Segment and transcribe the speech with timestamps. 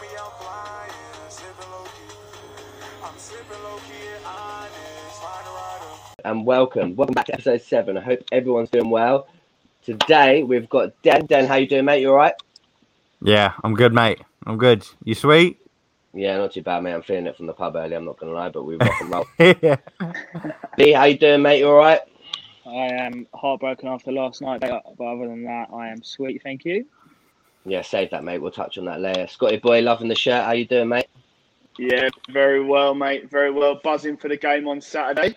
[0.00, 0.90] me I'm flying,
[1.28, 2.14] sipping low key.
[3.04, 5.94] I'm sipping low key and honest, find a rider.
[6.24, 6.96] and welcome.
[6.96, 7.98] Welcome back to episode seven.
[7.98, 9.28] I hope everyone's doing well.
[9.84, 11.26] Today we've got Den.
[11.26, 12.00] Den, how you doing, mate?
[12.00, 12.32] You all right?
[13.20, 14.20] Yeah, I'm good, mate.
[14.46, 14.86] I'm good.
[15.04, 15.58] You sweet?
[16.14, 16.94] Yeah, not too bad, mate.
[16.94, 17.98] I'm feeling it from the pub earlier.
[17.98, 19.26] I'm not gonna lie, but we rock and roll.
[19.38, 19.76] yeah.
[20.78, 21.58] Lee, how you doing, mate?
[21.58, 22.00] You all right?
[22.64, 26.42] I am heartbroken after last night, but but other than that, I am sweet.
[26.42, 26.86] Thank you.
[27.64, 28.38] Yeah, save that, mate.
[28.38, 29.26] We'll touch on that later.
[29.26, 30.44] Scotty boy, loving the shirt.
[30.44, 31.06] How you doing, mate?
[31.78, 33.30] Yeah, very well, mate.
[33.30, 33.80] Very well.
[33.82, 35.36] Buzzing for the game on Saturday.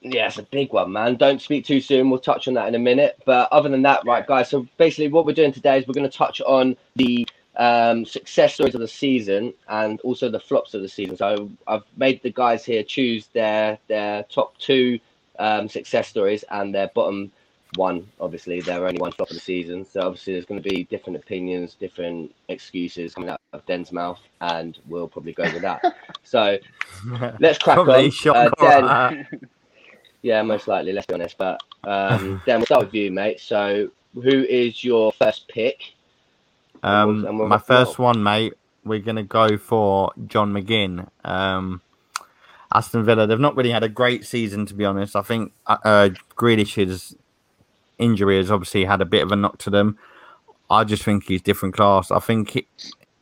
[0.00, 1.16] Yeah, it's a big one, man.
[1.16, 2.08] Don't speak too soon.
[2.08, 3.20] We'll touch on that in a minute.
[3.26, 4.48] But other than that, right, guys.
[4.48, 8.54] So basically, what we're doing today is we're going to touch on the um, success
[8.54, 11.16] stories of the season and also the flops of the season.
[11.16, 14.98] So I've made the guys here choose their their top two
[15.38, 17.30] um, success stories and their bottom
[17.76, 18.06] one.
[18.20, 19.84] Obviously, they're only one flop of the season.
[19.84, 24.18] So obviously, there's going to be different opinions, different excuses coming out of Den's mouth,
[24.40, 25.82] and we'll probably go with that.
[26.24, 26.58] so
[27.40, 28.10] let's crack Probably on.
[28.10, 29.10] shock Uh.
[29.10, 29.26] Den,
[30.22, 30.92] yeah, most likely.
[30.92, 31.38] Let's be honest.
[31.38, 33.40] But um, then we'll start with you, mate.
[33.40, 35.94] So, who is your first pick?
[36.82, 38.54] Um, And we'll- my first one, mate.
[38.84, 41.06] We're gonna go for John McGinn.
[41.24, 41.82] Um,
[42.72, 43.26] Aston Villa.
[43.26, 45.14] They've not really had a great season, to be honest.
[45.16, 47.14] I think uh, uh, Grealish's
[48.00, 49.98] injury has obviously had a bit of a knock to them.
[50.70, 52.10] I just think he's different class.
[52.10, 52.66] I think he-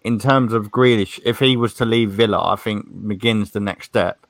[0.03, 3.87] in terms of Grealish, if he was to leave Villa, I think McGinn's the next
[3.87, 4.27] step.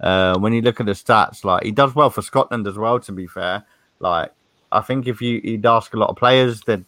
[0.00, 2.98] Uh, when you look at the stats, like he does well for Scotland as well.
[3.00, 3.64] To be fair,
[4.00, 4.32] like
[4.72, 6.80] I think if you you'd ask a lot of players, that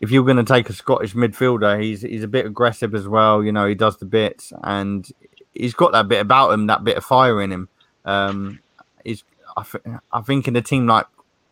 [0.00, 3.42] if you're going to take a Scottish midfielder, he's he's a bit aggressive as well.
[3.42, 5.10] You know, he does the bits, and
[5.52, 7.68] he's got that bit about him, that bit of fire in him.
[8.04, 8.60] Um,
[9.04, 9.24] he's
[9.56, 11.06] I, th- I think in a team like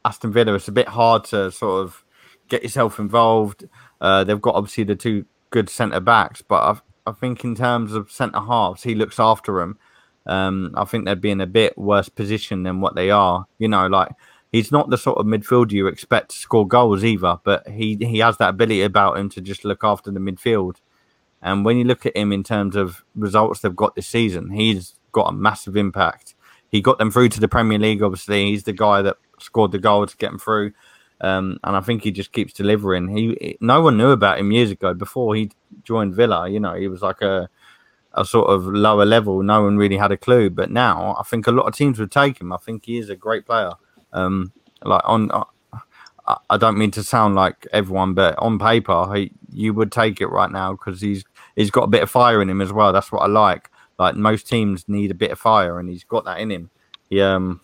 [0.04, 2.04] Aston Villa, it's a bit hard to sort of
[2.48, 3.68] get yourself involved.
[4.00, 7.92] Uh, they've got obviously the two good centre backs, but I, I think in terms
[7.94, 9.78] of centre halves, he looks after them.
[10.26, 13.46] Um, I think they'd be in a bit worse position than what they are.
[13.58, 14.10] You know, like
[14.52, 18.18] he's not the sort of midfielder you expect to score goals either, but he he
[18.18, 20.76] has that ability about him to just look after the midfield.
[21.42, 24.98] And when you look at him in terms of results they've got this season, he's
[25.12, 26.34] got a massive impact.
[26.68, 28.02] He got them through to the Premier League.
[28.02, 30.72] Obviously, he's the guy that scored the goal to get him through.
[31.22, 33.08] Um, and I think he just keeps delivering.
[33.14, 35.50] He no one knew about him years ago before he
[35.82, 36.48] joined Villa.
[36.48, 37.48] You know, he was like a
[38.14, 39.42] a sort of lower level.
[39.42, 40.50] No one really had a clue.
[40.50, 42.52] But now I think a lot of teams would take him.
[42.52, 43.72] I think he is a great player.
[44.12, 44.52] Um,
[44.82, 45.44] like on, uh,
[46.26, 50.20] I- I don't mean to sound like everyone, but on paper, he, you would take
[50.20, 51.24] it right now because he's
[51.54, 52.92] he's got a bit of fire in him as well.
[52.92, 53.70] That's what I like.
[53.98, 56.70] Like most teams need a bit of fire, and he's got that in him.
[57.10, 57.60] He um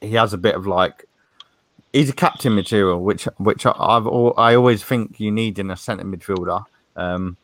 [0.00, 1.04] he has a bit of like
[1.92, 5.70] he's a captain material, which which I- I've al- I always think you need in
[5.70, 6.64] a centre midfielder.
[6.96, 7.36] Um,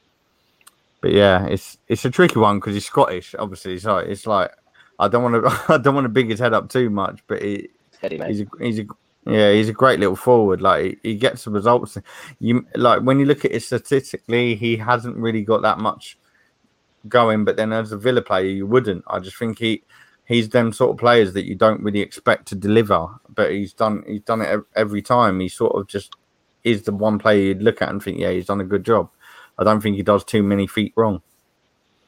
[1.01, 3.79] but yeah, it's it's a tricky one because he's Scottish, obviously.
[3.79, 4.51] So it's like
[4.99, 7.43] I don't want to I don't want to big his head up too much, but
[7.43, 8.85] he, Steady, he's a he's a
[9.27, 10.61] yeah he's a great little forward.
[10.61, 11.99] Like he, he gets the results.
[12.41, 16.19] You like when you look at it statistically, he hasn't really got that much
[17.09, 17.45] going.
[17.45, 19.05] But then as a Villa player, you wouldn't.
[19.07, 19.83] I just think he
[20.27, 24.05] he's them sort of players that you don't really expect to deliver, but he's done
[24.07, 25.41] he's done it every time.
[25.41, 26.17] He sort of just
[26.65, 29.11] is the one player you'd look at and think, yeah, he's done a good job.
[29.59, 31.21] I don't think he does too many feet wrong.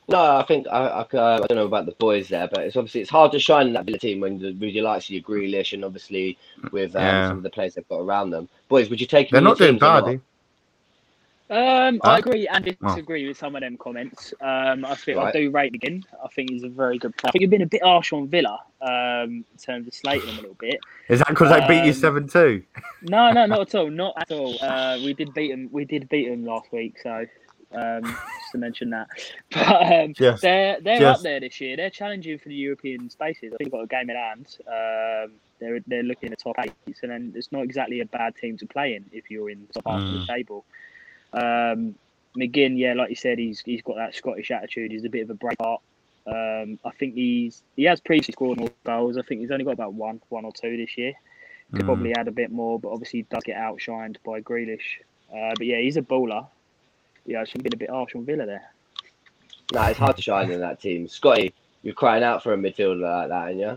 [0.09, 2.77] No, I think I, I, uh, I don't know about the boys there, but it's
[2.77, 5.23] obviously it's hard to shine in that team when the, with your likes of your
[5.23, 6.39] Grealish and obviously
[6.71, 7.29] with um, Yeah.
[7.29, 8.49] some of the players they've got around them.
[8.69, 10.21] Boys, would you take him They're not doing teams or bad.
[11.49, 12.11] Um, Huh?
[12.11, 12.89] I agree and Oh.
[12.89, 14.35] disagree with some of them comments.
[14.41, 16.05] Um, I think I do rate McGinn.
[16.25, 17.29] I think he's a very good player.
[17.29, 20.39] I think you've been a bit harsh on Villa um, in terms of slating him
[20.39, 20.81] a little bit.
[21.09, 22.63] Is that because they beat you Um, seven two?
[23.03, 23.91] No, no, not at all.
[23.91, 24.57] Not at all.
[24.61, 25.69] Uh, we did beat him.
[25.71, 26.99] We did beat him last week.
[27.01, 27.27] So
[27.73, 29.09] um, just to mention that.
[29.51, 31.77] But um, Just they're they're just- up there this year.
[31.77, 33.53] They're challenging for the European spaces.
[33.55, 34.57] I think they've got a game in hand.
[34.67, 38.35] Um, they're they're looking at the top eight, so then it's not exactly a bad
[38.37, 40.27] team to play in if you're in the top half of Mm.
[40.27, 40.65] the table.
[41.33, 41.95] Um,
[42.37, 44.93] McGinn, yeah, like you said, he's he's got that Scottish attitude.
[44.93, 45.79] He's a bit of a breakheart.
[46.27, 49.17] Um, I think he's he has previously scored more goals.
[49.17, 51.13] I think he's only got about one one or two this year.
[51.73, 51.87] Could Mm.
[51.87, 55.01] probably add a bit more, but obviously he does get outshined by Grealish.
[55.35, 56.45] Uh, but yeah, he's a bowler.
[57.25, 58.71] Yeah, I should have been a bit harsh on Villa there.
[59.73, 61.09] No, it's hard to shine in that team.
[61.09, 61.53] Scotty,
[61.83, 63.77] you're crying out for a midfielder like that, and yeah.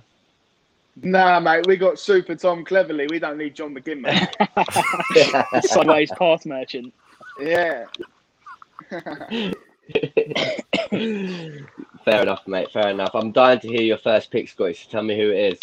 [1.02, 3.10] Nah, mate, we got Super Tom Cleverley.
[3.10, 5.64] We don't need John McGinn, mate.
[5.66, 6.94] Sideways pass merchant.
[7.40, 7.86] Yeah.
[12.06, 12.72] fair enough, mate.
[12.72, 13.12] Fair enough.
[13.14, 14.74] I'm dying to hear your first pick, Scotty.
[14.74, 15.60] So tell me who it is.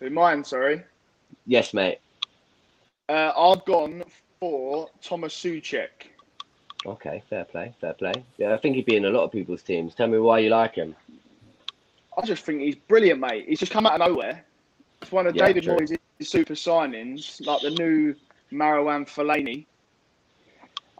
[0.00, 0.44] Who mine?
[0.44, 0.82] Sorry.
[1.46, 1.98] Yes, mate.
[3.08, 4.04] Uh, I've gone
[4.40, 5.88] for Thomas Soucek.
[6.84, 8.12] Okay, fair play, fair play.
[8.38, 9.94] Yeah, I think he'd be in a lot of people's teams.
[9.94, 10.96] Tell me why you like him.
[12.18, 13.46] I just think he's brilliant, mate.
[13.48, 14.44] He's just come out of nowhere.
[15.00, 15.76] It's one of Yeah, David true.
[15.76, 18.14] Moyes' super signings, like the new
[18.52, 19.66] Marwan Fellaini.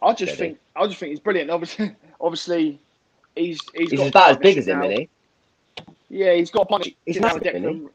[0.03, 1.49] I just think I just think he's brilliant.
[1.49, 2.79] Obviously, obviously,
[3.35, 4.85] he's he's, He's got a about as big as him, now.
[4.85, 5.09] isn't he?
[6.09, 7.89] Yeah, he's got a partnership He's now massive, isn't Declan.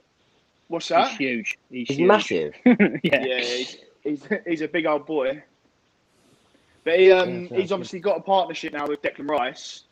[0.69, 1.11] What's that?
[1.11, 1.59] He's huge.
[1.71, 2.09] He's, He's huge.
[2.09, 2.55] massive.
[2.65, 2.75] yeah.
[3.03, 5.43] yeah, he's, he's he's a big old boy.
[6.85, 9.85] But he, um, Yeah, he's obviously got a partnership now with Declan Rice,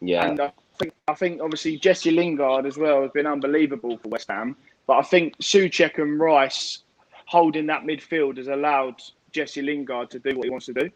[0.00, 4.08] Yeah, and I think I think obviously Jesse Lingard as well has been unbelievable for
[4.08, 4.56] West Ham.
[4.86, 6.78] But I think Soucek and Rice
[7.26, 10.90] holding that midfield has allowed Jesse Lingard to do what he wants to do.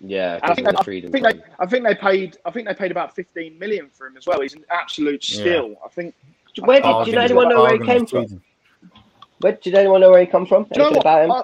[0.00, 0.38] Yeah.
[0.42, 3.14] I think, gives I, think they, I think they paid I think they paid about
[3.14, 4.40] 15 million for him as well.
[4.40, 5.40] He's an absolute Yeah.
[5.40, 5.76] steal.
[5.84, 6.14] I think.
[6.58, 8.42] Where did, I do you know anyone know where he came from?
[9.40, 10.64] Where, did anyone know where he come from?
[10.64, 11.00] Do you know what?
[11.00, 11.32] about him?
[11.32, 11.42] I,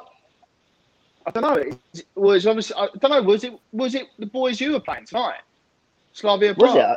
[1.26, 1.54] I don't know.
[1.94, 3.22] It was obviously I don't know.
[3.22, 5.40] Was it was it the boys you were playing tonight?
[6.12, 6.96] Slavia Was it?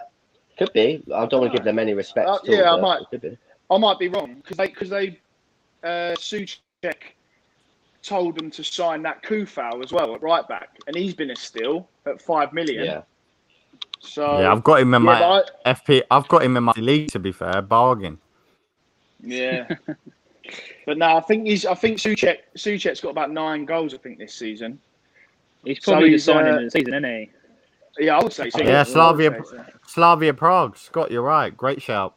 [0.57, 1.03] Could be.
[1.13, 2.27] I don't want to give them any respect.
[2.29, 3.01] Uh, at all, yeah, I might.
[3.09, 3.37] Could be.
[3.69, 5.19] I might be wrong because they because they
[5.83, 6.57] uh, Soucek
[8.05, 11.35] told them to sign that Coufal as well at right back, and he's been a
[11.35, 12.85] steal at five million.
[12.85, 13.01] Yeah.
[13.99, 16.03] So Yeah, I've got him in yeah, my I- FP.
[16.11, 17.09] I've got him in my league.
[17.11, 18.19] To be fair, bargain.
[19.21, 19.67] yeah.
[20.85, 21.65] but no, I think he's.
[21.65, 23.93] I think Soucek Soucek's got about nine goals.
[23.93, 24.79] I think this season.
[25.63, 27.31] He's So probably he's, the signing uh, of the season, isn't he?
[27.97, 28.61] Yeah, I would say so.
[28.61, 29.65] Yeah, Slavia- say so.
[29.87, 30.77] Slavia Prague.
[30.77, 31.55] Scott, you're right.
[31.55, 32.13] Great shout.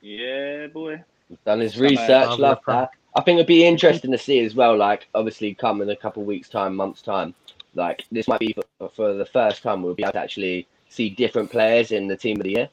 [0.00, 1.02] Yeah, boy.
[1.28, 2.38] He's Done his uh, research.
[2.38, 2.90] Love that.
[3.16, 4.76] I think it'd be interesting to see as well.
[4.76, 7.34] Like, obviously, come in a couple of weeks' time, months' time.
[7.74, 11.08] Like, this might be for, for the first time we'll be able to actually see
[11.10, 12.68] different players in the team of the year.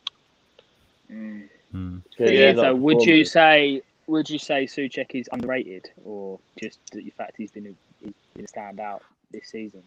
[1.11, 2.01] Mm.
[2.17, 3.31] There's Yeah, so of would you performers.
[3.31, 8.13] say would you say Soucek is underrated, or just the fact he's been a, he's
[8.35, 8.99] been a standout
[9.31, 9.81] this season?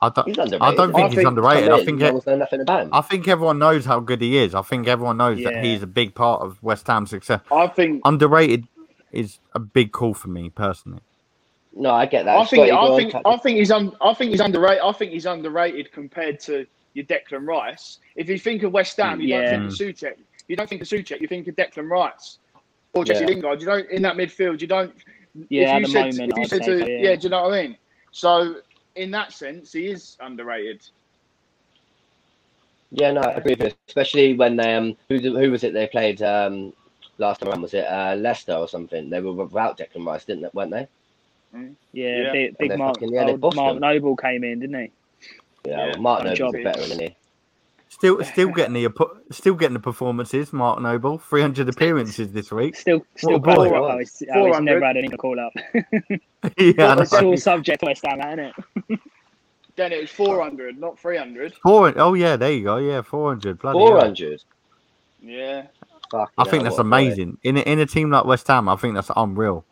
[0.00, 0.28] I don't.
[0.38, 1.68] I don't think I he's think- underrated.
[1.70, 2.00] Come I think.
[2.02, 2.90] it- one's know nothing about him.
[2.92, 4.54] I think everyone knows how good he is.
[4.54, 5.50] I think everyone knows Yeah.
[5.52, 7.40] that he's a big part of West Ham's success.
[7.50, 8.02] I think.
[8.04, 8.66] Underrated
[9.12, 11.00] is a big call for me personally.
[11.74, 12.36] No, I get that.
[12.36, 12.68] I think.
[12.68, 13.14] Scotty, I think.
[13.24, 13.70] I think he's.
[13.70, 14.82] Un, I think he's underrated.
[14.84, 17.98] I think he's underrated compared to your Declan Rice.
[18.16, 19.52] If you think of West Ham, you Yeah.
[19.52, 20.16] don't think of Soucek.
[20.48, 21.20] You don't think of Soucek.
[21.20, 22.38] You think of Declan Rice
[22.92, 23.28] or Jesse Yeah.
[23.28, 23.60] Lingard.
[23.60, 24.60] You don't in that midfield.
[24.60, 24.92] You don't.
[25.48, 26.98] Yeah, if at you the said, moment, if you said say to, so, yeah.
[26.98, 27.16] yeah.
[27.16, 27.76] do you know what I mean?
[28.10, 28.56] So
[28.96, 30.86] in that sense, he is underrated.
[32.90, 33.72] Yeah, no, I agree with you.
[33.88, 36.74] Especially when they um, who who was it they played um
[37.18, 37.62] last time around?
[37.62, 39.10] Was it uh, Leicester or something?
[39.10, 40.50] They were without Declan Rice, didn't they?
[40.52, 40.88] Weren't they?
[41.54, 42.32] Yeah, Yeah.
[42.32, 43.80] big, big Mark, fucking- yeah, old Mark them.
[43.80, 44.90] Noble came in, didn't he?
[45.66, 46.54] Yeah, Yeah, well, Mark Noble's job.
[46.54, 47.16] a veteran, isn't he?
[47.88, 48.88] Still, still getting the
[49.30, 50.50] still getting the performances.
[50.52, 52.74] Mark Noble, three hundred appearances this week.
[52.74, 53.54] Still, still a boy.
[53.54, 55.52] proud of how he's, how he's never had anything to call up.
[56.58, 58.54] yeah, I it's all subject to West Ham, isn't
[58.88, 59.00] it?
[59.76, 61.54] Then it was 400, not 300.
[61.62, 61.94] four.
[61.96, 62.76] Oh yeah, there you go.
[62.76, 63.58] Yeah, four hundred.
[63.58, 64.00] Bloody Four hell.
[64.00, 64.42] hundred.
[65.22, 65.66] Yeah.
[66.14, 67.38] I think that's amazing.
[67.42, 69.64] In a, in a team like West Ham, I think that's unreal.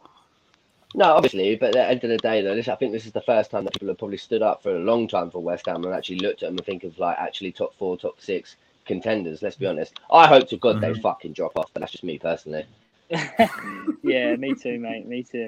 [0.94, 3.12] No, obviously, but at the end of the day, though, this I think this is
[3.12, 5.66] the first time that people have probably stood up for a long time for West
[5.66, 8.56] Ham and actually looked at them and think of like actually top four, top six
[8.86, 9.40] contenders.
[9.40, 10.00] Let's be honest.
[10.10, 11.00] I hope to God they Mhm.
[11.02, 12.66] fucking drop off, but that's just me personally.
[14.02, 15.06] yeah, me too, mate.
[15.06, 15.46] Me too.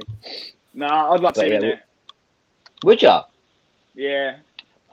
[0.75, 1.83] Nah, I'd like to But see yeah, him there.
[2.85, 3.25] Would ya?
[3.95, 4.37] Yeah.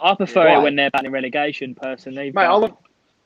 [0.02, 0.60] I prefer Why?
[0.60, 2.32] it when they're battling relegation, personally.
[2.34, 2.78] Mate, I but- want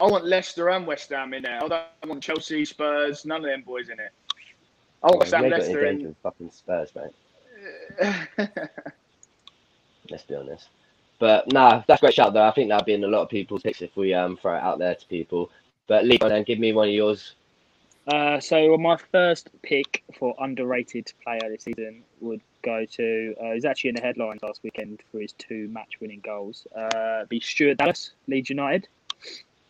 [0.03, 1.63] I want Leicester and West Ham in there.
[1.63, 4.11] I don't want Chelsea, Spurs, none of them boys in it.
[5.01, 6.15] I want West Yeah, Ham, you ain't got any Leicester games in.
[6.21, 8.49] fucking Spurs, mate.
[10.09, 10.67] Let's be honest.
[11.19, 12.45] But nah, that's a great shout though.
[12.45, 14.61] I think that'll be in a lot of people's picks if we um throw it
[14.61, 15.49] out there to people.
[15.87, 17.35] But Lee, then give me one of yours.
[18.05, 23.35] Uh, so my first pick for underrated player this season would go to.
[23.41, 26.67] Uh, he's actually in the headlines last weekend for his two match-winning goals.
[26.75, 28.89] Uh, be Stuart Dallas, Leeds United.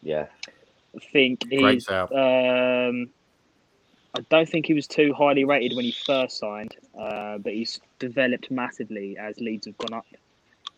[0.04, 0.28] Yeah.
[0.96, 1.84] I think Great he's.
[1.86, 2.12] shout.
[2.12, 3.10] Um,
[4.16, 7.80] I don't think he was too highly rated when he first signed, uh, but he's
[7.98, 10.06] developed massively as Leeds have gone up.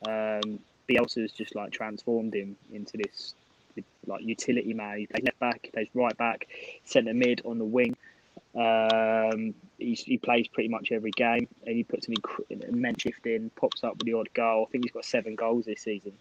[0.07, 3.33] Um, Bielsa's just like transformed him into this
[4.05, 4.99] like utility man.
[4.99, 6.47] He plays left back, he plays right back,
[6.85, 7.97] centre mid on the wing.
[8.55, 13.25] Um, he's, he plays pretty much every game, and he puts an inc- immense shift
[13.25, 14.65] in, pops up with the odd goal.
[14.67, 16.13] I think he's got seven goals this season,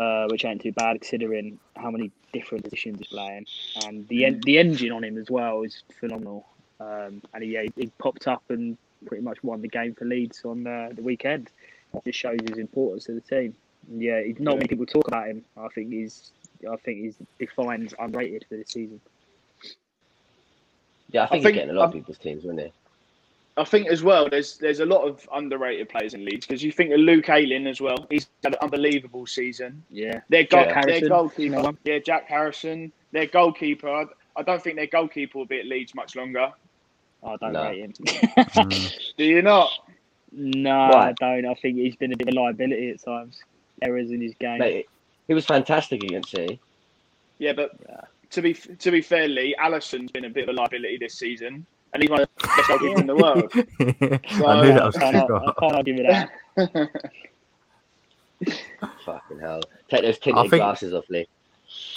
[0.00, 3.46] uh, which ain't too bad considering how many different positions he's playing.
[3.84, 6.46] And the en- the engine on him as well is phenomenal.
[6.80, 10.66] Um, and he, he popped up and pretty much won the game for Leeds on
[10.66, 11.50] uh, the weekend.
[11.94, 13.54] It just shows his importance to the team.
[13.90, 15.44] And yeah, he- not many people talk about him.
[15.56, 16.32] I think he's
[16.70, 19.00] I think he's defined underrated for this season.
[21.10, 22.72] Yeah, I think, think- he's getting a lot of um, people's teams, wouldn't he?
[23.56, 26.72] I think as well, there's there's a lot of underrated players in Leeds because you
[26.72, 28.06] think of Luke Ayling as well.
[28.08, 29.82] He's had an unbelievable season.
[29.90, 30.20] Yeah.
[30.28, 31.78] Their, goal, Jack their goalkeeper, you know him?
[31.84, 32.92] yeah, Jack Harrison.
[33.12, 34.04] Their goalkeeper, I,
[34.36, 36.52] I don't think their goalkeeper will be at Leeds much longer.
[37.26, 37.64] I don't No.
[37.68, 37.92] rate him.
[37.92, 38.98] Mm.
[39.18, 39.70] Do you not?
[40.32, 41.08] no, Why?
[41.08, 41.44] I don't.
[41.46, 43.42] I think he's been a bit of a liability at times.
[43.82, 44.58] Errors in his game.
[44.58, 44.88] Mate,
[45.26, 46.60] he was fantastic against City.
[47.38, 47.72] Yeah, but
[48.30, 51.66] to be to be fair, Lee, Alisson's been a bit of a liability this season,
[51.92, 53.50] and he's one of the best goalkeepers in the world.
[53.54, 56.90] I knew that I was can't, going I can't argue with that.
[59.04, 59.60] Fucking hell.
[59.90, 61.26] Take those tinted I think- glasses off, Lee.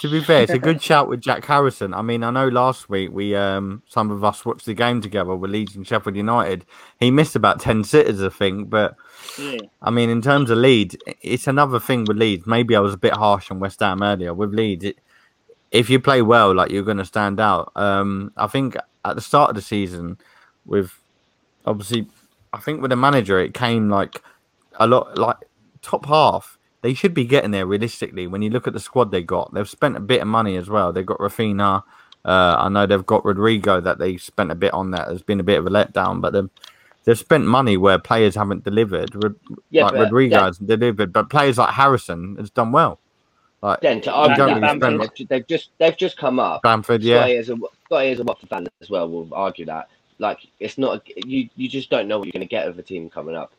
[0.00, 1.94] To be fair, it's a good shout with Jack Harrison.
[1.94, 5.34] I mean, I know last week we um some of us watched the game together
[5.34, 6.64] with Leeds and Sheffield United.
[7.00, 8.94] He missed about ten sitters, I think, but
[9.36, 9.58] Yeah.
[9.82, 12.46] I mean, in terms of Leeds, it's another thing with Leeds.
[12.46, 14.32] Maybe I was a bit harsh on West Ham earlier.
[14.32, 14.98] With Leeds, it,
[15.72, 17.72] if you play well, like you're going to stand out.
[17.74, 20.18] Um, I think at the start of the season,
[20.64, 20.98] with
[21.66, 22.06] obviously,
[22.52, 24.22] I think with the manager, it came like
[24.78, 25.36] a lot like
[25.82, 26.58] top half.
[26.82, 28.26] They should be getting there realistically.
[28.26, 30.68] When you look at the squad they got, they've spent a bit of money as
[30.68, 30.92] well.
[30.92, 31.82] They've got Raphinha.
[32.24, 34.90] Uh, I know they've got Rodrigo that they spent a bit on.
[34.90, 36.48] That has been a bit of a letdown, but they've
[37.04, 39.10] they've spent money where players haven't delivered.
[39.70, 43.00] Yeah, like Rodrigo Den- hasn't delivered, but players like Harrison has done well.
[43.62, 45.26] Like Den, to argue that, really Bamford.
[45.30, 46.62] they've, just they've just come up.
[46.62, 47.26] Bamford, yeah.
[47.86, 49.08] Scott is a Watford fan as well.
[49.08, 49.88] Will argue that.
[50.18, 51.48] Like it's not you.
[51.56, 53.52] You just don't know what you're going to get of a team coming up.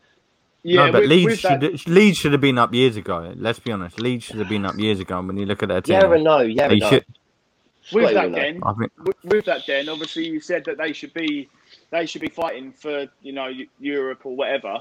[0.64, 3.34] Yeah, no, but with, Leeds with that, should Leeds should have been up years ago.
[3.36, 5.22] Let's be honest, Leeds should have been up years ago.
[5.22, 6.40] When you look at their team, Yeah and no.
[6.40, 6.90] Yeah they no.
[6.90, 7.06] should.
[7.92, 8.60] with that will know.
[8.66, 11.50] I think with, with that Den, obviously you said that they should be
[11.92, 14.80] they should be fighting for you know Europe or whatever.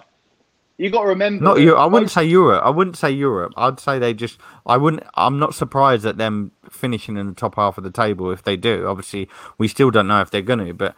[0.77, 1.45] You got to remember.
[1.45, 1.77] not you.
[1.77, 2.63] I wouldn't say Europe.
[2.65, 3.53] I wouldn't say Europe.
[3.57, 4.39] I'd say they just.
[4.67, 5.05] I wouldn't.
[5.15, 8.57] I'm not surprised at them finishing in the top half of the table if they
[8.57, 8.87] do.
[8.87, 10.97] Obviously, we still don't know if they're going to, but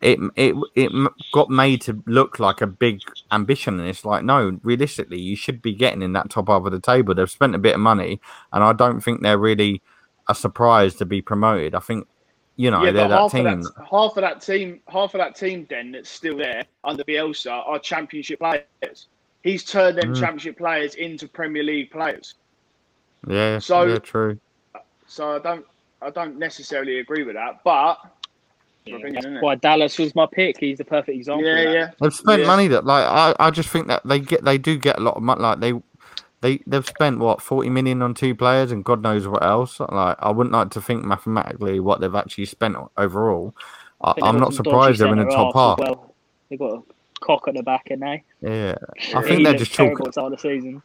[0.00, 0.90] it it it
[1.32, 3.00] got made to look like a big
[3.30, 4.58] ambition, and it's like no.
[4.62, 7.14] Realistically, you should be getting in that top half of the table.
[7.14, 8.20] They've spent a bit of money,
[8.52, 9.82] and I don't think they're really
[10.28, 11.74] a surprise to be promoted.
[11.74, 12.06] I think
[12.60, 13.46] you know yeah, they're that half team.
[13.46, 17.02] of that, half of that team, half of that team, then that's still there under
[17.04, 19.06] Bielsa are Championship players.
[19.42, 20.20] He's turned them Mm.
[20.20, 22.34] Championship players into Premier League players.
[23.26, 24.38] Yeah, So- yeah, true.
[25.06, 25.64] So I don't,
[26.02, 27.60] I don't necessarily agree with that.
[27.64, 27.98] But
[28.84, 30.58] Yeah, opinion, that's why Dallas was my pick.
[30.58, 31.46] He's the perfect example.
[31.46, 32.46] yeah, yeah, They've spent Yeah.
[32.46, 35.16] money that like I, I just think that they get they do get a lot
[35.16, 35.40] of money.
[35.40, 35.72] Like they
[36.40, 39.80] they they've spent what forty million on two players and God knows what else.
[39.80, 43.54] Like I wouldn't like to think mathematically what they've actually spent overall.
[44.02, 45.78] I, i'm not surprised they're in the top half.
[45.78, 46.14] Well.
[46.50, 46.82] They've got a
[47.20, 48.24] cock at the back, and they.
[48.42, 48.74] Yeah,
[49.14, 49.96] I think he they're just chalk.
[50.12, 50.82] start of the season.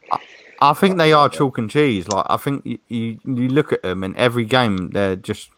[0.60, 2.08] I think they are chalk and cheese.
[2.08, 5.50] Like I think you, you you look at them in every game, they're just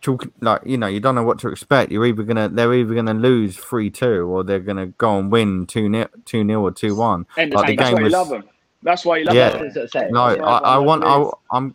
[0.00, 0.26] chalk.
[0.40, 1.92] Like you know, you don't know what to expect.
[1.92, 5.66] You're either gonna they're either gonna lose three two or they're gonna go and win
[5.66, 7.26] two nil two nil or two one.
[7.36, 8.44] Like the game was- love them.
[8.82, 9.50] That's why you love Yeah.
[9.50, 9.70] them.
[9.74, 11.04] That's what No, That's I, I want.
[11.04, 11.74] I, I'm.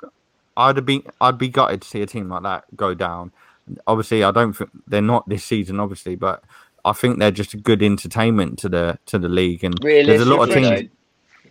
[0.57, 1.03] I'd have been.
[1.21, 3.31] I'd be gutted to see a team like that go down.
[3.87, 5.79] Obviously, I don't think they're not this season.
[5.79, 6.43] Obviously, but
[6.85, 9.63] I think they're just a good entertainment to the to the league.
[9.63, 10.69] And there's a lot of teams.
[10.69, 11.49] though,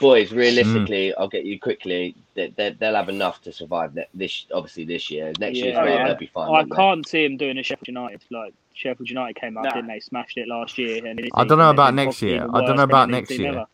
[0.00, 1.14] boys, realistically, mm.
[1.18, 2.14] I'll get you quickly.
[2.34, 5.32] They, they, they'll have enough to survive this, obviously this year.
[5.40, 5.80] Next year, Yeah.
[5.80, 6.06] as well, Oh, yeah.
[6.06, 6.46] they'll be fine.
[6.48, 6.76] I won't they?
[6.76, 8.22] can't see him doing a Sheffield United.
[8.30, 9.70] Like Sheffield United came up, Nah.
[9.70, 10.00] didn't they?
[10.00, 11.04] Smashed it last year.
[11.04, 12.46] And I don't know about next year.
[12.54, 13.50] I don't know about next year.
[13.50, 13.66] ever.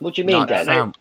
[0.00, 0.64] What do you mean, Dan?
[0.64, 0.92] Sam,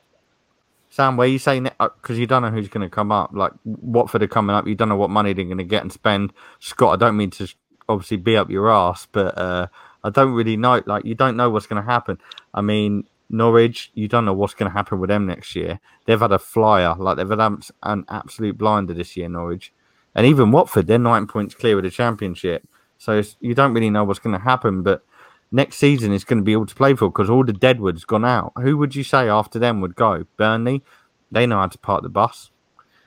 [0.89, 3.32] Sam, where you say because you don't know who's going to come up.
[3.34, 5.92] Like Watford are coming up, you don't know what money they're going to get and
[5.92, 6.34] spend.
[6.60, 7.48] Scott, I don't mean to
[7.89, 9.68] obviously be up your ass, but uh,
[10.04, 10.82] I don't really know.
[10.86, 12.18] Like you don't know what's going to happen.
[12.54, 15.80] I mean, Norwich, you don't know what's going to happen with them next year.
[16.06, 17.39] They've had a flyer, like they've had
[17.84, 19.74] an absolute blinder this year, Norwich,
[20.16, 20.88] and even Watford.
[20.88, 24.38] They're nine points clear of the championship, so it's, you don't really know what's going
[24.38, 24.82] to happen.
[24.82, 25.04] But
[25.51, 28.25] next season is going to be all to play for because all the Deadwood's gone
[28.25, 28.51] out.
[28.58, 30.25] Who would you say after them would go?
[30.38, 30.84] Burnley,
[31.32, 32.51] they know how to park the bus.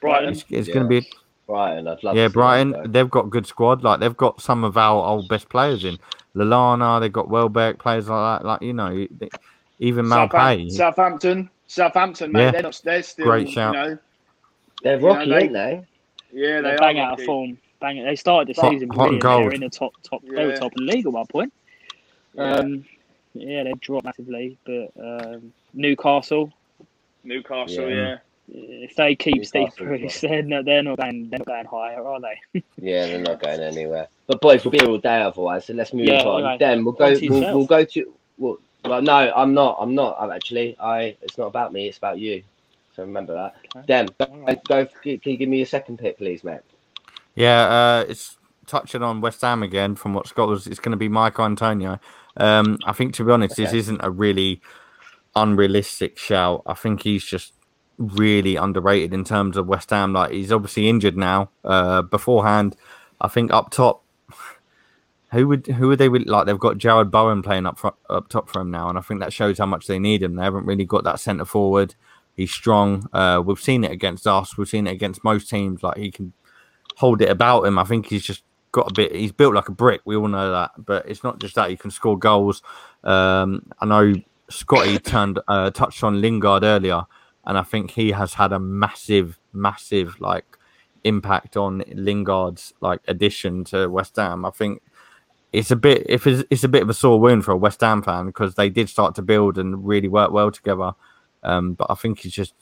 [0.00, 0.30] Brighton.
[0.30, 0.74] It's, it's Yeah.
[0.74, 1.10] going to be
[1.46, 2.70] Brighton, I'd love yeah, to Brighton.
[2.72, 2.92] that.
[2.92, 3.82] They've got good squad.
[3.82, 5.98] Like they've got some of our old best players in
[6.36, 7.00] Lallana.
[7.00, 8.46] They've got Welbeck players like that.
[8.46, 9.28] Like you know, they-
[9.80, 10.70] even Southam- Maupay.
[10.70, 11.50] Southampton.
[11.66, 12.40] Southampton, mate.
[12.42, 12.50] Yeah.
[12.52, 12.80] They're not.
[12.84, 13.24] They're still.
[13.26, 13.74] Great shout.
[13.74, 13.98] You know,
[14.82, 15.84] They're you know, they- aren't they?
[16.32, 17.58] yeah, They they bang are out of form.
[17.80, 18.04] Bang.
[18.04, 19.40] They started the Hot- season hot and brilliant.
[19.42, 20.22] They were in the top top.
[20.22, 21.52] They were top in the league at one point.
[22.34, 22.54] Yeah.
[22.56, 22.84] Um,
[23.34, 26.52] yeah, they've dropped massively, but um, Newcastle.
[27.24, 27.96] Newcastle, Yeah.
[27.96, 28.18] yeah.
[28.52, 31.30] If they keep Steve Newcastle, Bruce, they're not, they're not going.
[31.30, 32.62] They're not going higher, are they?
[32.82, 34.08] Yeah, they're not going anywhere.
[34.26, 35.66] But boys, we'll be here all day otherwise.
[35.66, 36.40] So let's move Yeah, on.
[36.40, 37.14] anyway, then we'll go.
[37.14, 38.12] to We'll, we'll go to.
[38.38, 39.76] Well, well, no, I'm not.
[39.80, 40.16] I'm not.
[40.18, 40.76] I'm actually.
[40.80, 41.16] I.
[41.22, 41.86] It's not about me.
[41.86, 42.42] It's about you.
[42.96, 43.54] So remember that.
[43.76, 43.86] Okay.
[43.86, 44.64] Dem, go, Alright.
[44.64, 44.86] go.
[45.04, 46.60] Can you give me your second pick, please, mate?
[47.36, 47.62] Yeah,
[48.00, 51.08] uh, it's touching on West Ham again from what Scott was, it's going to be
[51.08, 51.98] Michael Antonio.
[52.40, 54.60] Um, I think to be honest, this isn't a really
[55.36, 56.62] unrealistic shout.
[56.66, 57.52] I think he's just
[57.98, 60.12] really underrated in terms of West Ham.
[60.12, 61.50] Like he's obviously injured now.
[61.62, 62.76] Uh, beforehand,
[63.20, 64.02] I think up top,
[65.32, 66.46] who would who would they would like?
[66.46, 69.20] They've got Jarrod Bowen playing up front, up top for him now, and I think
[69.20, 70.36] that shows how much they need him.
[70.36, 71.94] They haven't really got that centre forward.
[72.34, 73.06] He's strong.
[73.12, 74.56] Uh, we've seen it against us.
[74.56, 75.82] We've seen it against most teams.
[75.82, 76.32] Like he can
[76.96, 77.78] hold it about him.
[77.78, 78.42] I think he's just
[78.72, 79.14] got a bit.
[79.14, 80.00] He's built like a brick.
[80.04, 81.70] We all know that, but it's not just that.
[81.70, 82.62] He can score goals.
[83.04, 84.14] Um, I know
[84.48, 87.02] Scotty turned uh, touched on Lingard earlier,
[87.44, 90.44] and I think he has had a massive, massive like
[91.04, 94.44] impact on Lingard's like addition to West Ham.
[94.44, 94.82] I think
[95.52, 97.80] it's a bit if it's, it's a bit of a sore wound for a West
[97.80, 100.92] Ham fan because they did start to build and really work well together.
[101.42, 102.54] Um, but I think he's just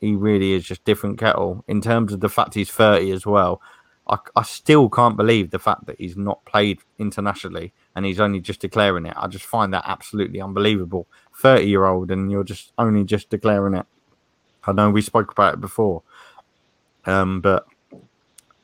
[0.00, 3.60] he really is just different kettle in terms of the fact he's 30 as well.
[4.08, 8.40] I, I still can't believe the fact that he's not played internationally and he's only
[8.40, 9.14] just declaring it.
[9.16, 11.06] I just find that absolutely unbelievable.
[11.40, 13.86] 30 year old and you're just only just declaring it.
[14.64, 16.02] I know we spoke about it before.
[17.04, 17.66] Um, but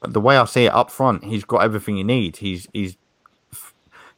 [0.03, 2.39] the way I see it up front, he's got everything he needs.
[2.39, 2.97] He's he's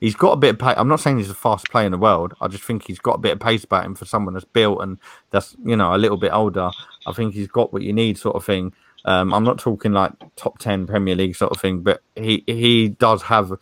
[0.01, 0.75] he's got a bit of pace.
[0.77, 2.35] I'm not saying he's the fastest player in the world.
[2.41, 4.83] I just think he's got a bit of pace about him for someone that's built
[4.83, 4.99] and
[5.31, 6.71] that's you know a little bit older.
[7.07, 8.75] I think he's got what you need, sort of thing.
[9.05, 12.89] Um, I'm not talking like top ten Premier League sort of thing, but he he
[12.89, 13.53] does have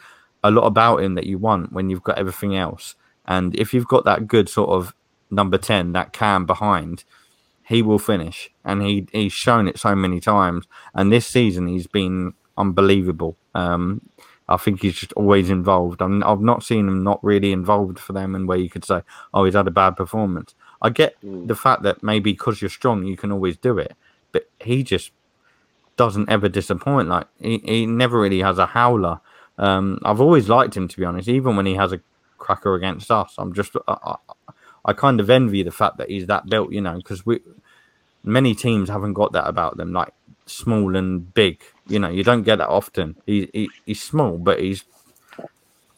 [0.45, 2.95] a lot about him that you want when you've got everything else.
[3.27, 4.95] And if you've got that good sort of
[5.31, 7.05] number ten, that can behind,
[7.67, 8.51] he will finish.
[8.65, 10.67] And he he's shown it so many times.
[10.95, 13.37] And this season he's been unbelievable.
[13.55, 14.03] Um,
[14.49, 16.01] I think he's just always involved.
[16.01, 19.03] I'm, I've not seen him not really involved for them, and where you could say,
[19.35, 21.49] "Oh, he's had a bad performance." I get Mm.
[21.49, 23.95] the fact that maybe because you're strong, you can always do it,
[24.33, 25.11] but he just
[25.99, 27.09] doesn't ever disappoint.
[27.09, 29.21] Like he, he never really has a howler.
[29.59, 32.01] Um, I've always liked him to be honest, even when he has a
[32.39, 33.35] cracker against us.
[33.37, 34.17] I'm just I,
[34.85, 37.41] I, kind of envy the fact that he's that built, you know, because we
[38.23, 40.15] many teams haven't got that about them, like
[40.47, 41.63] small and big.
[41.87, 43.17] You know, you don't get that often.
[43.27, 44.85] He, he he's small, but he's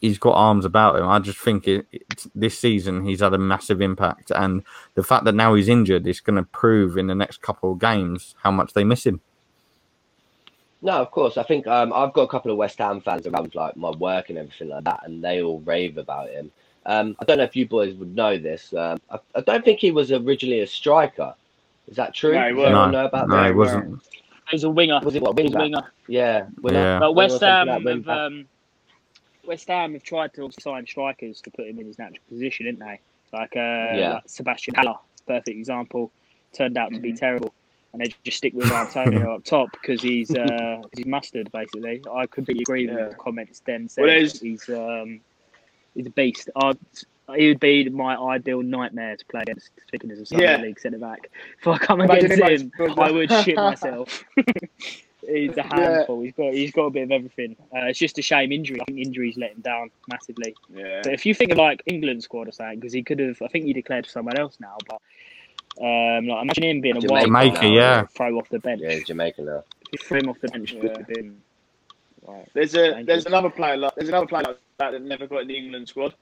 [0.01, 1.07] he's got arms about him.
[1.07, 1.85] I just think it,
[2.33, 4.63] this season he's had a massive impact, and
[4.95, 7.79] the fact that now he's injured is going to prove in the next couple of
[7.79, 9.21] games how much they miss him.
[10.81, 11.37] No, of course.
[11.37, 14.29] I think um, I've got a couple of West Ham fans around like my work
[14.29, 16.51] and everything like that, and they all rave about him.
[16.85, 18.73] Um, I don't know if you boys would know this.
[18.73, 21.35] Um, I, I don't think he was originally a striker.
[21.87, 22.33] Is that true?
[22.33, 22.69] No, he wasn't.
[22.69, 23.45] anyone No, know about no, that?
[23.47, 24.01] he wasn't.
[24.49, 24.99] He was a winger.
[25.03, 25.61] Was it what He was wing a back?
[25.61, 25.91] winger.
[26.07, 26.79] Yeah, winger.
[26.79, 26.99] Yeah.
[26.99, 28.47] But West Ham like have um,
[29.45, 32.79] West Ham have tried to sign strikers to put him in his natural position, didn't
[32.79, 32.99] they?
[33.31, 33.59] Like, uh,
[33.95, 34.13] Yeah.
[34.15, 36.11] like Sebastian Haller, perfect example,
[36.53, 37.19] turned out to be Mhm.
[37.19, 37.53] terrible,
[37.93, 42.01] and they just stick with Antonio up top because he's uh, he's mustard basically.
[42.11, 43.09] I completely agree with Yeah.
[43.09, 44.01] the comments Den said.
[44.03, 45.19] Well, there's- he's um,
[45.95, 46.49] he's a beast.
[46.55, 46.77] I'd,
[47.35, 49.69] he would be my ideal nightmare to play against.
[49.87, 50.57] Speaking as a Sunday Yeah.
[50.57, 54.23] League centre back, if I come Imagine against him, him, like, I would shit myself.
[55.27, 55.67] He's a Yeah.
[55.75, 56.21] handful.
[56.23, 57.55] He's got he's got a bit of everything.
[57.73, 58.81] Uh, it's just a shame injury.
[58.81, 60.55] I think injuries let him down massively.
[60.73, 61.01] Yeah.
[61.03, 63.47] But if you think of like England squad or something, because he could have, I
[63.47, 64.77] think he declared for someone else now.
[64.89, 64.99] But
[65.79, 68.03] um, like imagine him being a wild Jamaica card now, yeah.
[68.15, 68.81] throw off the bench.
[68.83, 69.63] Yeah, he's Jamaican now.
[69.91, 70.89] If you threw him off the bench, Yeah.
[70.97, 71.37] have been.
[72.27, 73.05] Like, There's a Dangerous.
[73.07, 75.87] there's another player like there's another player like that that never got in the England
[75.89, 76.13] squad.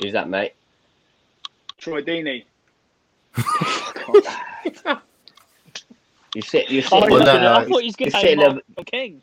[0.00, 0.52] Who's that, mate?
[1.78, 2.44] Troy Deeney.
[6.34, 6.68] You sit.
[6.68, 6.90] You sit.
[6.90, 9.22] thought, Well, no, no, I thought he was going to say sitting there- King.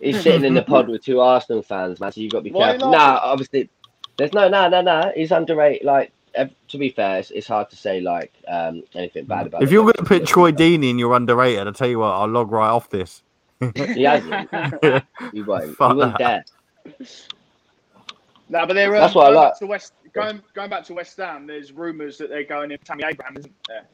[0.00, 2.12] He's sitting in the pod with two Arsenal fans, man.
[2.12, 2.90] So you got to be Why careful.
[2.90, 2.98] not?
[2.98, 3.70] Nah, obviously,
[4.18, 5.12] there's no, no, no, no.
[5.16, 5.86] He's underrated.
[5.86, 6.12] Like, ev-
[6.68, 9.62] to be fair, it's, it's hard to say like um, anything bad about.
[9.62, 9.64] It.
[9.64, 12.28] If you're going to put Troy Deeney in your underrated, I'll tell you what, I'll
[12.28, 13.22] log right off this.
[13.74, 14.50] he hasn't.
[15.32, 15.68] He won't.
[15.68, 16.46] He Fuck wouldn't that.
[16.88, 17.06] dare.
[18.48, 19.52] No, but they're um, That's what I going like.
[19.52, 21.46] back to West going going back to West Ham.
[21.46, 23.84] There's rumours that they're going in Tammy Abraham, isn't there?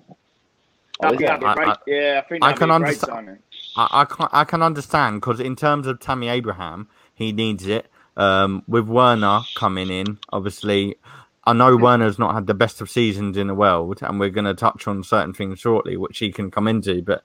[1.02, 1.38] Oh, is be, there?
[1.38, 3.38] that'd be a great, I- yeah, I think I can be a great understand-
[3.76, 7.86] I, I can I can understand because in terms of Tammy Abraham, he needs it.
[8.14, 10.96] Um, with Werner coming in, obviously,
[11.44, 14.44] I know Werner's not had the best of seasons in the world, and we're going
[14.44, 17.02] to touch on certain things shortly, which he can come into.
[17.02, 17.24] But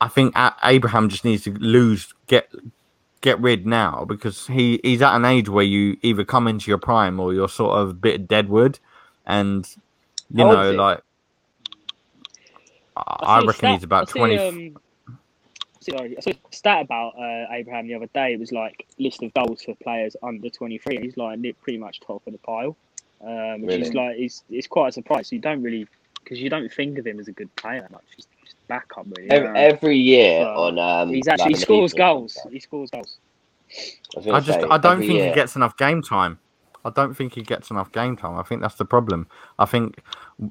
[0.00, 2.48] I think Abraham just needs to lose, get
[3.20, 6.78] get rid now because he he's at an age where you either come into your
[6.78, 8.78] prime or you're sort of a bit deadwood,
[9.26, 9.68] and
[10.30, 11.02] you How know, like
[12.96, 14.38] I, I reckon stat- he's about I see, twenty.
[14.38, 14.76] Um,
[15.80, 18.34] sorry, I saw a stat about uh, Abraham the other day.
[18.34, 20.98] It was like list of goals for players under twenty three.
[21.00, 22.76] He's like pretty much top of the pile,
[23.26, 25.32] um, which is like it's it's quite a surprise.
[25.32, 25.86] You don't really
[26.22, 28.04] because you don't think of him as a good player that much.
[28.16, 29.30] He's just backup really.
[29.30, 32.38] Every, every year Well, on um, He's actually he scores goals.
[32.50, 33.18] He scores goals.
[34.14, 35.28] was gonna I just say, I don't think year.
[35.28, 36.38] he gets enough game time.
[36.84, 38.36] I don't think he gets enough game time.
[38.36, 39.28] I think that's the problem.
[39.58, 40.00] I think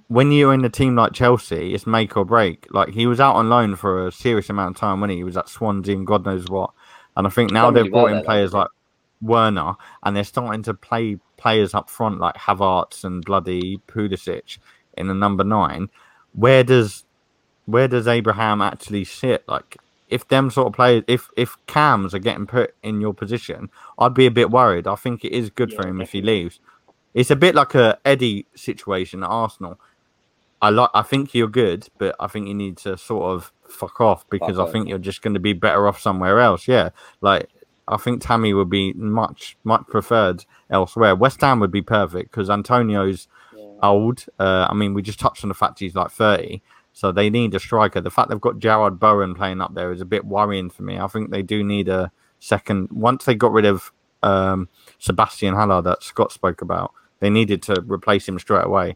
[0.08, 2.68] when you're in a team like Chelsea, it's make or break.
[2.72, 5.24] Like he was out on loan for a serious amount of time when he, he
[5.26, 6.72] was at Swansea and God knows what.
[7.18, 8.70] And I think now they've really well brought in there, though, players hasn't like
[9.22, 14.60] Werner, and they're starting to play players up front like Havertz and bloody Pulisic
[14.98, 15.90] in the number nine.
[16.34, 17.04] Where does
[17.66, 19.44] where does Abraham actually sit?
[19.48, 19.78] Like
[20.10, 24.14] if them sort of players, if if cams are getting put in your position, I'd
[24.14, 24.88] be a bit worried.
[24.88, 26.60] I think it is good for Yeah, him if he leaves.
[27.14, 29.80] It's a bit like a Eddie situation at Arsenal.
[30.62, 30.92] I like.
[30.94, 34.58] I think you're good, but I think you need to sort of fuck off because
[34.58, 36.68] Fuck I think you're just going to be better off somewhere else.
[36.68, 36.90] Yeah,
[37.22, 37.50] like
[37.88, 41.16] I think Tammy would be much much preferred elsewhere.
[41.16, 43.66] West Ham would be perfect because Antonio's Yeah.
[43.84, 44.26] old.
[44.40, 46.62] Uh, I mean, we just touched on the fact he's like 30,
[46.94, 48.00] so they need a striker.
[48.02, 51.00] The fact they've got Jarrod Bowen playing up there is a bit worrying for me.
[51.00, 52.90] I think they do need a second.
[52.92, 53.92] Once they got rid of
[54.24, 58.96] um, Sebastian Haller that Scott spoke about, they needed to replace him straight away.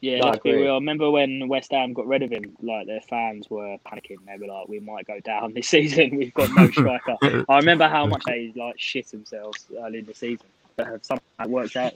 [0.00, 0.72] Yeah, No, let's be real.
[0.72, 4.18] I remember when West Ham got rid of him, like their fans were panicking.
[4.26, 6.16] They were like, "We might go down this season.
[6.16, 7.16] We've got no striker."
[7.48, 11.22] I remember how much they like shit themselves early in the season, but have somehow
[11.40, 11.94] it worked out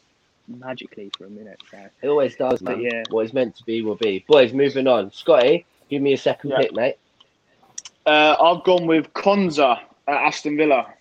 [0.48, 1.60] magically for a minute.
[1.70, 2.88] So It always does, But man.
[2.90, 3.02] yeah.
[3.10, 4.24] What is meant to be will be.
[4.26, 5.12] Boys, moving on.
[5.12, 6.58] Scotty, give me a second Yeah.
[6.58, 6.96] pick, mate.
[8.04, 10.92] Uh, I've gone with Konsa at Aston Villa.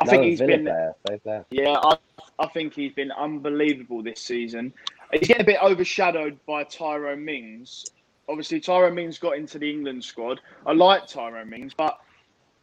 [0.00, 0.94] I think Another he's Villa been player.
[1.06, 1.42] Fair play.
[1.50, 1.96] Yeah, I,
[2.38, 4.72] I think he's been unbelievable this season.
[5.12, 7.84] He's getting a bit overshadowed by Tyrone Mings.
[8.28, 10.40] Obviously, Tyrone Mings got into the England squad.
[10.66, 11.98] I like Tyrone Mings, but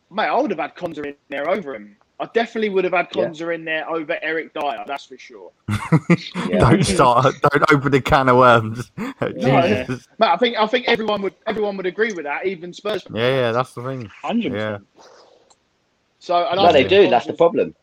[0.09, 1.95] mate, I would have had Konsa in there over him.
[2.21, 3.51] I definitely would have had Yeah.
[3.51, 4.83] In there over Eric Dier.
[4.85, 5.51] That's for sure.
[6.49, 6.59] Yeah.
[6.59, 7.33] don't start.
[7.41, 8.91] Don't open the can of worms.
[9.35, 9.85] Yeah.
[9.85, 10.07] Jesus.
[10.17, 13.05] Mate, I think I think everyone would everyone would agree with that, even Spurs.
[13.13, 14.05] Yeah, yeah, that's the thing.
[14.21, 14.77] hundred Yeah.
[14.77, 14.87] percent.
[16.19, 17.09] So, and I No, they think do.
[17.09, 17.73] That's the problem.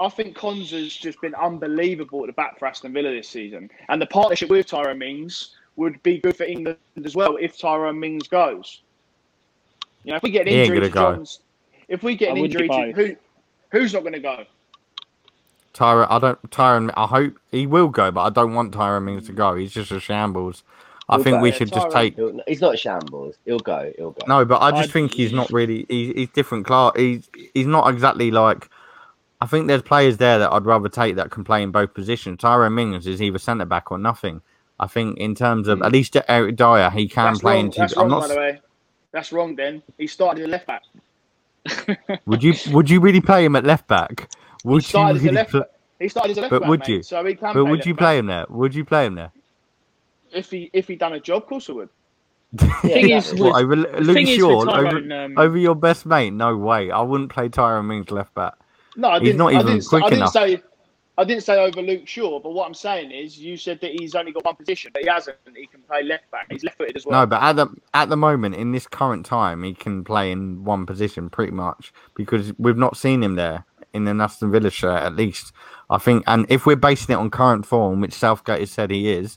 [0.00, 3.70] I think Konsa's just been unbelievable at the back for Aston Villa this season.
[3.88, 8.00] And the partnership with Tyrone Mings would be good for England as well if Tyrone
[8.00, 8.80] Mings goes.
[10.04, 11.16] You know, if we get an He ain't injury to gonna go.
[11.16, 11.40] Johns,
[11.88, 13.16] if we get I an injury to who,
[13.70, 14.44] who's not going to go?
[15.74, 16.50] Tyron, I don't.
[16.50, 19.54] Tyron, I hope he will go, but I don't want Tyrone Mings to go.
[19.54, 20.64] He's just a shambles.
[21.08, 21.40] I He'll think go.
[21.42, 22.16] we Yeah, should just take.
[22.48, 23.36] He's not shambles.
[23.44, 23.92] He'll go.
[23.96, 24.26] He'll go.
[24.26, 25.86] No, but I just I'd- think he's not really.
[25.88, 26.92] He's, he's different class.
[26.96, 28.68] He's he's not exactly like.
[29.40, 32.38] I think there's players there that I'd rather take that can play in both positions.
[32.40, 34.42] Tyrone Mings is either centre back or nothing.
[34.78, 37.64] I think in terms of at least Eric Dier, he can That's play wrong.
[37.66, 37.78] into.
[37.80, 38.20] That's I'm wrong, not.
[38.22, 38.60] by the way.
[39.12, 39.56] That's wrong.
[39.56, 40.82] Then he started as a left back.
[42.26, 44.30] Would you would you really play him at left back?
[44.64, 45.64] Would you started as a really left pl-
[45.98, 46.68] He started as a left But back.
[46.70, 47.02] would mate, you?
[47.02, 47.52] So he can.
[47.52, 47.98] But would you back.
[47.98, 48.46] play him there?
[48.48, 49.32] Would you play him there?
[50.32, 51.42] if he if he done a job?
[51.42, 51.88] Of course I would.
[52.62, 56.30] Yeah, thing is, over Luke Shaw, over, um, over your best mate?
[56.32, 56.90] No way.
[56.90, 58.54] I wouldn't play Tyrone Mings left back.
[58.96, 59.38] No, I He's didn't.
[59.38, 60.32] not I didn't, quick I didn't enough.
[60.32, 60.62] say.
[61.18, 64.14] I didn't say over Luke Shaw, but what I'm saying is, you said that he's
[64.14, 65.36] only got one position, but he hasn't.
[65.54, 66.46] He can play left back.
[66.50, 67.20] He's left-footed as well.
[67.20, 70.64] No, but at the at the moment in this current time, he can play in
[70.64, 75.02] one position pretty much because we've not seen him there in the Aston Villa shirt
[75.02, 75.52] at least.
[75.90, 79.10] I think, and if we're basing it on current form, which Southgate has said he
[79.10, 79.36] is,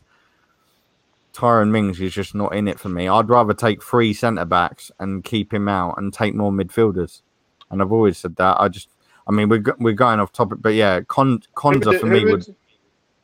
[1.34, 3.08] Tyrone Mings is just not in it for me.
[3.10, 7.24] I'd rather take three centre backs and keep him out and take more midfielders.
[7.72, 8.62] And I've always said that.
[8.62, 8.88] I just,
[9.28, 12.24] I mean, we're we're going off topic, but yeah, Con- Who would, Konsa for me
[12.26, 12.56] would, would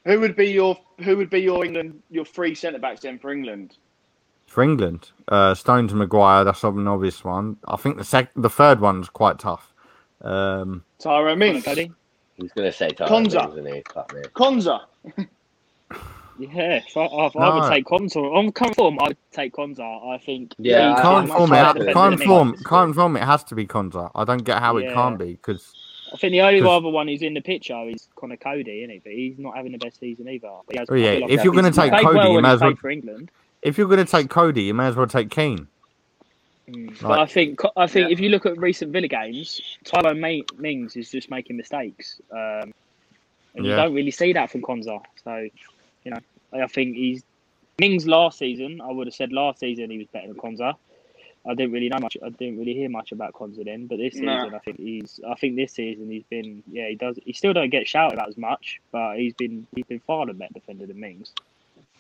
[0.06, 3.32] who would be your who would be your England your three centre backs then for
[3.32, 3.78] England?
[4.50, 5.12] for England.
[5.28, 7.58] Uh, Stones and Maguire, that's an obvious one.
[7.68, 9.74] I think the sec- the third one's quite tough.
[10.22, 11.92] Um, Tyrone Mings, Cody?
[12.36, 13.54] He's going to say Tyrone Konsa.
[13.56, 13.84] Mings, isn't he?
[13.94, 15.28] Fuck
[16.40, 18.20] Yeah, if I, if I would take Konza.
[18.20, 20.16] On current form, I'd take Konsa.
[20.16, 20.56] I think.
[20.58, 22.64] Yeah, he's I- current form, it, defender current than form, Mings.
[22.64, 23.18] current form.
[23.18, 24.10] It has to be Konsa.
[24.16, 25.74] I don't get how it can't be because
[26.14, 29.00] I think the only other one who's in the picture is Connor Cody, isn't he?
[29.04, 30.50] But he's not having the best season either.
[30.66, 32.50] But he has, Oh, yeah, I like if you're gonna take Cody, well you may
[32.50, 33.32] as well- played for England.
[33.62, 35.68] if you're going to take Cody, you may as well take Keane.
[36.70, 36.88] Mm.
[36.90, 38.14] Like- but I think I think Yeah.
[38.14, 42.74] if you look at recent Villa games, Tyrone Ma- Mings is just making mistakes, um,
[43.56, 45.02] and you don't really see that from Konsa.
[45.24, 45.50] So,
[46.06, 46.20] you know,
[46.54, 47.24] I think he's
[47.80, 48.82] Mings last season.
[48.82, 50.76] I would have said last season he was better than Konsa.
[51.48, 52.18] I didn't really know much.
[52.24, 55.20] I didn't really hear much about Konsa then, but this season I think he's.
[55.28, 56.64] I think this season he's been.
[56.72, 57.18] Yeah, he does.
[57.24, 59.66] He still don't get shouted about as much, but he's been.
[59.76, 61.32] He's been far the better defender than Mings.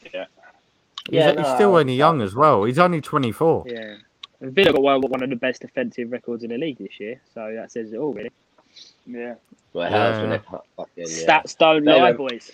[0.04, 2.63] He's, Yeah, he's no, still only young as well.
[2.65, 3.63] He's only 24.
[3.67, 3.95] Yeah.
[4.41, 7.19] And Villa got one one of the best defensive records in the league this year,
[7.34, 8.32] so that says it all, really.
[9.06, 9.36] Yeah.
[9.73, 10.21] Well, Yeah, how's yeah.
[10.21, 11.06] when they fu- fucking, yeah.
[11.41, 12.52] Stats don't lie, boys.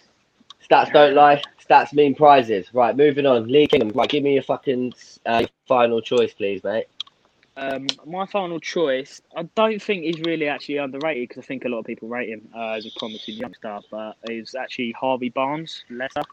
[0.69, 1.41] Stats don't lie.
[1.63, 2.73] Stats mean prizes.
[2.73, 3.47] Right, moving on.
[3.47, 3.89] Lee Kingdom.
[3.89, 4.93] Right, give me your fucking
[5.25, 6.85] uh, final choice, please, mate.
[7.57, 11.69] Um, my final choice, I don't think he's really actually underrated because I think a
[11.69, 15.83] lot of people rate him uh, as a promising youngster, but it's actually Harvey Barnes,
[15.89, 16.23] Leicester.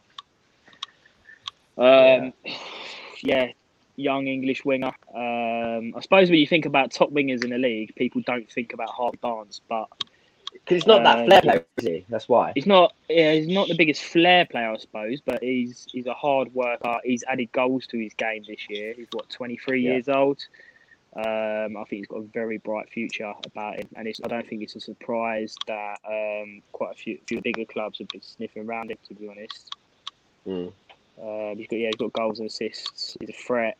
[1.79, 2.33] Um,
[3.23, 3.53] yeah.
[3.95, 4.93] young English winger.
[5.15, 8.73] Um, I suppose when you think about top wingers in the league, people don't think
[8.73, 9.87] about Harvey Barnes, but
[10.53, 12.05] Because he's not that Uh, flair player, is he?
[12.09, 12.53] That's why.
[12.55, 16.15] he's not yeah, he's not the biggest flair player, I suppose, but he's he's a
[16.15, 16.99] hard worker.
[17.05, 18.95] He's added goals to his game this year.
[18.97, 19.93] He's what twenty three Yeah.
[19.93, 20.45] years old.
[21.15, 24.49] Um, I think he's got a very bright future about him, and it's, I don't
[24.49, 28.67] think it's a surprise that um, quite a few, few bigger clubs have been sniffing
[28.67, 28.97] around him.
[29.09, 29.71] To be honest,
[30.47, 30.73] Mm.
[31.23, 33.17] um, he's got yeah, he's got goals and assists.
[33.21, 33.77] He's a threat.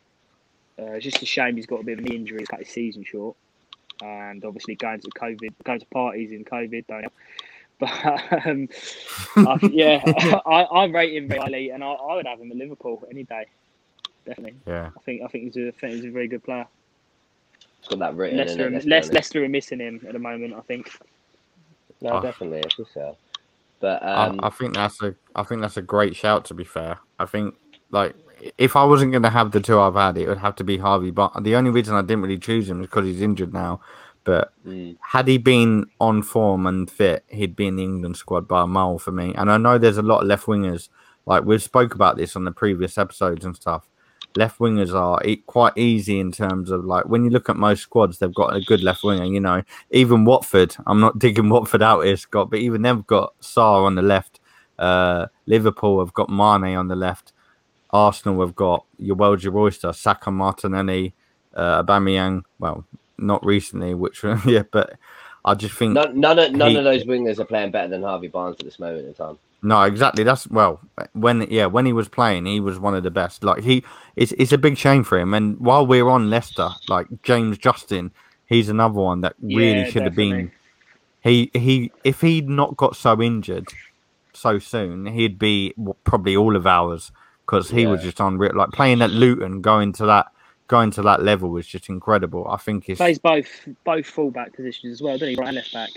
[0.77, 3.03] Uh, it's just a shame he's got a bit of an injury, cut his season
[3.03, 3.35] short,
[4.03, 7.13] and obviously going to COVID, going to parties in COVID, don't help.
[7.79, 8.69] But um,
[9.35, 10.01] I, yeah,
[10.45, 13.23] I, I rate him very highly, and I, I would have him at Liverpool any
[13.23, 13.45] day.
[14.25, 14.91] Definitely, Yeah.
[14.95, 16.65] I think I think he's a, I think he's a very good player.
[17.79, 18.37] He's got that written.
[18.37, 20.53] Leicester, in it, Leicester, Leicester are missing him at the moment.
[20.53, 20.89] I think.
[22.01, 22.21] No, Oh.
[22.21, 23.17] definitely, of course, so.
[23.79, 26.45] But I- um, I, think that's a I think that's a great shout.
[26.45, 27.55] To be fair, I think
[27.91, 28.15] like
[28.57, 30.77] if I wasn't going to have the two I've had, it would have to be
[30.77, 31.11] Harvey.
[31.11, 33.81] But the only reason I didn't really choose him is because he's injured now.
[34.23, 38.47] But mm, had he been on form and fit, he'd be in the England squad
[38.47, 39.33] by a mile for me.
[39.35, 40.89] And I know there's a lot of left wingers.
[41.25, 43.87] Like we've spoke about this on the previous episodes and stuff.
[44.35, 48.17] Left wingers are quite easy in terms of like when you look at most squads,
[48.17, 49.25] they've got a good left winger.
[49.25, 50.75] You know, even Watford.
[50.87, 54.39] I'm not digging Watford out here, Scott, but even they've got Sarr on the left.
[54.79, 57.32] Uh, Liverpool have got Mane on the left.
[57.93, 61.13] Arsenal have got your world's your oyster, Saka, Martinelli,
[61.53, 62.41] uh, Aubameyang.
[62.59, 62.83] Well,
[63.17, 64.93] not recently, which yeah, but
[65.45, 68.03] I just think none, none, of, none he- of those wingers are playing better than
[68.03, 69.37] Harvey Barnes at this moment in time.
[69.61, 70.25] No, exactly.
[70.25, 70.81] That's well,
[71.13, 73.43] when yeah, when he was playing, he was one of the best.
[73.45, 73.83] Like he,
[74.17, 75.33] it's it's a big shame for him.
[75.33, 78.11] And while we're on Leicester, like James Justin,
[78.47, 80.51] he's another one that really Yeah, should have been.
[81.21, 83.69] He he, if he'd not got so injured
[84.33, 87.13] so soon, he'd be probably all of ours
[87.45, 90.27] because he was just on like playing at Luton, going to that
[90.67, 92.47] going to that level was just incredible.
[92.47, 93.47] I think it's Plays both
[93.83, 95.35] both fullback positions as well, doesn't he?
[95.35, 95.89] Right and left back.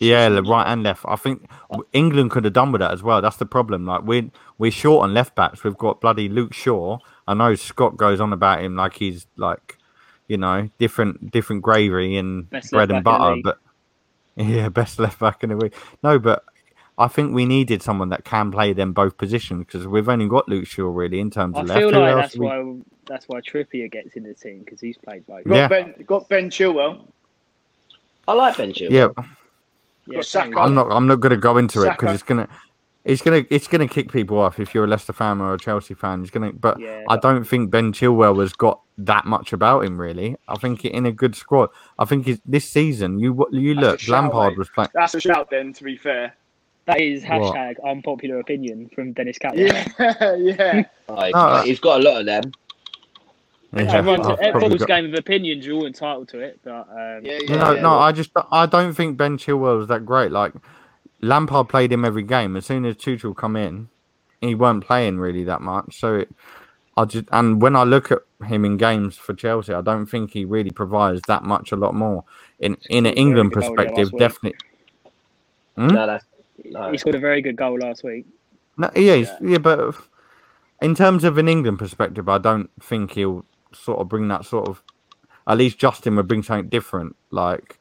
[0.00, 1.04] Yeah, the right and left.
[1.06, 1.48] I think
[1.92, 3.20] England could have done with that as well.
[3.20, 3.84] That's the problem.
[3.86, 5.64] Like we're we're short on left backs.
[5.64, 6.98] We've got bloody Luke Shaw.
[7.26, 9.78] I know Scott goes on about him like he's like,
[10.28, 13.40] you know, different different gravy and Best bread and butter.
[13.42, 13.58] But
[14.36, 15.74] yeah, best left back in the week.
[16.02, 16.44] No, but
[16.96, 20.48] I think we needed someone that can play them both positions because we've only got
[20.48, 21.76] Luke Shaw really in terms I of left.
[21.78, 22.76] I feel like that's we- why
[23.06, 25.44] that's why Trippier gets in the team because he's played both.
[25.44, 25.68] Got Yeah.
[25.68, 27.06] Ben, got Ben Chilwell.
[28.28, 28.90] I like Ben Chilwell.
[28.90, 29.24] Yeah,
[30.06, 30.58] Yeah, Saka.
[30.58, 30.90] I'm not.
[30.92, 32.48] I'm not going to go into it because it's gonna.
[33.04, 33.44] It's gonna.
[33.50, 36.22] It's gonna kick people off if you're a Leicester fan or a Chelsea fan.
[36.22, 36.52] It's gonna.
[36.52, 40.36] But Yeah, I don't think Ben Chilwell has got that much about him really.
[40.48, 41.68] I think in a good squad.
[41.98, 44.00] I think he's, this season you you That's look.
[44.00, 44.58] shout, Lampard mate.
[44.58, 44.88] was playing.
[44.94, 46.34] That's a shout then, to be fair.
[46.86, 47.30] That is What?
[47.56, 49.66] hashtag unpopular opinion from Dennis Catlin.
[49.66, 50.84] Yeah, yeah.
[51.08, 52.52] Like, No, he's got a lot of them.
[53.72, 55.66] Yeah, Everyone's, I've everyone's got- game of opinions.
[55.66, 57.56] You're all entitled to it, but um, Yeah, No, yeah.
[57.56, 57.90] no, yeah, no.
[57.92, 58.00] look.
[58.02, 60.30] I just I don't think Ben Chilwell was that great.
[60.30, 60.52] Like
[61.20, 62.56] Lampard played him every game.
[62.56, 63.88] As soon as Tuchel come in,
[64.40, 65.98] he weren't playing really that much.
[65.98, 66.28] So it,
[66.96, 70.30] I just and when I look at him in games for Chelsea, I don't think
[70.32, 71.72] he really provides that much.
[71.72, 72.22] A lot more
[72.60, 74.58] in in an England good goal there perspective, definitely.
[75.76, 75.88] Hmm?
[75.88, 76.24] No, that's
[76.64, 76.90] No.
[76.90, 78.26] he scored a very good goal last week.
[78.76, 79.94] No, yeah, he's- yeah, but
[80.82, 84.68] in terms of an England perspective, I don't think he'll sort of bring that sort
[84.68, 84.82] of.
[85.46, 87.16] At least Justin would bring something different.
[87.30, 87.78] Like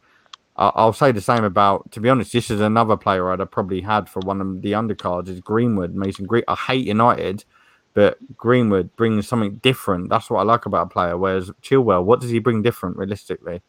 [0.57, 1.91] I- I'll say the same about.
[1.93, 4.73] To be honest, this is another player I'd have probably had for one of the
[4.73, 5.27] undercards.
[5.29, 6.43] Is Greenwood, Mason Green.
[6.47, 7.45] I hate United,
[7.93, 10.09] but Greenwood brings something different.
[10.09, 11.17] That's what I like about a player.
[11.17, 13.62] Whereas Chilwell, what does he bring different realistically?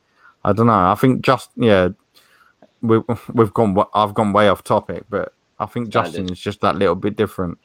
[0.45, 0.73] I don't know.
[0.90, 1.88] I think just yeah,
[2.85, 3.01] we,
[3.33, 3.77] we've gone.
[3.94, 6.11] I've gone way off topic, but I think Standard.
[6.11, 7.59] Justin is just that little bit different.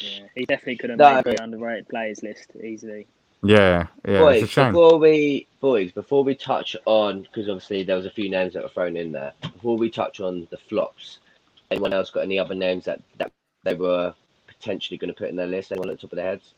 [0.00, 3.06] Yeah, he definitely could have No, made the underrated players list easily.
[3.44, 4.72] Yeah, yeah, boys, it's a shame.
[4.72, 8.62] before we boys, before we touch on because obviously there was a few names that
[8.62, 9.32] were thrown in there.
[9.40, 11.18] Before we touch on the flops,
[11.70, 13.32] anyone else got any other names that, that
[13.64, 14.14] they were
[14.46, 15.72] potentially going to put in their list?
[15.72, 16.54] Anyone at the top of their heads?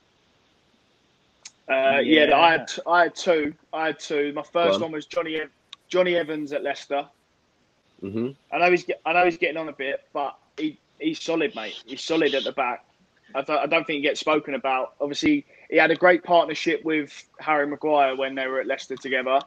[1.70, 2.36] Uh, yeah, Yeah.
[2.38, 3.54] I had I had two.
[3.72, 4.32] I had two.
[4.34, 4.82] My first on.
[4.82, 5.40] one was Johnny
[5.88, 7.06] Johnny Evans at Leicester.
[8.10, 11.54] Hmm I know he's I know he's getting on a bit, but he, he's solid,
[11.54, 11.82] mate.
[11.86, 12.84] He's solid at the back.
[13.34, 14.94] I, th- I don't think he gets spoken about.
[15.00, 19.40] Obviously, he had a great partnership with Harry Maguire when they were at Leicester together,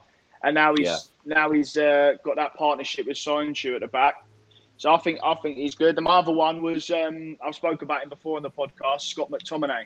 [0.43, 0.98] and now he's Yeah.
[1.38, 4.15] now he's uh, got that partnership with Soyuncu at the back.
[4.78, 5.96] So I think I think he's good.
[5.96, 9.86] The other one was um, I've spoken about him before on the podcast, Scott McTominay.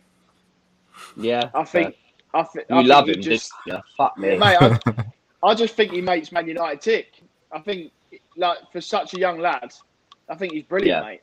[1.16, 1.96] Yeah, I think
[2.34, 3.16] I think you I think love him.
[3.16, 4.38] Just, Just, yeah, fuck me.
[4.38, 4.80] mate, I,
[5.44, 7.22] I just think he makes Man United tick.
[7.52, 7.92] I think,
[8.38, 9.74] like for such a young lad,
[10.30, 11.10] I think he's brilliant, Yeah.
[11.10, 11.22] mate.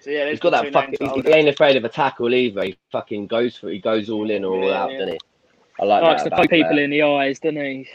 [0.00, 0.96] So yeah, He's got that fucking.
[1.00, 2.64] Names He ain't afraid of a tackle either.
[2.64, 3.70] He fucking goes for.
[3.70, 4.98] He goes all in or all Yeah, out, yeah.
[4.98, 5.18] doesn't he?
[5.80, 6.24] I like Likes that.
[6.24, 6.84] to about poke people player.
[6.84, 7.88] in the eyes, doesn't he?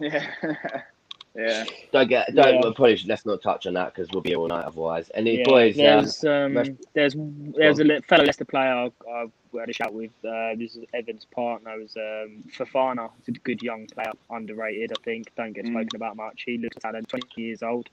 [0.00, 0.26] Yeah,
[1.36, 1.64] yeah.
[1.92, 2.34] Don't get.
[2.34, 2.54] Don't.
[2.56, 2.60] Yeah.
[2.62, 5.08] Probably let's not touch on that because we'll be here all night otherwise.
[5.10, 5.74] And the Yeah, boys.
[5.76, 9.26] Um, there's um, rest- there's there's a li- fellow Leicester player I, I
[9.58, 10.10] had a chat with.
[10.24, 13.10] Uh, this is Evan's partner was um, Fofana.
[13.26, 14.92] He's a good young player, underrated.
[14.92, 15.70] I think don't get Mm.
[15.72, 16.42] spoken about much.
[16.46, 17.88] He looks at 20 years old.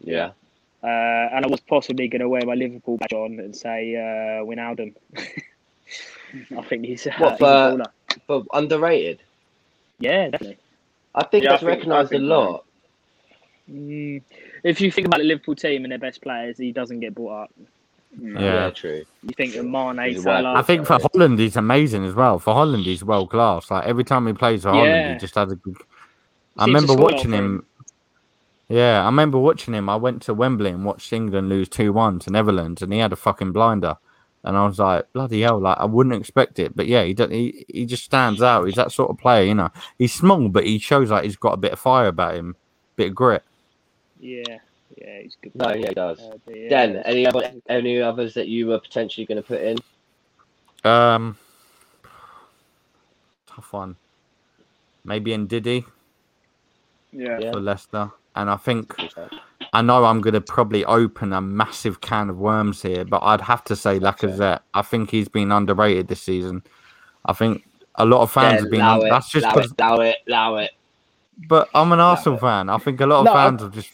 [0.00, 0.30] yeah.
[0.82, 0.86] Uh,
[1.32, 4.92] and I was possibly going to wear my Liverpool badge on and say uh, Wijnaldum.
[5.16, 7.86] I think he's, uh, What, he's for- a baller.
[8.26, 9.22] But underrated.
[9.98, 10.58] Yeah, definitely.
[11.14, 12.64] I think Yeah, I that's think- I recognised a lot.
[13.70, 14.22] Mm,
[14.62, 17.44] if you think about the Liverpool team and their best players, he doesn't get brought
[17.44, 17.50] up.
[18.20, 18.40] Mm.
[18.40, 18.40] Yeah.
[18.66, 18.70] Yeah.
[18.70, 19.04] true.
[19.22, 20.54] You think of Mane, He's a white Salah.
[20.54, 22.38] I think for Holland, he's amazing as well.
[22.38, 23.70] For Holland, he's world class.
[23.70, 25.12] Like every time he plays for Holland, Yeah.
[25.14, 25.76] he just has a good.
[26.56, 27.66] I Seems remember score a lot watching for him.
[28.68, 29.88] Yeah, I remember watching him.
[29.88, 33.12] I went to Wembley and watched England lose two one to Netherlands, and he had
[33.12, 33.96] a fucking blinder.
[34.44, 35.58] And I was like, bloody hell!
[35.58, 38.66] Like I wouldn't expect it, but yeah, he do, he he just stands out.
[38.66, 39.70] He's that sort of player, you know.
[39.98, 42.54] He's small, but he shows like he's got a bit of fire about him,
[42.96, 43.42] bit of grit.
[44.20, 44.42] Yeah,
[44.98, 45.54] yeah, he's good.
[45.54, 45.78] No, player.
[45.78, 46.20] yeah, he does.
[46.20, 49.62] Uh, yeah, Den, it's- any other any others that you were potentially going to put
[49.62, 49.78] in?
[50.84, 51.38] Um,
[53.46, 53.96] tough one.
[55.04, 55.84] Maybe Ndidi
[57.12, 57.38] Yeah.
[57.40, 57.52] Yeah.
[57.52, 58.94] for Leicester, and I think
[59.74, 63.40] I know I'm going to probably open a massive can of worms here, but I'd
[63.40, 64.60] have to say Lacazette.
[64.72, 66.62] I think he's been underrated this season.
[67.26, 68.80] I think a lot of fans Den, have been.
[68.80, 70.70] allow Un- it, that's just allow 'cause- it, allow it, allow it.
[71.48, 72.68] But I'm an Arsenal fan.
[72.70, 73.90] I think a lot of No, I- fans have just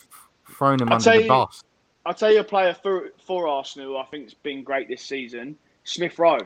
[0.51, 1.65] thrown him I'll under the you- bus.
[2.07, 3.97] I'll tell you a player for for Arsenal.
[3.99, 5.57] I think's been great this season.
[5.85, 6.39] Smith Rowe.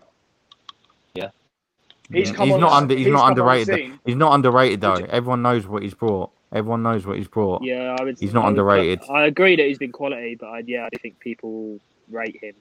[2.13, 2.35] He's Yeah.
[2.35, 2.95] come he's on not under.
[2.95, 3.69] He's, he's not come on the underrated.
[3.69, 3.77] though.
[3.77, 4.01] scene.
[4.05, 4.95] He's not underrated though.
[5.09, 6.31] Everyone knows what he's brought.
[6.55, 7.63] Everyone knows what he's brought.
[7.63, 8.19] Yeah, I would.
[8.19, 9.01] He's not I would- underrated.
[9.11, 11.79] I agree that he's been quality, but I, yeah, I do think people
[12.11, 12.55] rate him.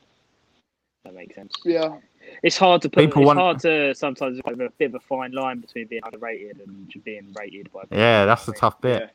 [1.06, 1.54] That makes sense.
[1.64, 1.98] Yeah.
[2.42, 3.06] It's hard to put.
[3.06, 6.02] People it's want- hard to sometimes there's a bit of a fine line between being
[6.06, 7.82] underrated and being rated by.
[7.82, 7.98] people.
[7.98, 9.02] Yeah, that's the tough bit.
[9.04, 9.10] Yeah.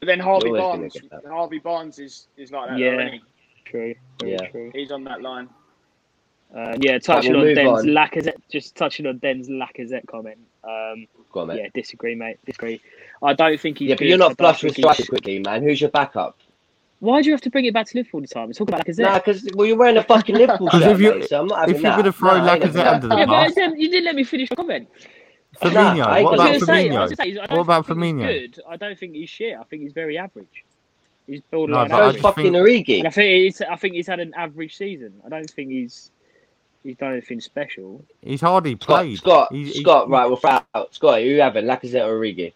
[0.00, 1.22] But then Harvey You're always gonna Barnes.
[1.24, 1.30] get.
[1.32, 2.78] Harvey Barnes is is like that.
[2.78, 2.96] Yeah.
[2.96, 3.18] though.
[3.64, 3.94] True.
[4.24, 4.46] Yeah.
[4.48, 4.70] true.
[4.74, 5.48] He's on that line.
[6.54, 7.84] Uh, yeah, touching we'll on move Den's on.
[7.86, 8.36] Lacazette.
[8.50, 10.38] Just touching on Den's Lacazette comment.
[10.62, 11.58] Um, Go on, mate.
[11.60, 12.38] yeah, disagree, mate.
[12.46, 12.80] Disagree.
[13.22, 13.88] I don't think he's.
[13.90, 15.62] Yeah, but you're not don't flush with think he's- strikers quickly, man.
[15.62, 16.36] Who's your backup?
[17.00, 18.48] Why do you have to bring it back to Liverpool all the time?
[18.50, 18.98] It's talking about Lacazette.
[19.02, 21.46] Nah, because well, you're wearing a fucking Liverpool 'Cause shirt, if you- mate, so I'm
[21.46, 22.94] not having if you're gonna throw Nah, Lacazette that.
[22.94, 23.50] under the yeah, but bus.
[23.50, 24.88] I said, you didn't let me finish my comment.
[25.60, 25.74] Firmino.
[25.98, 27.16] Nah, what gonna I was about going say, I Firmino?
[27.16, 28.26] say, don't What about think he's Firmino?
[28.26, 28.60] Good.
[28.68, 29.56] I don't think he's shit.
[29.58, 30.64] I think he's very average.
[31.26, 32.22] He's No, borderline but I So average.
[32.22, 32.98] fucking think- Origi.
[32.98, 35.12] And I think he's, I think he's had an average season.
[35.24, 36.10] I don't think he's
[36.82, 38.04] he's done anything special.
[38.22, 39.18] He's hardly Scott, played.
[39.18, 40.94] Scott, He's- he's- Scott, right, we'll throw out.
[40.94, 41.64] Scott, who you having?
[41.64, 42.52] Lacazette or Origi?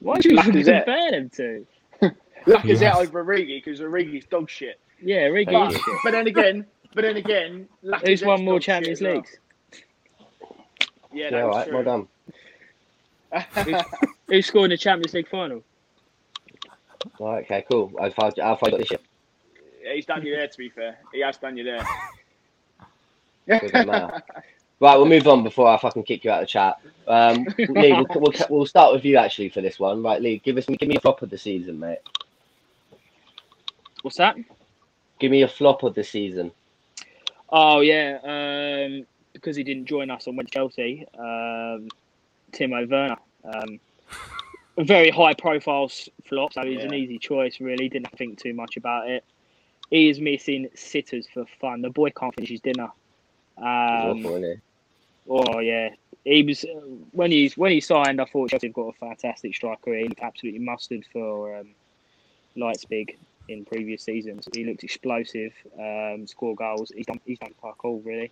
[0.00, 0.84] Why do you even Lacazette.
[0.84, 1.66] compare them to?
[2.46, 2.96] Lacazette Yes.
[2.96, 4.78] over Origi because Origi's dog shit.
[5.02, 5.52] Yeah, Ricky.
[5.52, 5.98] Thank But, you.
[6.04, 7.68] but then again, but then again,
[8.04, 9.02] Who's won more Champions as.
[9.02, 9.38] Leagues?
[11.12, 11.74] Yeah, Yeah, that's all right, true.
[11.74, 12.06] well
[13.64, 13.84] done.
[14.28, 15.62] Who scored in the Champions League final?
[17.20, 17.92] Right, okay, cool.
[18.00, 19.00] I've found, I've found this shit.
[19.84, 20.48] Yeah, He's done you there.
[20.48, 21.86] To be fair, he has done you there.
[24.80, 24.94] It doesn't matter.
[24.94, 26.76] Right, we'll move on before I fucking kick you out of the chat.
[27.06, 30.02] Um, Lee, we'll, we'll, we'll start with you actually for this one.
[30.02, 31.98] Right, Lee, give us give me a flop of the season, mate.
[34.02, 34.36] What's that?
[35.18, 36.52] Give me a flop of the season.
[37.50, 41.06] Oh yeah, um, because he didn't join us on Wednesday Chelsea.
[41.18, 41.88] Um,
[42.52, 43.80] Timo Werner, um,
[44.76, 45.90] a very high profile
[46.24, 47.60] flop, so he's an easy choice.
[47.60, 49.24] Really, didn't think too much about it.
[49.90, 51.82] He is missing sitters for fun.
[51.82, 52.90] The boy can't finish his dinner.
[53.56, 54.58] Um, awful?
[55.28, 55.90] Oh yeah,
[56.24, 56.80] he was uh,
[57.12, 58.20] when he's when he signed.
[58.20, 59.94] I thought Chelsea have got a fantastic striker.
[59.94, 61.68] He looked absolutely mustard for um,
[62.56, 64.48] Leipzig in previous seasons.
[64.54, 66.92] He looked explosive, um, score goals.
[66.94, 68.30] He's done he's done fuck all really.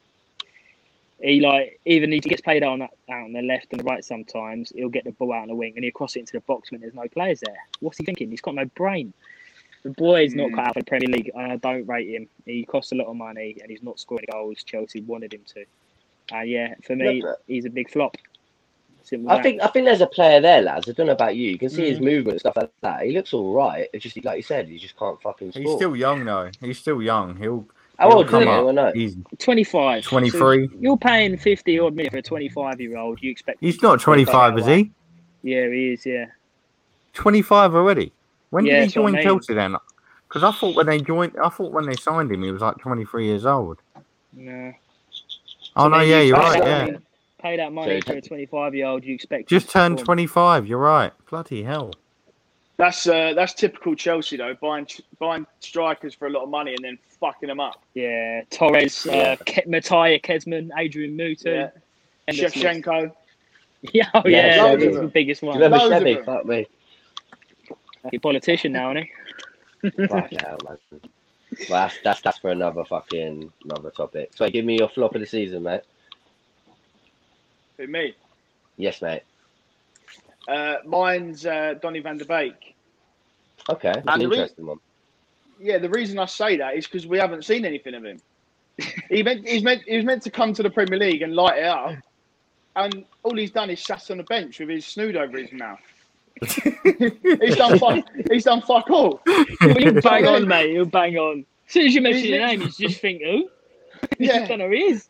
[1.21, 3.81] He like even if he gets played out on that, out on the left and
[3.81, 4.73] the right sometimes.
[4.75, 6.71] He'll get the ball out on the wing and he'll cross it into the box
[6.71, 7.57] when there's no players there.
[7.81, 8.31] What's he thinking?
[8.31, 9.13] He's got no brain.
[9.83, 10.55] The boy is not Mm.
[10.57, 12.29] cut out for the Premier League, I don't rate him.
[12.45, 15.65] He costs a lot of money, and he's not scoring goals Chelsea wanted him to.
[16.33, 18.17] Uh, yeah, for me, Yeah, he's a big flop.
[19.03, 19.43] Simple I that.
[19.43, 20.89] think I think there's a player there, lads.
[20.89, 21.53] I don't know about you.
[21.53, 22.05] You can see his Mm.
[22.05, 23.03] movement and stuff like that.
[23.03, 23.89] He looks all right.
[23.93, 25.63] It's just like you said, he just can't fucking score.
[25.63, 26.51] He's still young though.
[26.61, 27.37] He's still young.
[27.37, 27.69] He'll.
[27.99, 28.49] How he'll old is come he?
[28.49, 28.67] up.
[28.79, 28.93] I.
[28.93, 30.05] He's 25.
[30.05, 30.69] 23.
[30.69, 33.23] So you're paying 50 odd million for a 25 year old.
[33.23, 33.61] You expect.
[33.61, 34.93] he's not 25, is he?
[35.43, 36.27] Yeah, he is, yeah.
[37.15, 38.13] 25 already.
[38.51, 39.23] When Yeah, did he that's I join mean.
[39.23, 39.77] Chelsea then?
[40.29, 42.79] Because I thought when they joined, I thought when they signed him, he was like
[42.79, 43.81] 23 years old.
[44.33, 44.73] No.
[45.77, 46.63] Oh So no, yeah, he's you're right.
[46.63, 47.03] paying- Yeah, Paying
[47.41, 49.05] pay that money So- for a 25 year old.
[49.05, 50.67] You expect Just turned 25.
[50.67, 51.13] You're right.
[51.31, 51.93] Bloody hell.
[52.79, 54.87] That's uh, that's typical Chelsea though, buying
[55.19, 57.83] buying strikers for a lot of money and then fucking them up.
[57.95, 61.71] Yeah, Torres, uh, Ke- Mateja Kezman, Adrian Mutu, Yeah.
[62.35, 63.13] Shevchenko.
[63.93, 65.09] Yeah, oh, Yeah, yeah, loads he's the them.
[65.11, 65.61] biggest Do you one.
[65.61, 66.23] remember Loads Chevy?
[66.23, 66.67] Fuck me.
[68.11, 69.09] He's a politician now, isn't
[69.83, 69.91] he?
[70.09, 70.79] Fuck hell, man.
[71.71, 74.31] Well, that's, that's that's for another fucking another topic.
[74.35, 75.83] So give me your flop of the season, mate.
[77.79, 78.15] Who, me?
[78.77, 79.23] Yes, mate.
[80.49, 82.75] Uh, mine's uh, Donny van der Beek.
[83.69, 84.79] Okay, that's And an the re- interesting one.
[85.59, 88.21] Yeah, the reason I say that is because we haven't seen anything of him.
[89.09, 91.59] he meant he's meant he was meant to come to the Premier League and light
[91.59, 91.95] it up,
[92.77, 95.81] and all he's done is sat on the bench with his snood over his mouth.
[96.43, 98.05] He's done fuck.
[98.31, 99.21] He's done fuck all.
[99.27, 100.73] you bang on, mate.
[100.73, 101.45] You bang on.
[101.67, 103.49] As soon as you mention your name, you just think, who?
[104.19, 104.39] You Yeah.
[104.39, 105.05] just don't know who he is.
[105.05, 105.09] Do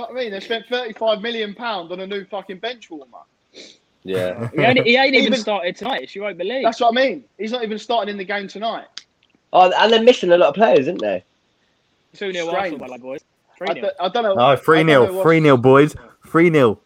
[0.00, 0.30] you know what I mean?
[0.32, 3.18] They spent thirty-five million pound on a new fucking bench warmer.
[4.02, 4.48] Yeah.
[4.54, 6.02] He, only, he ain't even, Even- started tonight.
[6.02, 6.64] If you won't believe.
[6.64, 7.24] That's what I mean.
[7.38, 8.86] He's not even starting in the game tonight.
[9.52, 11.22] Oh, and they're missing a lot of players, isn't they?
[12.14, 12.72] Two 0 strange.
[12.74, 13.20] Arsenal, my boys.
[13.56, 14.34] Three I, 0 d- I don't know.
[14.34, 15.22] No, 3 I 0.
[15.22, 15.96] 3 0, boys.
[16.26, 16.80] 3 0.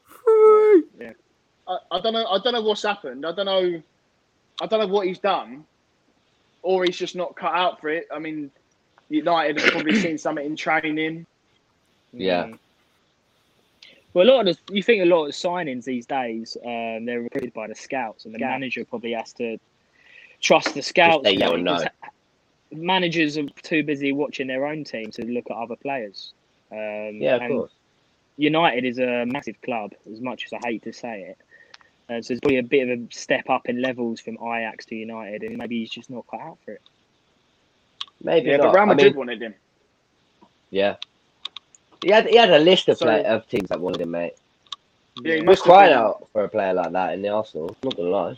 [1.66, 2.26] I, I don't know.
[2.26, 3.24] I don't know what's happened.
[3.26, 3.82] I don't know.
[4.60, 5.64] I don't know what he's done,
[6.62, 8.06] or he's just not cut out for it.
[8.12, 8.50] I mean,
[9.08, 11.26] United have probably seen something in training.
[12.12, 12.44] Yeah.
[12.44, 12.58] Mm.
[14.14, 17.22] Well, a lot of the, you think a lot of signings these days, um, they're
[17.22, 19.58] recruited by the scouts, and the manager probably has to
[20.40, 21.24] trust the scouts.
[21.24, 21.88] say yeah or because no.
[22.74, 26.32] Managers are too busy watching their own team to look at other players.
[26.70, 27.72] Um, Yeah, of course.
[28.36, 31.38] United is a massive club, as much as I hate to say it.
[32.08, 34.94] Uh, so there's probably a bit of a step up in levels from Ajax to
[34.94, 36.82] United, and maybe he's just not cut out for it.
[38.22, 38.72] Maybe Yeah, not.
[38.72, 39.54] but Real I Madrid mean, wanted him.
[40.70, 40.96] yeah.
[42.02, 44.34] He had he had a list of play, of teams that wanted him, mate.
[45.22, 47.76] Yeah, he We're must have crying out for a player like that in the Arsenal.
[47.82, 48.36] Not gonna lie.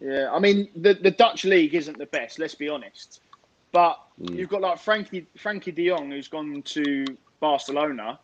[0.00, 2.38] Yeah, I mean the the Dutch league isn't the best.
[2.38, 3.20] Let's be honest.
[3.72, 4.34] But Mm.
[4.36, 7.04] you've got like Frankie Frankie De Jong who's gone to
[7.40, 8.18] Barcelona,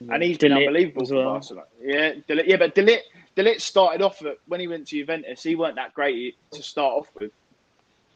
[0.00, 1.24] and he's been Delete unbelievable as for.
[1.24, 1.66] Barcelona.
[1.82, 3.02] Yeah, De Ligt, yeah, but De Ligt
[3.34, 5.42] De Ligt started off at, when he went to Juventus.
[5.42, 7.32] He weren't that great to start off with,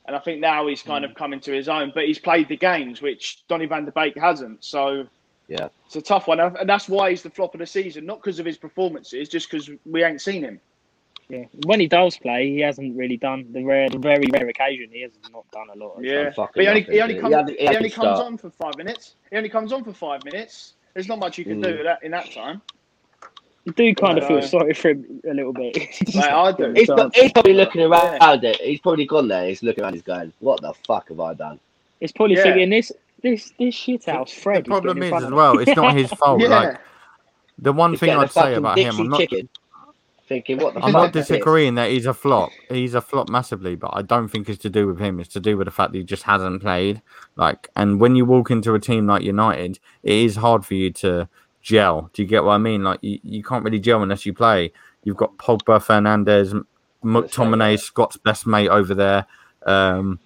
[0.06, 1.16] and I think now he's kind of Mm.
[1.16, 1.92] coming to his own.
[1.94, 4.62] But he's played the games, which Donny Van der Beek hasn't.
[4.64, 5.06] So
[5.48, 5.68] Yeah.
[5.86, 8.04] it's a tough one, and that's why he's the flop of the season.
[8.04, 10.60] Not because of his performances, just because we ain't seen him.
[11.28, 14.90] Yeah, when he does play, he hasn't really done the rare, the very rare occasion.
[14.92, 15.98] He has not done a lot.
[16.00, 17.20] Yeah, done but he only, he only did he?
[17.20, 19.14] comes He had- he he only comes on for five minutes.
[19.30, 20.74] He only comes on for five minutes.
[20.94, 21.76] There's not much you can do Mm.
[21.78, 22.62] with that in that time.
[23.66, 24.28] I do kind of No.
[24.28, 25.76] feel sorry for him a little bit.
[26.14, 26.72] Like I do.
[26.72, 28.50] He's, pro- he's probably looking around Yeah.
[28.50, 28.60] it.
[28.60, 29.46] He's probably gone there.
[29.48, 29.94] He's looking around.
[29.94, 31.58] He's going, "What the fuck have I done?"
[32.00, 32.42] It's probably Yeah.
[32.44, 32.92] thinking this,
[33.22, 34.32] this, this shit house.
[34.32, 34.64] Fred.
[34.64, 36.40] The problem is is getting in front as well, it's not his fault.
[36.42, 36.80] yeah, Like
[37.58, 39.48] the one He's thing getting a I'd say fucking about him, I'm not, chicken.
[40.28, 42.50] Thinking, "What the I'm fuck?" not is disagreeing that he's a flop.
[42.68, 45.20] He's a flop massively, but I don't think it's to do with him.
[45.20, 47.00] It's to do with the fact that he just hasn't played.
[47.36, 50.90] Like, and when you walk into a team like United, it is hard for you
[50.94, 51.28] to
[51.66, 52.08] gel.
[52.12, 52.84] Do you get what I mean?
[52.84, 54.72] Like, you, you can't really gel unless you play.
[55.02, 56.64] You've got Pogba, Fernandes,
[57.04, 59.26] McTominay, Scott's best mate over there.
[59.66, 60.20] Um,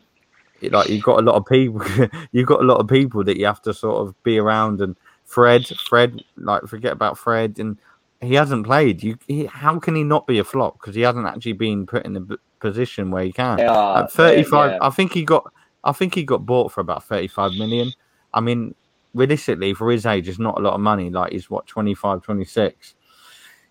[0.61, 1.82] it- like you've got a lot of people.
[2.32, 4.80] you've got a lot of people that you have to sort of be around.
[4.82, 7.78] And Fred, Fred, like forget about Fred, and
[8.20, 9.03] he hasn't played.
[9.03, 10.78] You, he, how can he not be a flop?
[10.78, 13.61] Because he hasn't actually been put in the b- position where he can.
[13.61, 14.78] Are, At 35, yeah.
[14.82, 15.51] I think he got.
[15.82, 17.93] I think he got bought for about 35 million.
[18.34, 18.74] I mean,
[19.15, 21.11] realistically, for his age, it's not a lot of money.
[21.11, 22.95] Like he's what 25, 26.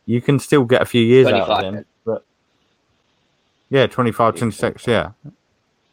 [0.05, 2.25] You can still get a few years out of him, but
[3.69, 5.11] yeah, 25, 26, yeah,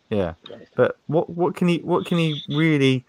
[0.08, 0.34] yeah.
[0.74, 3.04] But what what can he what can he really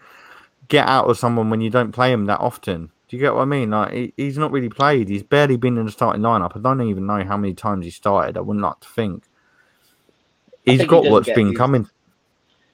[0.68, 2.90] get out of someone when you don't play him that often?
[3.08, 3.70] Do you get what I mean?
[3.70, 5.08] Like he, he's not really played.
[5.08, 6.54] He's barely been in the starting lineup.
[6.54, 8.36] I don't even know how many times he started.
[8.36, 9.24] I wouldn't like to think.
[10.64, 11.88] He's think he got doesn't what's been coming.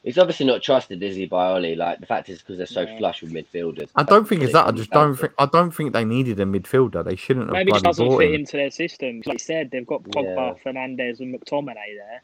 [0.05, 1.75] He's obviously not trusted, is he, by Ole?
[1.77, 2.99] Like the fact is because they're so Yeah.
[2.99, 3.89] flush with midfielders.
[3.97, 4.67] I don't think it's that.
[4.67, 5.33] I just don't think.
[5.39, 7.03] I don't think they needed a midfielder.
[7.03, 8.35] They shouldn't have Maybe it bloody doesn't bought fit him.
[8.41, 9.23] into their system.
[9.25, 10.73] Like you said, they've got Pogba, Yeah.
[10.73, 12.23] Fernandes, and McTominay there.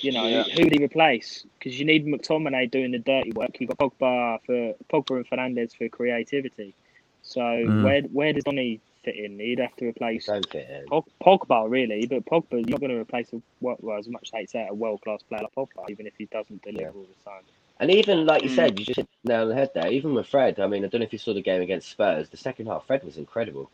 [0.00, 0.42] You know, Yeah.
[0.42, 1.46] who do you replace?
[1.58, 3.60] Because you need McTominay doing the dirty work.
[3.60, 6.74] You've got Pogba for Pogba and Fernandes for creativity.
[7.22, 7.84] So Mm.
[7.84, 9.38] where where does Donny fit in?
[9.38, 10.86] He'd have to replace Don't fit in.
[10.86, 12.06] Pog- Pogba, really.
[12.06, 15.02] But Pogba, you're not going to replace a well, as much as say a world
[15.02, 16.88] class player like Pogba, even if he doesn't deliver Yeah.
[16.88, 17.42] all the time.
[17.80, 18.54] And even like you Mm.
[18.54, 19.90] said, you just hit the nail on the head there.
[19.90, 22.28] Even with Fred, I mean, I don't know if you saw the game against Spurs.
[22.28, 23.70] The second half, Fred was incredible.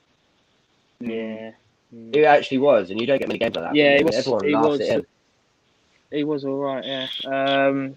[1.00, 1.52] Yeah.
[1.94, 2.14] Mm.
[2.14, 3.74] He actually was, and you don't get many games like that.
[3.74, 5.06] Yeah, was- Everyone he laughs was- at him.
[6.10, 7.06] He was all right, yeah.
[7.24, 7.96] Um,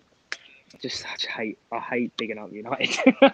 [0.82, 3.16] just I just hate I hate bigging up United.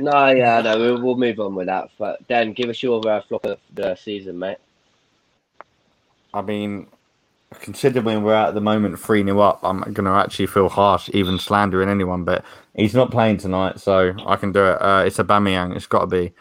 [0.00, 1.90] No, yeah, no, we'll, we'll move on with that.
[1.98, 4.58] But Dan, give us your uh, flop of the season, mate.
[6.32, 6.86] I mean,
[7.50, 11.38] considering we're at the moment 3 0 up, I'm going to actually feel harsh even
[11.38, 14.80] slandering anyone, but he's not playing tonight, so I can do it.
[14.80, 15.74] Uh, it's Aubameyang.
[15.74, 16.32] It's got to be.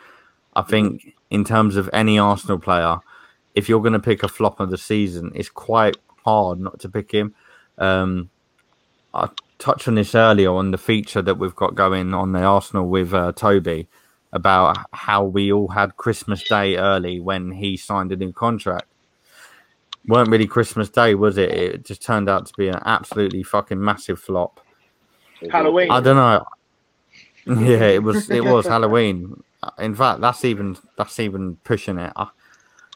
[0.55, 2.97] I think, in terms of any Arsenal player,
[3.55, 6.89] if you're going to pick a flop of the season, it's quite hard not to
[6.89, 7.33] pick him.
[7.77, 8.29] Um,
[9.13, 9.29] I
[9.59, 13.13] touched on this earlier on the feature that we've got going on the Arsenal with
[13.13, 13.87] uh, Toby
[14.33, 18.87] about how we all had Christmas Day early when he signed a new contract
[20.07, 21.51] weren't really Christmas Day, was it?
[21.51, 24.61] It just turned out to be an absolutely fucking massive flop.
[25.51, 25.91] Halloween.
[25.91, 26.45] I don't know.
[27.47, 29.41] Yeah, it was it was Halloween.
[29.79, 32.11] In fact, that's even that's even pushing it.
[32.17, 32.27] I,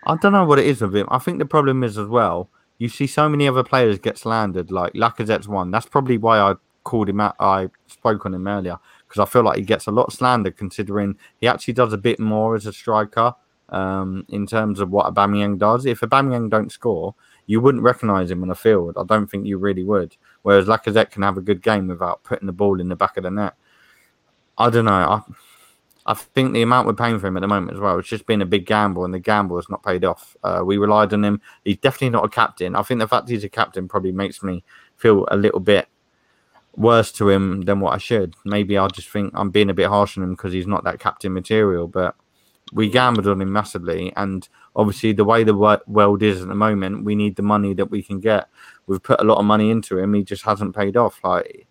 [0.05, 1.07] I don't know what it is with him.
[1.09, 2.49] I think the problem is as well.
[2.81, 5.69] You see so many other players get slandered, like Lacazette's one.
[5.69, 7.35] That's probably why I called him out.
[7.39, 10.49] I spoke on him earlier because I feel like he gets a lot of slander
[10.49, 13.35] considering he actually does a bit more as a striker
[13.69, 15.85] um, in terms of what Aubameyang does.
[15.85, 17.13] If Aubameyang don't score,
[17.45, 18.95] you wouldn't recognise him on the field.
[18.97, 20.17] I don't think you really would.
[20.41, 23.21] Whereas Lacazette can have a good game without putting the ball in the back of
[23.21, 23.53] the net.
[24.57, 24.91] I don't know.
[24.91, 25.21] I,
[26.05, 28.25] I think the amount we're paying for him at the moment as well, it's just
[28.25, 30.35] been a big gamble, and the gamble has not paid off.
[30.43, 31.41] Uh, we relied on him.
[31.63, 32.75] He's definitely not a captain.
[32.75, 34.63] I think the fact he's a captain probably makes me
[34.97, 35.87] feel a little bit
[36.75, 38.35] worse to him than what I should.
[38.45, 40.99] Maybe I just think I'm being a bit harsh on him because he's not that
[40.99, 42.15] captain material, but
[42.73, 44.11] we gambled on him massively.
[44.15, 47.91] And obviously, the way the world is at the moment, we need the money that
[47.91, 48.47] we can get.
[48.87, 50.13] We've put a lot of money into him.
[50.13, 51.19] He just hasn't paid off.
[51.23, 51.67] Like,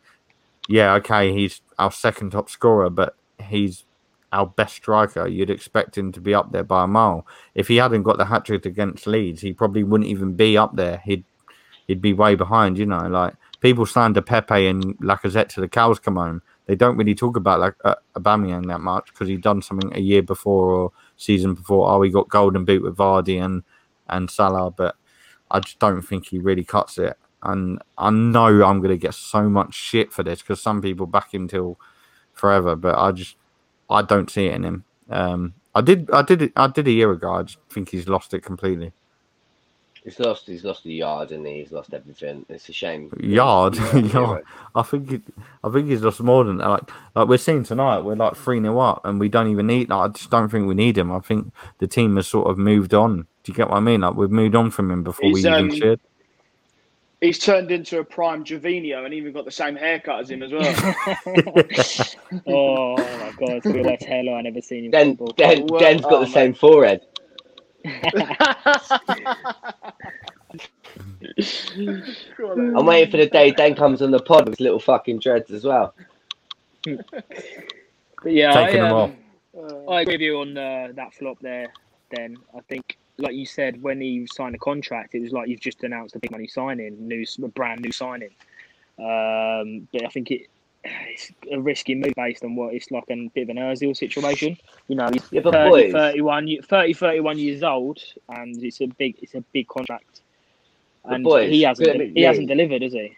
[0.69, 3.85] yeah, okay, he's our second top scorer, but he's
[4.33, 5.27] our best striker.
[5.27, 7.27] You'd expect him to be up there by a mile.
[7.55, 10.77] If he hadn't got the hat trick against Leeds, he probably wouldn't even be up
[10.77, 11.03] there.
[11.05, 11.25] He'd
[11.87, 12.79] he'd be way behind.
[12.79, 16.43] You know, like people slander Pepe and Lacazette to the cows come home.
[16.67, 20.01] They don't really talk about like uh, Aubameyang that much because he'd done something a
[20.01, 21.91] year before or season before.
[21.91, 23.65] Oh, he got golden boot with Vardy and
[24.09, 24.97] and Salah, but
[25.51, 27.17] I just don't think he really cuts it.
[27.43, 31.07] And I know I'm going to get so much shit for this because some people
[31.07, 31.79] back him till
[32.35, 33.37] forever, but I just
[33.91, 34.85] I don't see it in him.
[35.09, 37.33] Um, I did I did it I did a year ago.
[37.33, 38.93] I just think he's lost it completely.
[40.05, 40.47] He's lost.
[40.47, 42.47] He's lost the yard, and he's lost everything.
[42.49, 43.13] It's a shame.
[43.21, 44.45] Yard, Yeah, yard.
[44.75, 45.23] I think it,
[45.63, 46.69] I think he's lost more than that.
[46.69, 49.91] Like like we're seeing tonight, we're like three 0 up, and we don't even need.
[49.91, 51.13] Like, I just don't think we need him.
[51.13, 53.27] I think the team has sort of moved on.
[53.43, 54.01] Do you get what I mean?
[54.01, 56.01] Like we've moved on from him before He's, we even um, should.
[57.21, 60.53] He's turned into a prime Gervinho and even got the same haircut as him as
[60.53, 60.63] well.
[62.47, 65.35] oh my god, it's the best hairline I've ever seen in Den, football.
[65.37, 67.03] Den, Well, Den's got oh, the same forehead.
[72.77, 75.51] I'm waiting for the day Den comes on the pod with his little fucking dreads
[75.51, 75.95] as well.
[76.85, 79.17] But yeah, Taking I, them um,
[79.89, 81.73] I agree with you on uh, that flop there.
[82.11, 85.61] Then I think, like you said, when he signed a contract, it was like you've
[85.61, 88.31] just announced a big money signing, new, a brand new signing.
[88.99, 90.47] Um, but I think it,
[90.85, 94.57] it's a risky move based on what it's like a bit of an Özil situation.
[94.89, 97.99] You know, he's Yeah, 30, 31, 30, 31 years old,
[98.29, 100.23] and it's a big, it's a big contract.
[101.05, 103.17] And boys, he hasn't, me- he hasn't delivered, has he?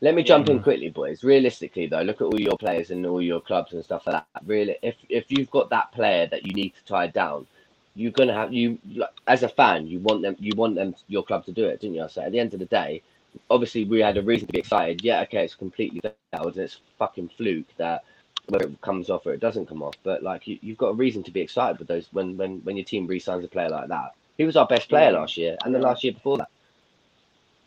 [0.00, 1.22] Let me jump in quickly, boys.
[1.22, 4.42] Realistically, though, look at all your players and all your clubs and stuff like that.
[4.44, 7.46] Really, if if you've got that player that you need to tie down,
[7.94, 8.78] you're gonna have you
[9.26, 9.86] as a fan.
[9.86, 10.36] You want them.
[10.38, 10.94] You want them.
[11.08, 12.06] Your club to do it, didn't you?
[12.08, 13.02] So at the end of the day,
[13.50, 15.02] obviously we had a reason to be excited.
[15.04, 18.04] Yeah, okay, it's completely failed and it's fucking fluke that
[18.48, 19.94] whether it comes off or it doesn't come off.
[20.02, 22.76] But like you, you've got a reason to be excited with those when when when
[22.76, 24.12] your team re-signs a player like that.
[24.38, 26.48] He was our best player last year and the last year before that.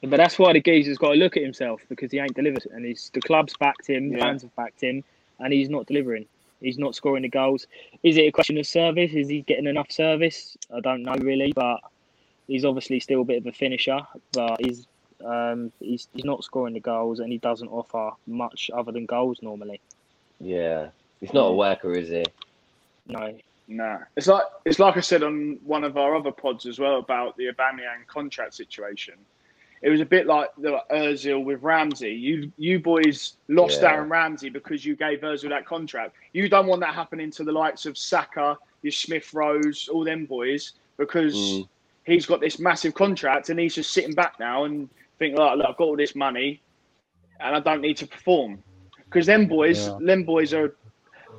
[0.01, 2.85] But that's why the geezer's got to look at himself because he ain't delivered, and
[2.85, 4.25] he's the club's backed him, the Yeah.
[4.25, 5.03] fans have backed him,
[5.39, 6.27] and he's not delivering.
[6.61, 7.67] He's not scoring the goals.
[8.03, 9.11] Is it a question of service?
[9.13, 10.57] Is he getting enough service?
[10.75, 11.79] I don't know really, but
[12.47, 13.99] he's obviously still a bit of a finisher.
[14.31, 14.87] But he's
[15.23, 19.39] um, he's he's not scoring the goals, and he doesn't offer much other than goals
[19.41, 19.81] normally.
[20.39, 20.89] Yeah,
[21.19, 22.23] he's not a worker, is he?
[23.07, 23.35] No,
[23.67, 26.99] Nah, it's like it's like I said on one of our other pods as well
[26.99, 29.15] about the Aubameyang contract situation.
[29.85, 32.09] It was a bit like the Özil with Ramsey.
[32.11, 33.91] You you boys lost Yeah.
[33.91, 36.15] Aaron Ramsey because you gave Özil that contract.
[36.33, 40.25] You don't want that happening to the likes of Saka, your Smith Rowes, all them
[40.25, 41.69] boys because Mm.
[42.03, 45.67] he's got this massive contract and he's just sitting back now and thinking, like, look,
[45.69, 46.61] I've got all this money
[47.39, 48.63] and I don't need to perform
[49.05, 49.97] because them boys, Yeah.
[50.01, 50.73] them boys are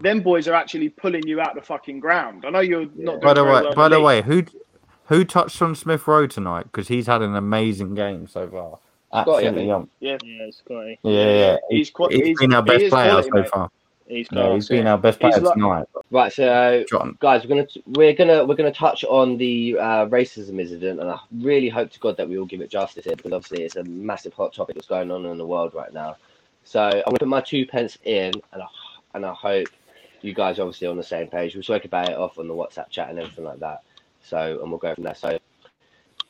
[0.02, 2.44] them boys are actually pulling you out the fucking ground.
[2.46, 2.94] I know you're not.
[2.94, 3.04] Yeah.
[3.12, 4.04] Doing By the way, by the league.
[4.04, 4.44] way, who
[5.06, 6.64] who touched on Smith Rowe tonight?
[6.64, 8.78] Because he's had an amazing game so far.
[9.12, 9.88] Absolutely young.
[10.00, 10.18] Yeah,
[10.50, 10.98] Scotty.
[11.02, 11.30] Yeah, yeah.
[11.34, 11.56] yeah.
[11.70, 12.12] He's quite.
[12.12, 13.48] He's he's been our he best is player quality, so mate.
[13.50, 13.70] far.
[14.08, 15.86] He's Yeah, he's been our best He's player like- tonight.
[16.12, 17.16] Right, so John.
[17.20, 21.18] guys, we're gonna we're gonna we're gonna touch on the uh, racism incident, and I
[21.40, 23.84] really hope to God that we all give it justice here because obviously it's a
[23.84, 26.16] massive hot topic that's going on in the world right now.
[26.64, 28.66] So I'm gonna put my two pence in, and I,
[29.14, 29.66] and I hope
[30.22, 31.56] you guys are obviously on the same page.
[31.56, 33.82] We spoke about it off on the WhatsApp chat and everything like that.
[34.26, 35.14] So and we'll go from there.
[35.14, 35.38] So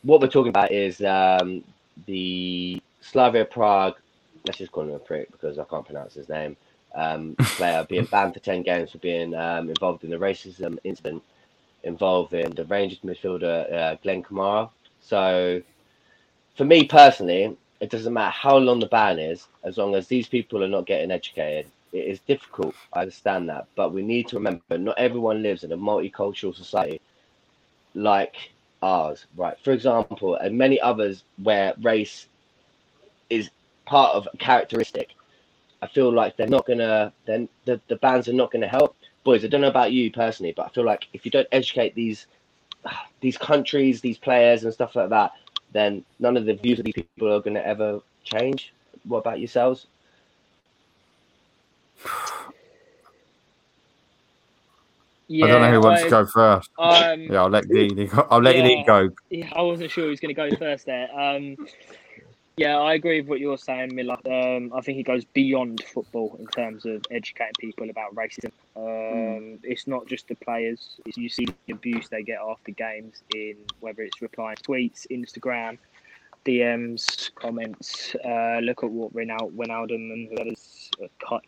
[0.02, 1.64] what we're talking about is um,
[2.06, 3.96] the Slavia Prague.
[4.46, 6.56] Let's just call him a prick because I can't pronounce his name
[6.94, 11.22] um, player being banned for 10 games for being um, involved in the racism incident
[11.82, 14.68] involving the Rangers midfielder uh, Glenn Kamara.
[15.00, 15.62] So,
[16.56, 20.28] for me personally, it doesn't matter how long the ban is, as long as these
[20.28, 21.70] people are not getting educated.
[21.92, 25.72] It is difficult, I understand that, but we need to remember not everyone lives in
[25.72, 27.00] a multicultural society
[27.96, 28.36] like
[28.82, 29.58] ours, right?
[29.64, 32.28] For example, and many others where race
[33.30, 33.50] is
[33.86, 35.14] part of a characteristic.
[35.82, 38.96] I feel like they're not gonna then the, the bans are not gonna help.
[39.24, 41.94] Boys, I don't know about you personally, but I feel like if you don't educate
[41.94, 42.26] these
[43.20, 45.32] these countries, these players and stuff like that,
[45.72, 48.72] then none of the views of these people are gonna ever change.
[49.04, 49.86] What about yourselves?
[55.28, 56.70] Yeah, I don't know who wants I- to go first.
[56.78, 58.08] Um, Yeah, I'll let Lee.
[58.30, 58.84] I'll let Yeah.
[58.86, 59.10] Go.
[59.30, 61.08] yeah, I wasn't sure who was going to go first there.
[61.18, 61.56] Um,
[62.56, 64.16] yeah, I agree with what you're saying, Miller.
[64.24, 68.52] Um, I think he goes beyond football in terms of educating people about racism.
[68.76, 71.00] Um, It's not just the players.
[71.04, 75.06] It's, you see the abuse they get after games in whether it's replying to tweets,
[75.10, 75.76] Instagram,
[76.46, 78.14] DMs, comments.
[78.24, 81.40] Uh, look at what Ronaldo, Wijnaldum and the others, uh, Ka-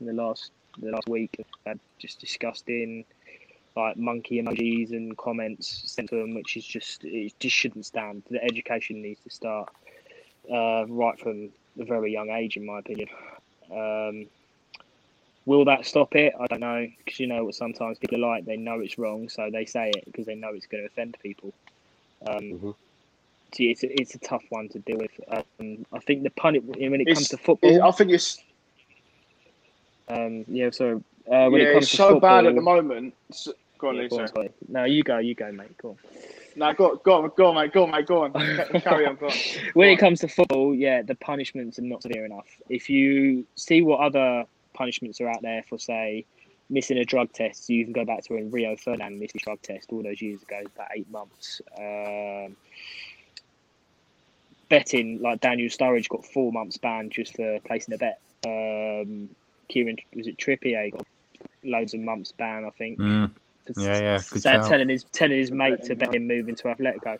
[0.00, 3.04] in the last the last week had just disgusting
[3.76, 8.22] like monkey emojis and comments sent to them, which is just it just shouldn't stand.
[8.30, 9.68] The education needs to start
[10.52, 13.08] uh, right from a very young age, in my opinion.
[13.70, 14.26] Um,
[15.46, 16.34] will that stop it?
[16.38, 19.28] I don't know because you know what sometimes people are like they know it's wrong,
[19.28, 21.52] so they say it because they know it's going to offend people.
[22.26, 22.74] Um, Mhm.
[23.56, 25.10] So it's a, it's a tough one to deal with.
[25.60, 27.82] Um, I think the pun when it It's- comes to It- football.
[27.82, 28.42] I think it's
[30.08, 32.60] Um, yeah, so uh, when yeah, it comes it's to so football, bad at the
[32.60, 33.14] moment.
[33.30, 33.48] S-
[33.78, 34.48] Go on, Yeah, go on.
[34.68, 35.76] No, you go, you go, mate.
[35.76, 35.96] Go on.
[36.56, 38.32] No, go, go on, go on, mate, go on, mate, go on.
[38.80, 39.32] Carry on, go on.
[39.74, 39.98] when Go it on.
[39.98, 42.46] comes to football, yeah, the punishments are not severe enough.
[42.70, 46.24] If you see what other punishments are out there for, say,
[46.70, 49.60] missing a drug test, you can go back to when Rio Ferdinand missed a drug
[49.60, 51.60] test all those years ago, about eight months.
[51.76, 52.56] Um,
[54.68, 58.20] betting, like Daniel Sturridge got four months banned just for placing a bet.
[58.46, 59.30] Um,
[59.68, 61.06] Kieran, was it Trippier got
[61.64, 63.00] loads of months ban, I think.
[63.00, 63.30] Mm,
[63.76, 67.18] Yeah, yeah, good telling his telling his mate to bet him moving to Atletico,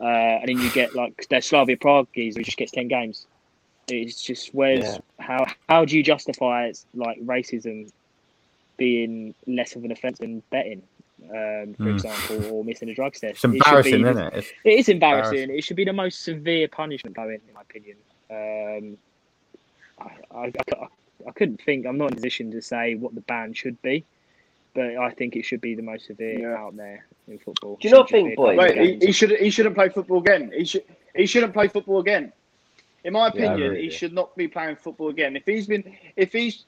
[0.00, 0.04] uh,
[0.40, 3.26] and then you get like their Slavia Prague geezer who just gets ten games.
[3.88, 4.98] It's just where's Yeah.
[5.20, 7.90] how how do you justify it's like racism
[8.78, 10.82] being less of an offence than betting,
[11.30, 11.94] um, for Mm.
[11.94, 13.24] example, or missing a drug test?
[13.24, 14.32] it's embarrassing, it be, isn't it?
[14.34, 15.34] It's, It is embarrassing.
[15.38, 15.58] Embarrassing.
[15.58, 17.96] It should be the most severe punishment going, in my opinion.
[18.30, 18.98] Um,
[19.98, 20.52] I, I,
[20.82, 20.86] I,
[21.28, 21.86] I couldn't think.
[21.86, 24.04] I'm not in a position to say what the ban should be,
[24.74, 26.56] but I think it should be the most severe Yeah.
[26.56, 27.78] out there in football.
[27.80, 29.74] Do you not think, be a boys- couple of Wait, he, he should he shouldn't
[29.74, 30.52] play football again.
[30.54, 32.32] He should he shouldn't play football again.
[33.04, 35.36] In my opinion, agree with he should not be playing football again.
[35.36, 35.84] If he's been
[36.16, 36.64] if he's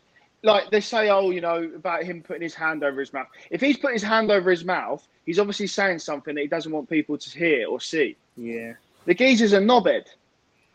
[0.47, 3.27] like they say, oh, you know, about him putting his hand over his mouth.
[3.51, 6.71] If he's put his hand over his mouth, he's obviously saying something that he doesn't
[6.73, 8.17] want people to hear or see.
[8.37, 8.75] yeah,
[9.07, 10.07] The geezer's a knobhead.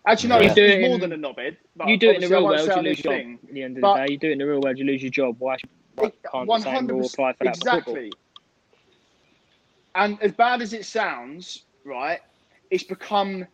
[0.06, 0.42] Actually, no, Yeah.
[0.50, 1.58] he's, You do he's more than a knobhead.
[1.76, 3.38] But you do it in the real world, you lose your job.
[3.48, 4.86] At the end of But- the day, you do it in the real world, you
[4.86, 5.36] lose your job.
[5.40, 8.12] Why, should, why can't the same rule 100% apply for that exactly.
[9.96, 12.20] And as bad as it sounds, right,
[12.70, 13.46] it's become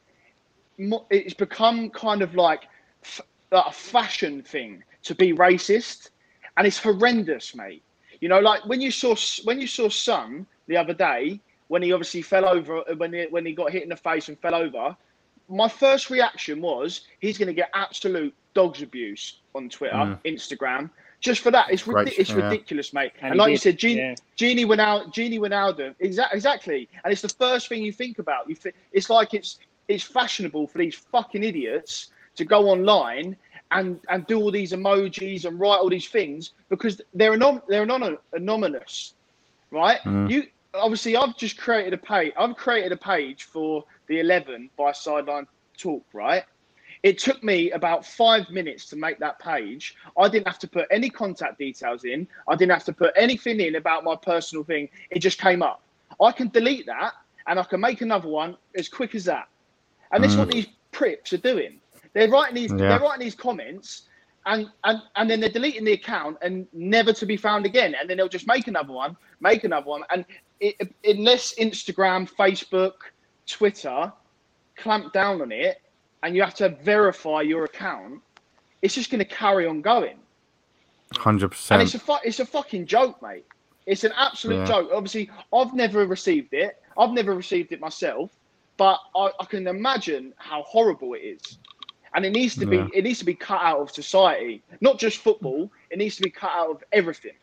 [1.10, 2.68] it's become kind of like
[3.04, 6.10] f- like a fashion thing to be racist,
[6.56, 7.84] and it's horrendous, mate.
[8.22, 11.92] You know, like when you saw when you saw Son the other day when he
[11.92, 14.96] obviously fell over when he, when he got hit in the face and fell over.
[15.50, 20.20] My first reaction was he's going to get absolute dogs abuse on Twitter, Mm.
[20.26, 20.90] Instagram,
[21.22, 21.68] just for that.
[21.72, 22.44] It's Great, ridi- it's yeah.
[22.50, 23.14] ridiculous, mate.
[23.22, 24.16] And And, he like you said, Gene, yeah.
[24.38, 25.14] Gini went out.
[25.14, 25.80] Gini went out.
[26.00, 26.90] Exactly, exactly.
[27.04, 28.50] And it's the first thing you think about.
[28.50, 33.36] You think it's like it's it's fashionable for these fucking idiots to go online
[33.72, 37.84] and and do all these emojis and write all these things because they're anom- they're
[37.84, 39.14] anon- anonymous,
[39.72, 40.00] right?
[40.06, 40.30] Mm.
[40.30, 40.44] You
[40.74, 42.34] obviously I've just created a page.
[42.38, 45.48] I've created a page for the eleven by Sideline
[45.78, 46.44] Talk, right?
[47.04, 49.96] It took me about five minutes to make that page.
[50.18, 52.28] I didn't have to put any contact details in.
[52.48, 54.90] I didn't have to put anything in about my personal thing.
[55.12, 55.82] It just came up.
[56.20, 57.14] I can delete that
[57.46, 59.48] and I can make another one as quick as that.
[60.12, 60.54] And this is what Mm.
[60.54, 61.80] these prips are doing.
[62.14, 62.72] They're writing these.
[62.72, 62.90] Yeah.
[62.90, 64.04] They're writing these comments,
[64.46, 67.96] and and and then they're deleting the account and never to be found again.
[68.00, 70.26] And then they'll just make another one, make another one, and
[70.60, 72.94] it, unless Instagram, Facebook,
[73.46, 74.12] Twitter
[74.76, 75.82] clamp down on it,
[76.24, 78.22] and you have to verify your account,
[78.82, 80.18] it's just going to carry on going.
[81.16, 81.82] Hundred And percent.
[81.82, 83.46] And it's a fu- it's a fucking joke, mate.
[83.86, 84.66] It's an absolute Yeah.
[84.66, 84.90] joke.
[84.94, 86.82] Obviously, I've never received it.
[86.98, 88.32] I've never received it myself,
[88.76, 91.60] but I, I can imagine how horrible it is.
[92.18, 92.88] And it needs to Yeah.
[92.90, 95.72] be it needs to be cut out of society, not just football.
[95.92, 97.36] It needs to be cut out of everything.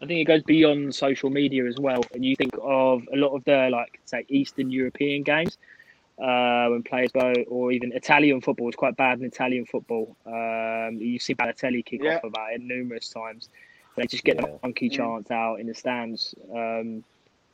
[0.00, 2.02] I think it goes beyond social media as well.
[2.14, 5.58] And you think of a lot of the like say Eastern European games
[6.22, 8.68] uh, when players go, or even Italian football.
[8.68, 10.16] is quite bad in Italian football.
[10.24, 12.18] Um, you see Balotelli kick Yeah.
[12.18, 13.48] off about it numerous times.
[13.96, 14.42] They just get Yeah.
[14.42, 14.92] the monkey Mm.
[14.94, 16.32] chants out in the stands.
[16.54, 17.02] Um,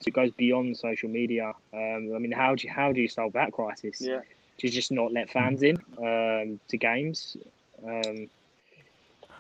[0.01, 1.55] so it goes beyond social media.
[1.73, 4.03] Um, I mean, how do you, how do you solve that crisis?
[4.03, 4.21] Yeah.
[4.63, 7.37] Do you just not let fans in um, to games?
[7.85, 8.29] Um,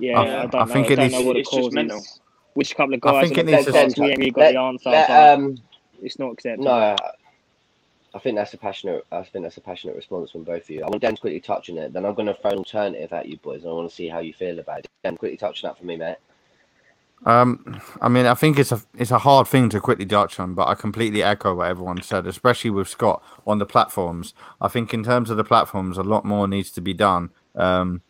[0.00, 0.72] yeah, I- I, don't I know.
[0.72, 2.02] think I don't needs- know what it's the just mental.
[2.54, 3.14] Which couple of guys?
[3.14, 4.90] I think it needs looked to- we haven't really got Let- the answer.
[4.90, 5.58] let, um,
[6.02, 6.64] it's not acceptable.
[6.64, 6.96] No,
[8.14, 9.06] I think that's a passionate.
[9.12, 10.82] I think that's a passionate response from both of you.
[10.82, 11.92] I want Dan to quickly touch on it.
[11.92, 13.62] Then I'm going to throw an alternative at you boys.
[13.62, 14.88] and I want to see how you feel about it.
[15.04, 16.16] Dan, quickly touch on that for me, mate.
[17.24, 20.54] Um, I mean, I think it's a it's a hard thing to quickly touch on,
[20.54, 24.34] but I completely echo what everyone said, especially with Scott on the platforms.
[24.60, 27.30] I think in terms of the platforms, a lot more needs to be done.
[27.54, 28.02] Um,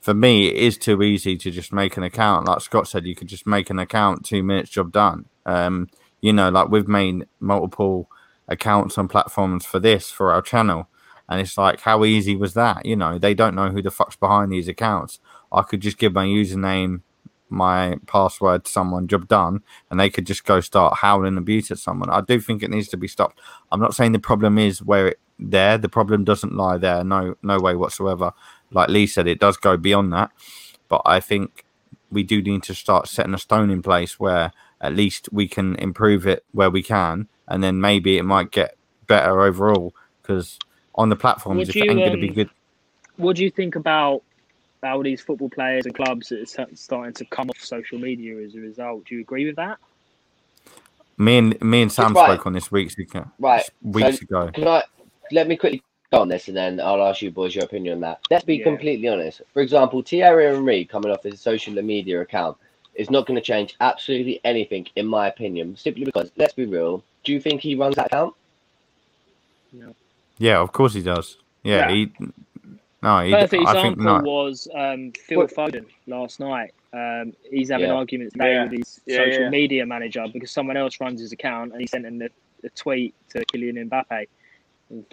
[0.00, 2.48] for me, it is too easy to just make an account.
[2.48, 5.26] Like Scott said, you could just make an account, two minutes, job done.
[5.46, 5.88] Um,
[6.20, 8.10] you know, like we've made multiple
[8.48, 10.88] accounts on platforms for this for our channel,
[11.28, 12.84] and it's like, how easy was that?
[12.84, 15.20] You know, they don't know who the fuck's behind these accounts.
[15.52, 17.02] I could just give my username
[17.50, 21.78] my password to someone, job done, and they could just go start howling abuse at
[21.78, 22.10] someone.
[22.10, 23.40] I do think it needs to be stopped.
[23.72, 25.78] I'm not saying the problem is where it there.
[25.78, 27.02] The problem doesn't lie there.
[27.02, 28.32] No, no way whatsoever.
[28.70, 30.30] Like Lee said, it does go beyond that.
[30.88, 31.64] But I think
[32.10, 35.76] we do need to start setting a stone in place where at least we can
[35.76, 38.76] improve it where we can, and then maybe it might get
[39.06, 39.94] better overall.
[40.22, 40.58] Because
[40.94, 42.50] on the platforms, Would if you, it ain't going to be um, good,
[43.16, 44.22] What do you think about
[44.82, 48.54] all these football players and clubs that are starting to come off social media as
[48.54, 49.04] a result?
[49.04, 49.78] Do you agree with that?
[51.18, 52.32] me and me and Sam Right.
[52.32, 53.30] spoke on this weeks ago.
[53.38, 53.68] Right.
[53.82, 54.50] Weeks so ago.
[54.52, 54.82] Can I
[55.30, 58.00] let me quickly go on this, and then I'll ask you boys your opinion on
[58.00, 58.20] that.
[58.30, 58.64] Let's be Yeah.
[58.64, 59.42] completely honest.
[59.52, 62.56] For example, Thierry Henry coming off his social media account
[62.94, 65.76] is not going to change absolutely anything, in my opinion.
[65.76, 67.04] Simply because, let's be real.
[67.22, 68.34] Do you think he runs that account?
[69.72, 69.94] No.
[70.38, 71.36] Yeah, of course he does.
[71.62, 71.94] Yeah, Yeah.
[71.94, 72.12] he.
[73.02, 73.30] No, he.
[73.32, 74.30] Perfect I think example no.
[74.30, 76.72] was um, Phil What- Foden last night.
[76.92, 77.94] Um, he's having Yeah.
[77.94, 78.62] arguments today Yeah.
[78.64, 79.50] with his Yeah, social yeah.
[79.50, 82.28] media manager because someone else runs his account and he sent him a,
[82.64, 84.26] a tweet to Kylian Mbappe.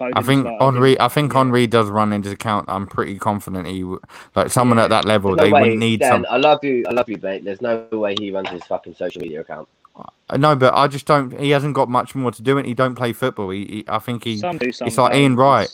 [0.01, 0.99] I think like, Henry.
[0.99, 1.37] I think Yeah.
[1.39, 2.65] Henry does run into his account.
[2.67, 3.83] I'm pretty confident he,
[4.35, 4.85] like someone Yeah.
[4.85, 6.25] at that level, There's they way, wouldn't need Dan, some.
[6.31, 6.83] I love you.
[6.89, 7.43] I love you, mate.
[7.45, 9.67] There's no way he runs his fucking social media account.
[10.35, 11.39] No, but I just don't.
[11.39, 12.57] He hasn't got much more to do.
[12.57, 12.65] It.
[12.65, 13.49] He don't play football.
[13.51, 14.37] He, he I think he.
[14.37, 15.15] Some do, some it's like.
[15.15, 15.69] Ian Wright.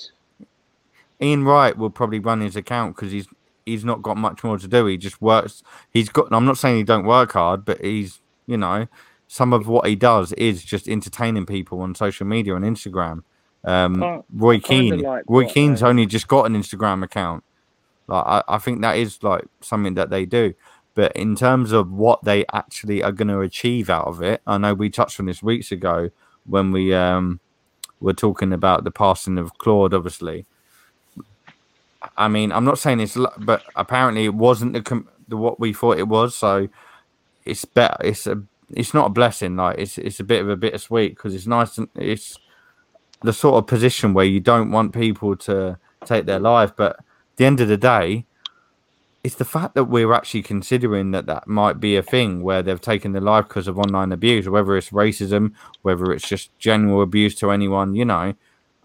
[1.24, 3.28] Ian Wright will probably run his account because he's
[3.66, 4.86] he's not got much more to do.
[4.86, 5.64] He just works.
[5.92, 6.28] He's got.
[6.32, 8.88] I'm not saying he don't work hard, but he's you know
[9.28, 13.24] some of what he does is just entertaining people on social media on Instagram.
[13.64, 15.00] Um, Roy Keane.
[15.00, 17.44] like Roy what, Keane's um, only just got an Instagram account.
[18.08, 20.54] Like I, I think that is like something that they do.
[20.96, 24.60] But in terms of what they actually are going to achieve out of it, I
[24.60, 26.12] know we touched on this weeks ago
[26.46, 27.40] when we um
[28.00, 30.46] were talking about the passing of Claude, obviously.
[32.18, 35.98] I mean, I'm not saying it's, but apparently it wasn't the, the what we thought
[35.98, 36.36] it was.
[36.36, 36.68] So
[37.46, 37.98] it's better.
[38.04, 39.56] It's a, it's not a blessing.
[39.56, 41.78] Like it's, it's a bit of a bittersweet because it's nice.
[41.78, 42.38] And it's
[43.22, 47.00] the sort of position where you don't want people to take their life, but
[47.38, 48.26] the end of the day,
[49.24, 52.82] it's the fact that we're actually considering that that might be a thing where they've
[52.82, 57.34] taken their life because of online abuse, whether it's racism, whether it's just general abuse
[57.36, 57.96] to anyone.
[57.96, 58.34] You know,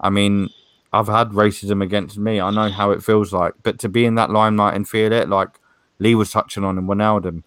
[0.01, 0.49] I mean,
[0.93, 2.41] I've had racism against me.
[2.41, 5.29] I know how it feels like, but to be in that limelight and feel it,
[5.29, 5.51] like
[5.99, 7.43] Lee was touching on in Wijnaldum,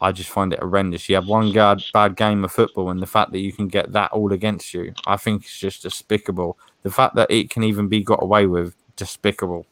[0.00, 1.08] I just find it horrendous.
[1.08, 3.92] You have one bad, bad game of football, and the fact that you can get
[3.92, 6.58] that all against you, I think it's just despicable.
[6.82, 9.66] The fact that it can even be got away with, despicable.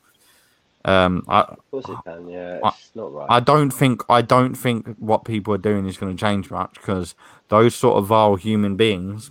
[0.85, 2.29] Um, I, Of course it can.
[2.29, 3.27] Yeah, I- not right.
[3.29, 6.75] I don't think I don't think what people are doing is going to change much
[6.75, 7.15] because
[7.49, 9.31] those sort of vile human beings,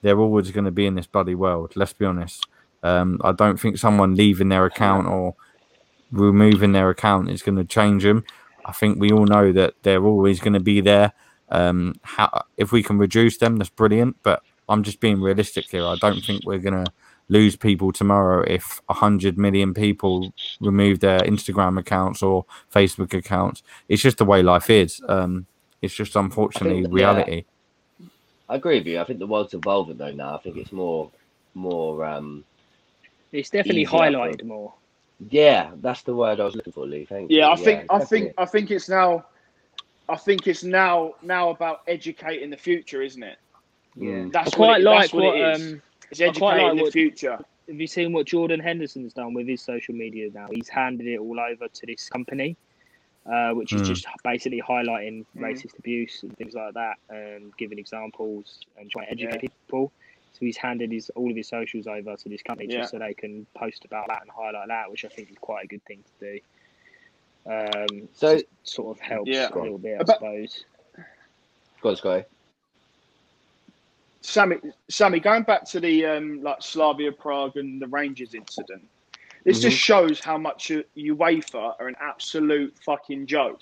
[0.00, 1.74] they're always going to be in this bloody world.
[1.76, 2.46] Let's be honest.
[2.82, 5.34] Um, I don't think someone leaving their account or
[6.10, 8.24] removing their account is going to change them.
[8.64, 11.12] I think we all know that they're always going to be there.
[11.50, 14.16] Um, how, if we can reduce them, that's brilliant.
[14.22, 15.84] But I'm just being realistic here.
[15.84, 16.92] I don't think we're going to
[17.28, 23.62] lose people tomorrow if a hundred million people remove their Instagram accounts or Facebook accounts.
[23.88, 25.00] It's just the way life is.
[25.08, 25.46] Um,
[25.80, 26.94] it's just unfortunately that- yeah.
[26.94, 27.44] reality.
[28.48, 29.00] I agree with you.
[29.00, 30.34] I think the world's evolving though now.
[30.34, 31.10] I think it's more,
[31.54, 32.04] more.
[32.04, 32.44] um
[33.32, 34.74] It's definitely Easier for- highlighted more.
[35.30, 37.04] Yeah, that's the word I was looking for, Lee.
[37.04, 37.38] Thank you.
[37.38, 38.06] Yeah, I think I definitely.
[38.26, 39.24] think I think it's now
[40.08, 43.38] I think it's now now about educating the future, isn't it?
[43.96, 44.26] Mm.
[44.26, 45.36] I That's quite it, like that's what, what.
[45.36, 45.72] it is.
[45.74, 47.38] Um, it's educating like the what- future.
[47.68, 50.48] have you seen what Jordan Henderson's done with his social media now?
[50.50, 52.56] He's handed it all over to this company,
[53.26, 53.86] uh, which is Mm.
[53.86, 55.42] just basically highlighting Mm.
[55.42, 59.48] racist abuse and things like that, and giving examples and trying to educate Yeah.
[59.68, 59.92] people.
[60.42, 62.80] So he's handed his all of his socials over to this company Yeah.
[62.80, 65.66] just so they can post about that and highlight that, which I think is quite
[65.66, 66.40] a good thing to do.
[67.92, 69.50] Um, So- just sort of helps Yeah.
[69.52, 70.64] a little bit, I About- suppose.
[71.80, 72.24] Go on, Sky.
[74.22, 74.56] Sammy,
[74.88, 78.82] Sammy, going back to the um, like Slavia Prague and the Rangers incident,
[79.44, 83.60] this just shows how much U- UEFA are an absolute fucking joke.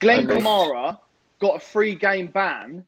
[0.00, 0.40] Glenn Agreed.
[0.42, 0.98] Kamara
[1.38, 2.84] got a three game ban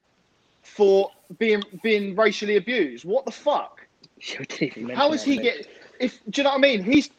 [0.69, 3.05] for being being racially abused.
[3.05, 3.81] What the fuck?
[4.21, 5.67] You didn't even mention How is he did get?
[6.01, 6.83] If do you know what I mean?
[6.85, 7.11] He's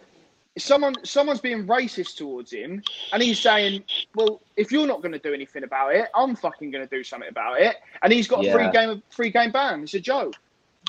[0.58, 0.96] someone.
[1.06, 3.84] Someone's being racist towards him, and he's saying,
[4.16, 7.04] "Well, if you're not going to do anything about it, I'm fucking going to do
[7.04, 8.72] something about it." And he's got a free Yeah.
[8.72, 9.84] game, free game ban.
[9.84, 10.36] It's a joke.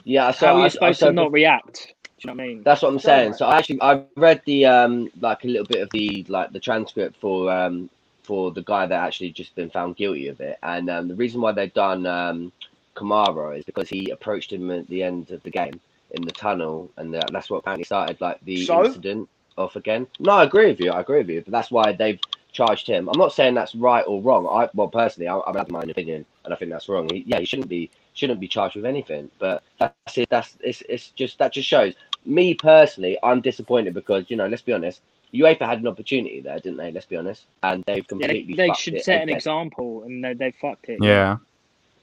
[0.04, 1.94] Yeah, so How are I, you supposed I, so to not react?
[2.18, 2.62] Do you know what I mean?
[2.64, 3.34] That's what I'm saying.
[3.34, 6.60] So I actually I read the um like a little bit of the like the
[6.60, 7.90] transcript for um
[8.30, 11.42] for the guy that actually just been found guilty of it, and um, the reason
[11.42, 12.52] why they've done um
[12.96, 15.80] Kamara is because he approached him at the end of the game
[16.12, 18.78] in the tunnel, and that that's what apparently started like the So?
[18.78, 19.28] incident
[19.58, 20.08] off again.
[20.20, 20.92] No, I agree with you.
[20.92, 22.20] I agree with you, but that's why they've
[22.52, 23.08] charged him.
[23.08, 24.48] I'm not saying that's right or wrong.
[24.48, 27.08] I well personally, I, I've had my own opinion, and I think that's wrong.
[27.12, 29.30] He, yeah, he shouldn't be shouldn't be charged with anything.
[29.40, 30.30] But that's it.
[30.30, 31.94] That's it's, it's just that just shows
[32.26, 33.18] me personally.
[33.24, 35.02] I'm disappointed because you know, let's be honest.
[35.34, 36.90] UEFA had an opportunity there, didn't they?
[36.92, 38.54] Let's be honest, and they've Yeah, they, completely.
[38.54, 39.36] they fucked should it set an again.
[39.36, 40.98] example, and they, they fucked it.
[41.02, 41.36] Yeah.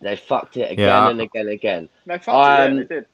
[0.02, 1.10] They fucked it again Yeah.
[1.10, 1.90] and again and again.
[2.06, 2.38] No, fuck it,
[2.72, 3.06] Um, yeah, they did.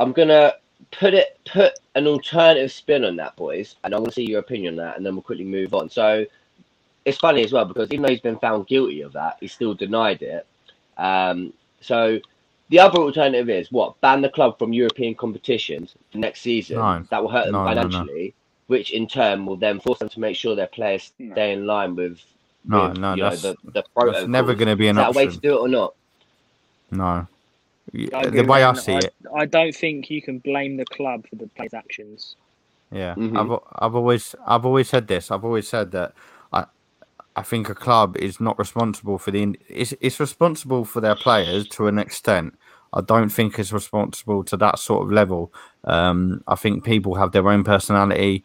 [0.00, 0.54] I'm gonna
[0.92, 4.40] put it put an alternative spin on that, boys, and I want to see your
[4.40, 5.88] opinion on that, and then we'll quickly move on.
[5.88, 6.24] So
[7.04, 9.74] it's funny as well because even though he's been found guilty of that, he still
[9.74, 10.46] denied it.
[10.98, 12.18] Um, so
[12.68, 16.76] the other alternative is what ban the club from European competitions next season.
[16.76, 17.02] No.
[17.10, 18.30] That will hurt them No, no, no.
[18.68, 21.34] Financially, which in turn will then force them to make sure their players No.
[21.34, 22.20] stay in line with.
[22.64, 25.00] No, with, no, you know, that's- the, the That's never going to be an Is
[25.00, 25.94] an that a way to do it or not?
[26.90, 27.26] No.
[28.14, 29.04] I The way I see that.
[29.04, 32.36] it, I, I don't think you can blame the club for the players' actions.
[32.90, 33.36] Yeah, Mhm.
[33.38, 35.30] I've I've always I've always said this.
[35.30, 36.12] I've always said that
[36.52, 36.66] I
[37.36, 41.68] I think a club is not responsible for the it's it's responsible for their players
[41.70, 42.58] to an extent.
[42.92, 45.52] I don't think it's responsible to that sort of level.
[45.84, 48.44] Um, I think people have their own personality.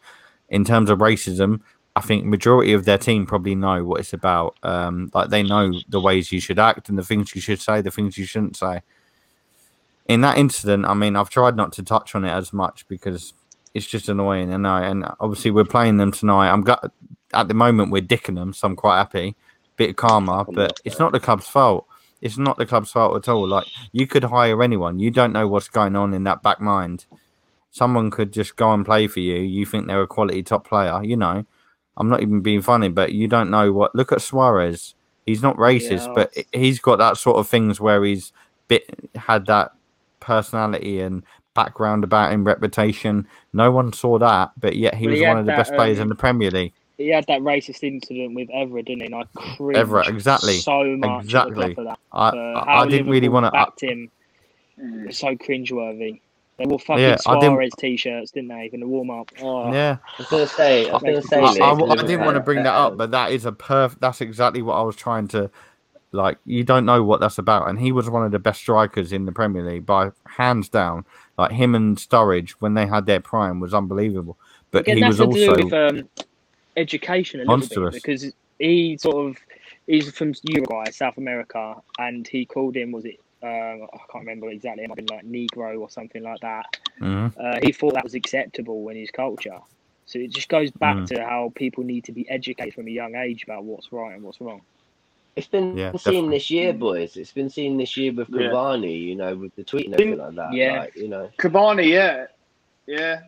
[0.50, 1.60] In terms of racism,
[1.96, 4.56] I think majority of their team probably know what it's about.
[4.62, 7.80] Um, like they know the ways you should act and the things you should say,
[7.80, 8.82] the things you shouldn't say.
[10.06, 13.32] In that incident, I mean, I've tried not to touch on it as much because
[13.72, 14.52] it's just annoying.
[14.52, 16.50] And I, and obviously we're playing them tonight.
[16.50, 16.92] I'm got
[17.32, 19.34] at the moment we're dicking them, so I'm quite happy.
[19.76, 21.86] Bit calmer, but it's not the club's fault.
[22.20, 23.46] It's not the club's fault at all.
[23.46, 24.98] Like you could hire anyone.
[24.98, 27.06] You don't know what's going on in that back mind.
[27.70, 29.36] Someone could just go and play for you.
[29.36, 31.02] You think they're a quality top player.
[31.02, 31.44] You know,
[31.96, 33.94] I'm not even being funny, but you don't know what.
[33.94, 34.94] Look at Suarez.
[35.26, 36.12] He's not racist, Yeah.
[36.14, 38.32] but he's got that sort of things where he's
[38.68, 39.72] bit had that
[40.20, 41.22] personality and
[41.54, 43.26] background about him, reputation.
[43.52, 45.98] No one saw that, but yet he Well, was he one of the best players
[45.98, 46.72] in um, the Premier League.
[46.96, 49.06] He had that racist incident with Evra, didn't he?
[49.06, 51.64] And I cringed Evra, exactly, so much exactly.
[51.64, 51.98] at the club for that.
[52.12, 53.50] I, I, how I didn't really want to.
[53.50, 54.10] backed him.
[54.78, 56.20] It's so cringeworthy.
[56.56, 58.70] They wore fucking Yeah, I didn't- Suarez t-shirts, didn't they?
[58.72, 59.30] In the warm up.
[59.42, 60.88] Oh, Yeah, I was gonna say.
[60.88, 61.38] I was gonna say.
[61.40, 63.96] I, Lee, I- I didn't want to bring that up, but that is a perf.
[63.98, 65.50] That's exactly what I was trying to.
[66.12, 69.12] Like, you don't know what that's about, and he was one of the best strikers
[69.12, 71.04] in the Premier League by hands down.
[71.36, 74.38] Like him and Sturridge when they had their prime was unbelievable.
[74.70, 76.08] But Again, he was to also with um,
[76.76, 79.36] education a little bit because he sort of
[79.86, 84.48] he's from Uruguay, South America, and he called him was it uh, I can't remember
[84.48, 86.64] exactly, it might have been like Negro or something like that.
[87.00, 87.32] Mhm.
[87.38, 89.58] Uh, he thought that was acceptable in his culture.
[90.06, 91.06] So it just goes back Mm.
[91.08, 94.22] to how people need to be educated from a young age about what's right and
[94.22, 94.62] what's wrong.
[95.36, 96.36] It's been Yeah, seen definitely.
[96.36, 97.16] this year, boys.
[97.16, 98.48] It's been seen this year with Yeah.
[98.48, 100.52] Cavani, you know, with the tweet and everything like that.
[100.54, 100.80] Yeah.
[100.80, 101.28] Like, you know.
[101.38, 102.26] Cavani, yeah,
[102.86, 103.20] yeah.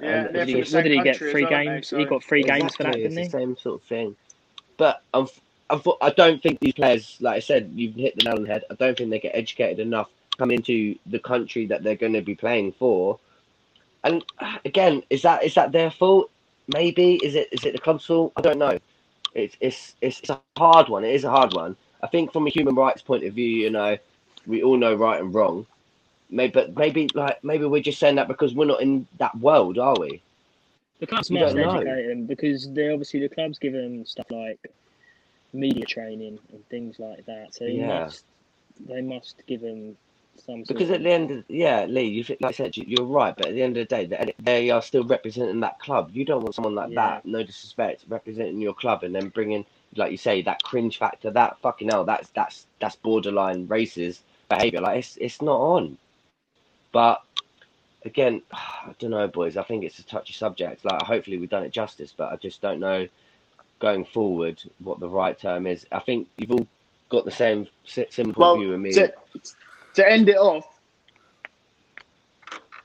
[0.00, 1.16] Yeah, and they're it's from the just- What did he get?
[1.16, 1.64] Three well, don't they?
[1.66, 1.88] games.
[1.88, 3.24] So- He got three games for that, didn't it's he?
[3.24, 4.16] the same sort of thing.
[4.76, 5.28] But um,
[5.70, 8.42] I, thought- I don't think these players, like I said, you've hit the nail on
[8.42, 8.64] the head.
[8.70, 12.22] I don't think they get educated enough come into the country that they're going to
[12.22, 13.18] be playing for.
[14.04, 16.30] And uh, again, is that is that their fault?
[16.68, 18.32] Maybe is it is it the club's fault?
[18.36, 18.78] I don't know.
[19.34, 21.04] It's it's it's, it's a hard one.
[21.04, 21.76] It is a hard one.
[22.02, 23.98] I think from a human rights point of view, you know,
[24.46, 25.66] we all know right and wrong.
[26.30, 29.78] Maybe, but maybe like maybe we're just saying that because we're not in that world,
[29.78, 30.22] are we?
[31.00, 34.58] The clubs must educate them because they obviously the clubs give them stuff like
[35.52, 37.54] media training and things like that.
[37.54, 38.04] So they Yeah.
[38.04, 38.24] must
[38.80, 39.96] they must give them
[40.36, 43.34] some Because at the end, of, yeah, Lee, you like I said, you- you're right.
[43.36, 46.10] But at the end of the day, they, they are still representing that club.
[46.12, 46.96] You don't want someone like Yeah.
[46.96, 49.64] that, no disrespect, representing your club and then bringing,
[49.96, 51.30] like you say, that cringe factor.
[51.30, 54.80] That fucking hell, that's that's that's borderline racist behavior.
[54.80, 55.98] Like it's it's not on.
[56.92, 57.22] But
[58.04, 59.56] again, I don't know, boys.
[59.56, 60.84] I think it's a touchy subject.
[60.84, 63.06] Like hopefully we've done it justice, but I just don't know
[63.78, 65.86] going forward what the right term is.
[65.92, 66.66] I think you've all
[67.10, 68.92] got the same si- similar Well, view with me.
[68.92, 69.12] to,
[69.94, 70.64] to end it off,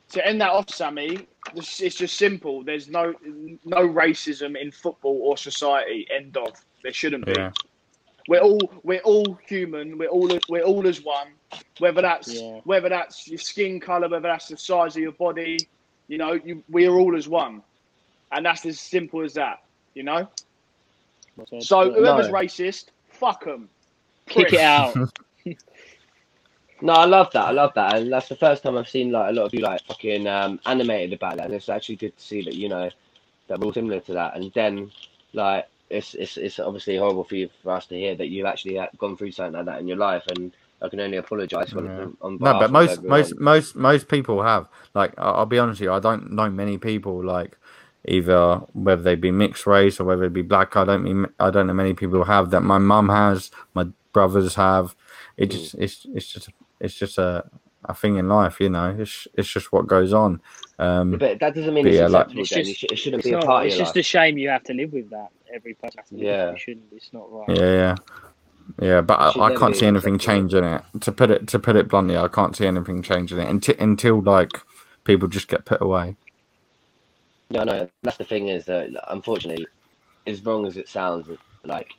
[0.10, 2.64] to end that off, Sammy, it's just simple.
[2.64, 3.14] There's no
[3.66, 6.08] no racism in football or society.
[6.16, 6.54] End of.
[6.84, 7.34] There shouldn't be.
[7.36, 7.51] Yeah.
[8.28, 9.97] We're all we're all human.
[9.97, 11.28] We're all we're all as one.
[11.80, 12.61] Whether that's Yeah.
[12.63, 15.69] whether that's your skin color, whether that's the size of your body,
[16.07, 17.63] you know, you, we are all as one,
[18.32, 19.57] and that's as simple as that.
[19.93, 20.30] You know.
[21.59, 22.34] So whoever's No.
[22.34, 23.69] racist, fuck them.
[24.28, 24.99] kick it out.
[26.82, 27.45] No, I love that.
[27.45, 29.61] I love that, and that's the first time I've seen like a lot of you
[29.61, 32.89] like fucking um, animated about that, and it's actually good to see that you know
[33.47, 34.36] that we're all similar to that.
[34.36, 34.91] And then
[35.34, 38.79] like it's it's it's obviously horrible for you for us to hear that you've actually
[38.97, 42.01] gone through something like that in your life, and I can only apologise for Yeah.
[42.03, 43.19] on, on No, but most everyone.
[43.19, 44.67] most most most people have.
[44.93, 47.57] Like, I- I'll be honest with you, I don't know many people like
[48.05, 50.75] either whether they be mixed race or whether it be black.
[50.75, 52.61] I don't mean I don't know many people have that.
[52.61, 54.95] My mum has, my brothers have.
[55.38, 57.45] It just it's it's just it's just a
[57.86, 58.95] a thing in life, you know.
[58.97, 60.41] It's it's just what goes on.
[60.79, 62.41] Um, but that doesn't mean it's yeah, like- acceptable.
[62.41, 64.01] It's just- It shouldn't It's, be a not, part of it's your just life.
[64.01, 65.29] a shame you have to live with that.
[65.54, 66.45] Every person has to Yeah.
[66.47, 66.56] with it.
[66.56, 66.86] It shouldn't.
[66.91, 67.49] It's not right.
[67.58, 67.95] yeah, yeah.
[68.82, 70.82] Yeah, but I, I can't see anything changing it.
[71.01, 74.22] To put it to put it bluntly, I can't see anything changing it until until
[74.22, 74.51] like
[75.04, 76.16] people just get put away.
[77.49, 79.68] No, no, that's the thing is that unfortunately,
[80.26, 81.28] as wrong as it sounds,
[81.66, 81.91] like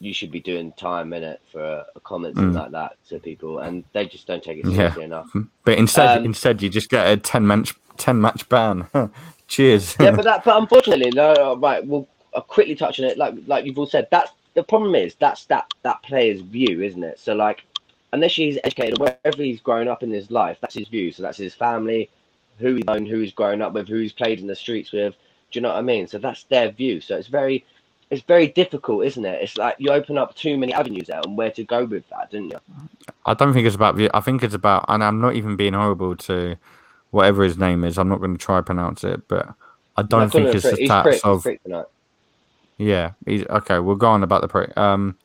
[0.00, 2.54] you should be doing time in it for a, a comment Mm.
[2.54, 4.74] like that to people, and they just don't take it Yeah.
[4.76, 5.30] seriously enough.
[5.64, 8.88] But instead, Um, instead you just get a ten match ten match ban.
[9.48, 9.96] Cheers.
[10.00, 11.86] yeah, but that, but unfortunately, no, no, right.
[11.86, 13.18] We'll I'll quickly touch on it.
[13.18, 17.02] Like, like you've all said, that's the problem is that's that that player's view, isn't
[17.04, 17.18] it?
[17.18, 17.64] So, like,
[18.12, 21.12] unless he's educated, wherever he's grown up in his life, that's his view.
[21.12, 22.10] So that's his family,
[22.58, 25.14] who he's known, who he's grown up with, who he's played in the streets with.
[25.50, 26.06] Do you know what I mean?
[26.06, 27.00] So that's their view.
[27.00, 27.64] So it's very,
[28.10, 29.42] it's very difficult, isn't it?
[29.42, 32.30] It's like you open up too many avenues there and where to go with that,
[32.30, 32.60] didn't you?
[33.26, 34.10] I don't think it's about view.
[34.12, 36.56] I think it's about, and I'm not even being horrible to
[37.10, 37.98] whatever his name is.
[37.98, 39.54] I'm not going to try pronounce it, but
[39.96, 40.80] I don't call think it's the prick.
[40.80, 41.86] he's stats prick, he's of.
[42.78, 43.80] Yeah, he's, okay.
[43.80, 44.76] We'll go on about the prick.
[44.78, 45.16] Um,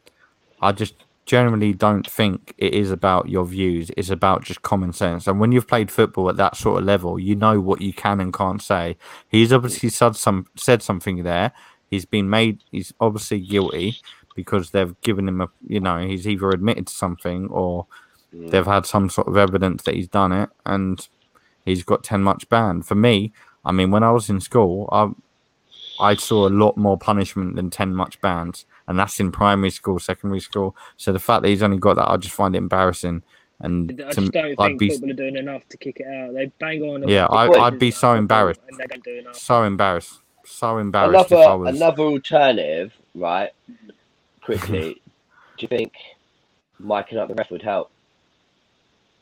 [0.61, 0.95] I just
[1.25, 3.91] generally don't think it is about your views.
[3.95, 5.27] It's about just common sense.
[5.27, 8.19] And when you've played football at that sort of level, you know what you can
[8.19, 8.97] and can't say.
[9.29, 11.51] He's obviously said some said something there.
[11.89, 12.63] He's been made.
[12.71, 13.97] He's obviously guilty
[14.35, 15.49] because they've given him a.
[15.67, 17.85] You know, he's either admitted to something or
[18.33, 21.07] they've had some sort of evidence that he's done it, and
[21.65, 22.85] he's got ten much banned.
[22.87, 23.31] For me,
[23.63, 25.11] I mean, when I was in school, I
[25.99, 29.99] I saw a lot more punishment than 10 much bans, and that's in primary school,
[29.99, 30.75] secondary school.
[30.97, 33.23] So the fact that he's only got that, I just find it embarrassing.
[33.59, 36.07] And I to, just don't I'd think be football are doing enough to kick it
[36.07, 36.33] out.
[36.33, 37.07] They bang on.
[37.07, 38.59] Yeah, I, I'd be so embarrassed.
[38.67, 39.35] And they don't do enough.
[39.35, 41.75] so embarrassed, so embarrassed if I Another was.
[41.75, 43.51] another alternative, right?
[44.43, 45.01] Quickly,
[45.57, 45.93] do you think
[46.81, 47.89] miking up the ref would help?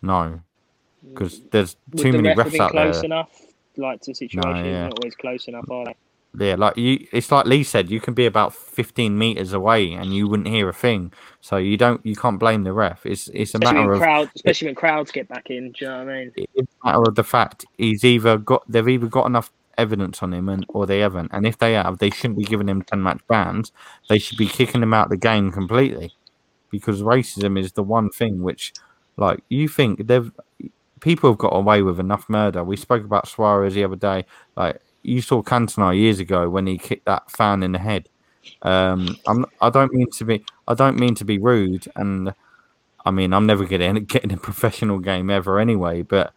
[0.02, 1.14] No, mm.
[1.14, 3.06] because there's Would too the many ref have refs been out close there.
[3.06, 3.42] enough?
[3.78, 4.84] Like to situations, yeah.
[4.88, 5.96] not always close enough, are they?
[6.38, 10.16] Yeah, like you, it's like Lee said, you can be about 15 meters away and
[10.16, 11.12] you wouldn't hear a thing.
[11.42, 13.06] So you don't, you can't blame the ref.
[13.06, 15.72] It's it's a Especially matter when of crowd, especially when crowds get back in.
[15.72, 16.32] Do you know what I mean?
[16.56, 20.34] it's a matter of the fact he's either got they've either got enough evidence on
[20.34, 21.32] him and or they haven't.
[21.34, 23.74] And if they have, they shouldn't be giving him ten match bans.
[24.08, 26.14] They should be kicking him out the game completely.
[26.70, 28.72] Because racism is the one thing which
[29.18, 30.32] like you think they've
[31.02, 32.64] people have got away with enough murder.
[32.64, 34.26] We spoke about Suarez the other day.
[34.56, 38.10] Like you saw Cantona years ago when he kicked that fan in the head.
[38.62, 40.44] Um, I'm, I don't mean to be.
[40.68, 42.34] I don't mean to be rude, and
[43.06, 46.02] I mean I'm never going to get in a professional game ever anyway.
[46.02, 46.34] But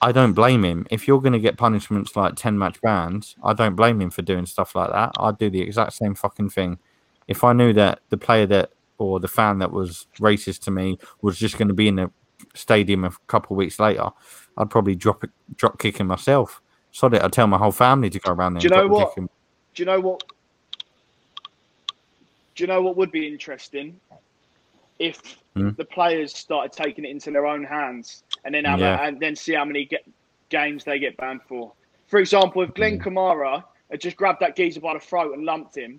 [0.00, 0.86] I don't blame him.
[0.90, 4.22] If you're going to get punishments like ten match bans, I don't blame him for
[4.22, 5.12] doing stuff like that.
[5.18, 6.78] I'd do the exact same fucking thing.
[7.28, 10.98] If I knew that the player that or the fan that was racist to me
[11.22, 12.10] was just going to be in the
[12.54, 14.08] stadium a couple of weeks later,
[14.56, 15.24] I'd probably drop
[15.56, 16.61] drop kick him myself.
[16.92, 18.60] Sod it, I'd tell my whole family to go around there.
[18.60, 19.14] Do you know what?
[19.16, 19.26] Do
[19.76, 20.22] you know what?
[22.54, 23.98] Do you know what would be interesting?
[24.98, 25.70] If Hmm.
[25.76, 29.34] the players started taking it into their own hands and then have a- and then
[29.34, 30.04] see how many get,
[30.50, 31.72] games they get banned for.
[32.06, 33.08] For example, if Glen Hmm.
[33.08, 35.98] Kamara had just grabbed that geezer by the throat and lumped him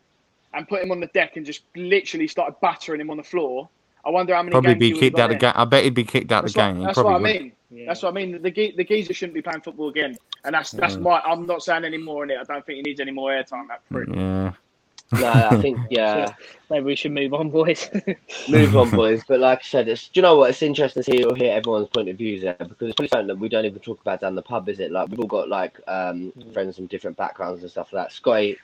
[0.53, 3.67] and put him on the deck and just literally started battering him on the floor,
[4.05, 5.53] I wonder how many Probably games be he would've kicked out of the game.
[5.55, 6.83] I bet he'd be kicked out of That's the what, game.
[6.83, 7.21] That's what I would.
[7.21, 7.51] mean.
[7.71, 7.85] Yeah.
[7.87, 8.41] That's what I mean.
[8.41, 10.99] The ge- the geezer shouldn't be playing football again, and that's that's Yeah.
[11.01, 11.19] my.
[11.21, 12.37] I'm not saying any more on it.
[12.39, 13.67] I don't think he needs any more airtime.
[13.69, 14.09] That prick.
[14.09, 14.51] Yeah.
[15.13, 16.33] No, I think yeah.
[16.69, 17.89] Maybe we should move on, boys.
[18.49, 19.23] move on, boys.
[19.27, 20.49] But like I said, it's do you know what?
[20.51, 23.27] It's interesting to see or hear everyone's point of views there because it's probably something
[23.27, 24.91] that we don't even talk about down the pub, is it?
[24.91, 26.53] Like we've all got like um, Mm.
[26.53, 28.13] friends from different backgrounds and stuff like that.
[28.13, 28.57] Scotty,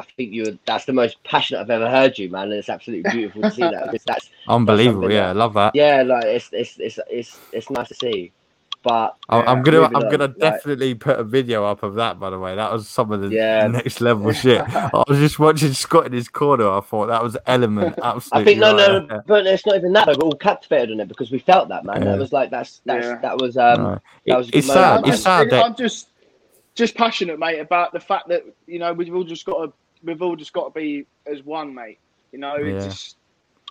[0.00, 3.10] I think you that's the most passionate I've ever heard you, man, and it's absolutely
[3.10, 3.84] beautiful to see that.
[3.90, 5.02] Because that's Unbelievable.
[5.02, 5.74] something Yeah, that- love that.
[5.74, 8.32] yeah, like it's it's it's it's it's nice to see.
[8.82, 12.18] But I- I'm gonna I'm on, gonna like- definitely put a video up of that.
[12.18, 13.66] By the way, that was some of the Yeah.
[13.78, 14.60] next level shit.
[14.74, 16.66] I was just watching Scott in his corner.
[16.70, 17.98] I thought that was element.
[18.02, 18.40] Absolutely.
[18.40, 19.06] I think no, right.
[19.06, 20.08] no, but it's not even that.
[20.08, 21.98] Like, we're all captivated on it because we felt that, man.
[22.02, 22.12] Yeah.
[22.12, 23.18] That was like that's that's Yeah.
[23.20, 23.82] that was um.
[23.82, 23.98] No.
[24.26, 24.80] that was a it's good sad.
[24.94, 25.04] moment.
[25.04, 26.06] I'm It's just, sad that I'm just
[26.76, 29.72] just passionate, mate, about the fact that you know we've all just got to
[30.02, 31.98] we've all just got to be as one, mate.
[32.32, 32.74] You know, Yeah.
[32.74, 33.16] it's just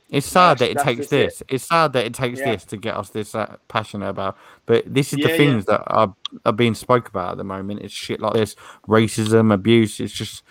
[0.09, 1.25] It's sad that it takes just it.
[1.27, 1.43] this.
[1.49, 2.51] It's sad that it takes Yeah.
[2.53, 4.37] this to get us this uh, passionate about.
[4.65, 5.37] But this is Yeah, the yeah.
[5.37, 6.15] things that are
[6.45, 7.81] are being spoke about at the moment.
[7.81, 8.55] It's shit like this,
[8.87, 9.99] racism, abuse.
[9.99, 10.43] It's just.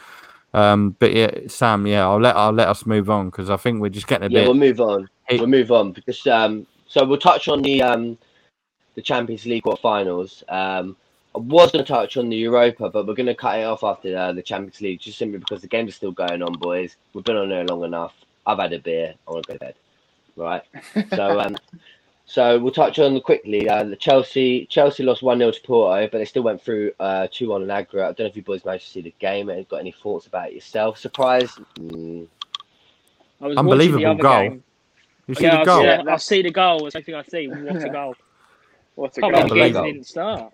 [0.54, 1.86] Um, but yeah, Sam.
[1.86, 4.28] Yeah, I'll let I'll let us move on because I think we're just getting a
[4.30, 4.34] bit.
[4.36, 4.48] Yeah, bit.
[4.48, 5.08] we'll move on.
[5.28, 5.38] Hey.
[5.38, 8.16] We'll move on because um, so we'll touch on the um,
[8.94, 10.42] the Champions League quarterfinals.
[10.48, 10.96] Um,
[11.34, 13.84] I was going to touch on the Europa, but we're going to cut it off
[13.84, 16.96] after uh, the Champions League, just simply because the games are still going on, boys.
[17.12, 18.14] We've been on there long enough.
[18.46, 19.14] I've had a beer.
[19.26, 19.74] I want to go to bed.
[20.36, 20.62] Right.
[21.10, 21.56] So um,
[22.28, 23.68] so we'll touch on quickly.
[23.68, 27.26] Uh, the Chelsea Chelsea lost one 0 to Porto, but they still went through uh,
[27.30, 28.04] two one in aggregate.
[28.04, 29.48] I don't know if you boys managed to see the game.
[29.48, 30.98] and got any thoughts about it yourself?
[30.98, 31.58] Surprise?
[31.78, 32.26] Mm,
[33.40, 34.32] I was Unbelievable watching the goal.
[34.32, 34.64] other game.
[35.26, 35.80] You see yeah, the goal?
[35.80, 36.86] I, Yeah, see, I see the goal.
[36.86, 37.48] It's everything I see.
[37.48, 38.14] What a goal!
[38.94, 39.30] what a goal.
[39.30, 39.72] believe Unbelievable.
[39.80, 39.92] Goal.
[39.92, 40.52] didn't start.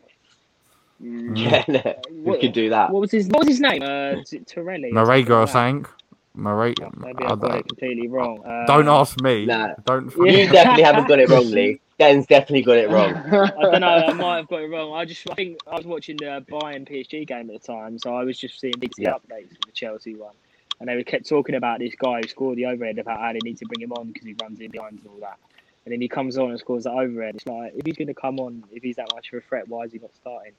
[1.05, 1.37] Mm.
[1.37, 2.91] Yeah, we What- could do that.
[2.91, 3.83] What was his What was his name?
[3.83, 4.91] Uh, is it Torelli?
[4.91, 5.95] or Marega or something like something.
[6.37, 6.79] Marega.
[6.81, 6.99] that?
[6.99, 8.45] Maybe I I got it completely wrong.
[8.45, 9.47] Uh, don't ask me.
[9.47, 9.75] Nah.
[9.85, 10.13] Don't.
[10.17, 11.81] You definitely haven't got it wrong, Lee.
[11.99, 13.15] Den's definitely got it wrong.
[13.15, 13.87] I don't know.
[13.87, 14.95] I might have got it wrong.
[14.95, 18.17] I just I think I was watching the Bayern PSG game at the time, so
[18.17, 19.11] I was just seeing big Yeah.
[19.13, 20.35] updates for the Chelsea one,
[20.81, 23.39] and they were kept talking about this guy who scored the overhead about how they
[23.45, 25.39] need to bring him on because he runs in behind and all that.
[25.85, 27.37] And then he comes on and scores the overhead.
[27.37, 29.69] It's like if he's going to come on, if he's that much of a threat,
[29.69, 30.53] why is he not starting?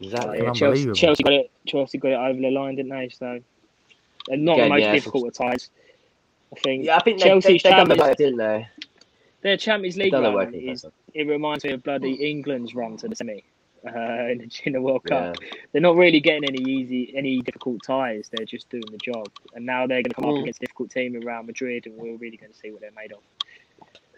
[0.00, 0.38] Exactly.
[0.42, 1.50] Yeah, Chelsea, Chelsea got it.
[1.66, 3.08] Chelsea got it over the line, didn't they?
[3.10, 3.38] So
[4.26, 5.70] they're not Again, the most yeah, difficult of ties.
[6.56, 6.84] I think.
[6.86, 8.68] Yeah, I think they, Chelsea's they, they done the Champions- work, didn't they?
[9.42, 10.52] Their Champions League run work.
[10.52, 10.84] is
[11.14, 13.42] it reminds me of bloody England's run to the semi
[13.86, 15.32] uh, in, the, in the World Yeah.
[15.32, 15.36] Cup.
[15.72, 18.28] They're not really getting any easy, any difficult ties.
[18.30, 20.42] They're just doing the job, and now they're going to come up Mm.
[20.42, 22.90] against a difficult team in Real Madrid, and we're really going to see what they're
[22.94, 23.20] made of.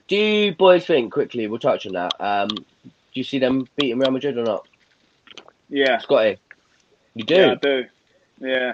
[0.08, 1.46] Do you boys think quickly?
[1.46, 2.12] We'll touch on that.
[2.18, 2.64] Um, do
[3.14, 4.66] you see them beating Real Madrid or not,
[5.72, 6.38] yeah, Scotty?
[7.14, 7.34] You do.
[7.34, 7.84] yeah, I do.
[8.40, 8.72] Yeah,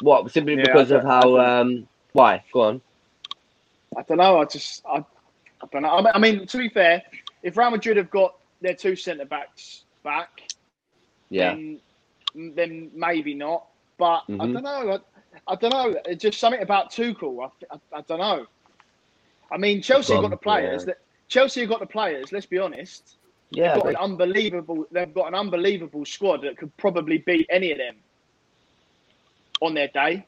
[0.00, 0.30] What?
[0.30, 1.38] Simply Yeah, because of how?
[1.38, 2.44] Um, why?
[2.52, 2.82] Go on.
[3.96, 4.40] I don't know.
[4.40, 5.90] I just I, I don't know.
[5.90, 7.02] I mean, I mean, to be fair,
[7.42, 10.30] if Real Madrid have got their two centre backs back,
[11.30, 11.52] Yeah.
[11.54, 11.80] then,
[12.34, 13.66] then maybe not.
[13.98, 14.52] But I Mhm.
[14.52, 15.00] don't know.
[15.48, 15.96] I, I don't know.
[16.06, 17.50] It's just something about Tuchel.
[17.70, 18.46] I, I, I don't know.
[19.50, 20.84] I mean, Chelsea got the players.
[20.84, 20.86] yeah.
[20.86, 20.98] That
[21.28, 22.32] Chelsea have got the players.
[22.32, 23.18] Let's be honest.
[23.50, 23.74] Yeah.
[23.74, 24.86] They've got but- an unbelievable.
[24.90, 27.96] They've got an unbelievable squad that could probably beat any of them
[29.60, 30.26] on their day.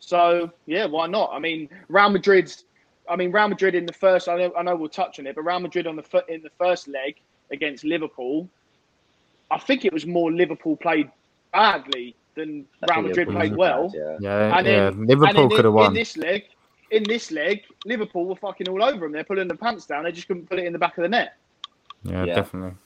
[0.00, 1.30] So yeah, why not?
[1.32, 2.64] I mean, Real Madrid's.
[3.08, 4.28] I mean, Real Madrid in the first.
[4.28, 4.52] I know.
[4.56, 6.88] I know we'll touch on it, but Real Madrid on the foot in the first
[6.88, 7.16] leg
[7.50, 8.48] against Liverpool.
[9.50, 11.10] I think it was more Liverpool played
[11.52, 13.88] badly than I Real Madrid played well.
[13.88, 14.16] bad, yeah.
[14.20, 14.90] Yeah, And yeah.
[14.90, 15.86] then- Liverpool could have won.
[15.88, 16.44] in this leg.
[16.92, 19.12] In this leg, Liverpool were fucking all over them.
[19.12, 20.04] They're pulling the pants down.
[20.04, 21.34] They just couldn't put it in the back of the net.
[22.02, 22.34] Yeah, Yeah.
[22.34, 22.76] definitely.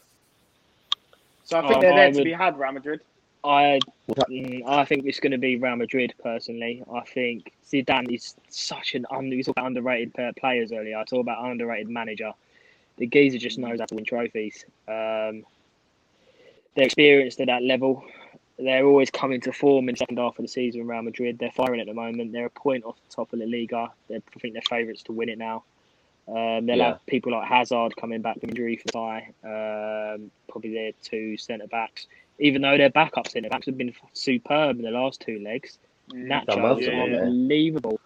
[1.44, 3.00] So I think Oh, they're there I to would- be had, Real Madrid.
[3.44, 3.78] I
[4.08, 6.82] mm, I think it's going to be Real Madrid personally.
[6.90, 10.96] I think Zidane is such an un- we about underrated players earlier.
[10.96, 12.32] I talk about underrated manager.
[12.96, 14.64] The geezer just knows how to win trophies.
[14.88, 15.44] Um,
[16.74, 18.02] they're experienced at that level.
[18.58, 20.86] They're always coming to form in the second half of the season.
[20.86, 22.32] Real Madrid, they're firing at the moment.
[22.32, 23.90] They're a point off the top of the Liga.
[24.08, 25.64] They're, I think they're favourites to win it now.
[26.26, 26.88] Um, they'll Yeah.
[26.92, 29.28] have people like Hazard coming back from injury for tie.
[29.44, 32.06] Um, probably their two centre backs
[32.40, 35.78] even though their backup centre backs have been superb in the last two legs.
[36.10, 37.20] Done Nacho well is for them, yeah.
[37.20, 38.00] unbelievable.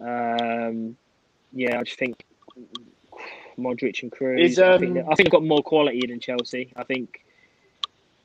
[0.00, 0.96] Um,
[1.52, 2.24] yeah, I just think
[3.58, 4.40] Modric and Kroos.
[4.40, 6.72] Is, I think um, they- I think they've got more quality than Chelsea.
[6.76, 7.24] I think,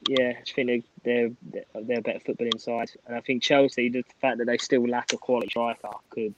[0.08, 3.90] yeah, I just think they're they're they're a better footballing side, and I think Chelsea,
[3.90, 6.36] the fact that they still lack a quality striker, could,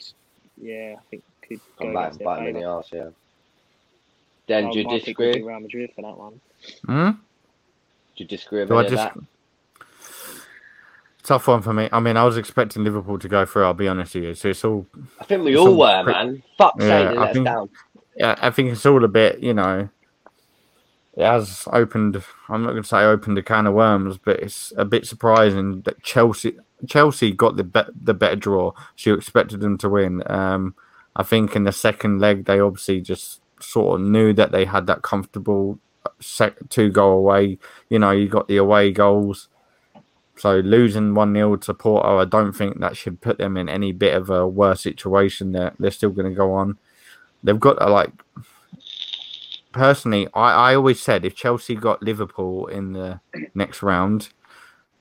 [0.58, 2.72] yeah, I think could go Come back against and their bite me in the favour.
[2.72, 3.10] arse, yeah.
[4.48, 5.34] Dan, Oh, do you my pick would disagree?
[5.34, 6.42] be Do Real Madrid for that one.
[6.86, 7.10] Hmm?
[8.18, 9.24] you disagree with Do any of just that?
[11.24, 11.90] tough one for me?
[11.92, 13.66] I mean, I was expecting Liverpool to go through.
[13.66, 14.34] I'll be honest with you.
[14.36, 14.86] So it's all.
[15.20, 16.44] I think we all all were, pre- man.
[16.58, 17.70] Fuck Yeah, sake, they I us think- down.
[18.18, 19.40] Yeah, I think it's all a bit.
[19.40, 19.90] You know,
[21.18, 22.24] it has opened.
[22.48, 25.82] I'm not going to say opened a can of worms, but it's a bit surprising
[25.82, 26.56] that Chelsea
[26.88, 28.72] Chelsea got the be- the better draw.
[28.96, 30.24] So you expected them to win.
[30.28, 30.76] Um,
[31.16, 34.88] I think in the second leg they obviously just sort of knew that they had
[34.88, 37.58] that comfortable uh, sec- two goal away.
[37.90, 39.48] You know, you got the away goals.
[40.38, 43.94] So losing one 0 to Porto, I don't think that should put them in any
[43.94, 45.54] bit of a worse situation.
[45.54, 46.78] They're they're still going to go on.
[47.44, 48.12] They've got to like
[49.76, 53.20] personally, I, I always said if Chelsea got Liverpool in the
[53.54, 54.30] next round,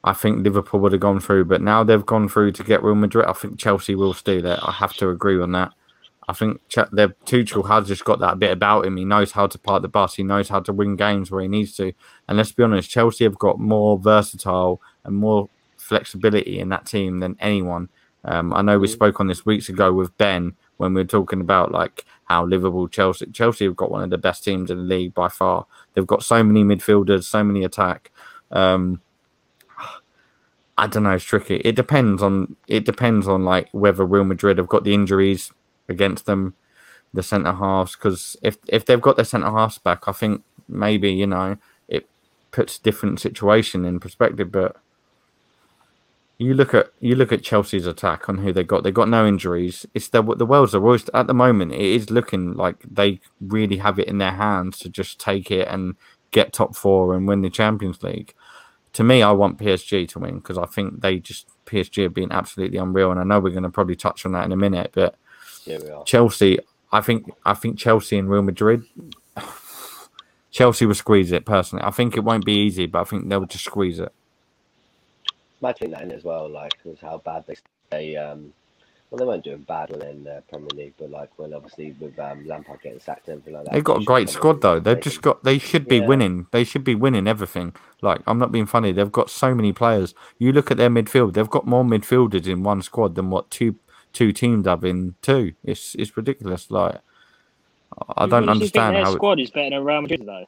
[0.02, 1.46] I think Liverpool would have gone through.
[1.46, 3.24] But now they've gone through to get Real Madrid.
[3.26, 4.58] I think Chelsea will steal it.
[4.62, 5.72] I have to agree on that.
[6.28, 8.96] I think Ch- their Tuchel has just got that bit about him.
[8.96, 10.14] He knows how to park the bus.
[10.14, 11.92] He knows how to win games where he needs to.
[12.26, 17.20] And let's be honest, Chelsea have got more versatile and more flexibility in that team
[17.20, 17.90] than anyone.
[18.24, 21.42] Um, I know we spoke on this weeks ago with Ben when we were talking
[21.42, 24.84] about like how Liverpool, Chelsea, Chelsea have got one of the best teams in the
[24.84, 25.66] league by far.
[25.92, 28.10] They've got so many midfielders, so many attack.
[28.51, 29.02] Um,
[30.78, 31.12] I don't know.
[31.12, 31.56] It's tricky.
[31.56, 32.56] It depends on.
[32.66, 35.52] It depends on like whether Real Madrid have got the injuries
[35.89, 36.55] against them,
[37.12, 37.97] the centre halves.
[37.97, 41.56] Because if if they've got their centre halves back, I think maybe you know
[41.89, 42.09] it
[42.51, 44.51] puts different situation in perspective.
[44.51, 44.77] But
[46.39, 48.82] you look at you look at Chelsea's attack on who they got.
[48.82, 49.86] They got no injuries.
[49.94, 51.73] It's the the world's the worst at the moment.
[51.73, 55.69] It is looking like they really have it in their hands to just take it
[55.69, 55.94] and
[56.32, 58.35] get top four and win the Champions League.
[58.94, 62.32] To me, I want PSG to win because I think they just PSG have been
[62.32, 64.90] absolutely unreal, and I know we're going to probably touch on that in a minute.
[64.93, 65.16] But
[65.66, 66.04] We are.
[66.04, 66.58] Chelsea,
[66.92, 68.84] I think I think Chelsea and Real Madrid.
[70.50, 71.84] Chelsea will squeeze it personally.
[71.84, 74.12] I think it won't be easy, but I think they'll just squeeze it.
[75.72, 77.56] think that as well, like, was how bad they
[77.90, 78.52] they um,
[79.10, 82.18] well, they weren't doing bad when in the Premier League, but like when obviously with
[82.18, 83.72] um, Lampard getting sacked and everything like that.
[83.72, 84.80] They've got a great squad though.
[84.80, 85.44] They've just got.
[85.44, 86.06] They should be Yeah.
[86.06, 86.46] winning.
[86.50, 87.74] They should be winning everything.
[88.02, 88.90] Like I'm not being funny.
[88.92, 90.14] They've got so many players.
[90.38, 91.34] You look at their midfield.
[91.34, 93.76] They've got more midfielders in one squad than what two
[94.14, 95.52] two teams have in two.
[95.62, 96.70] It's it's ridiculous.
[96.70, 96.96] Like
[98.16, 99.12] I don't honestly think understand their how.
[99.14, 100.46] Squad is better than Real Madrid though.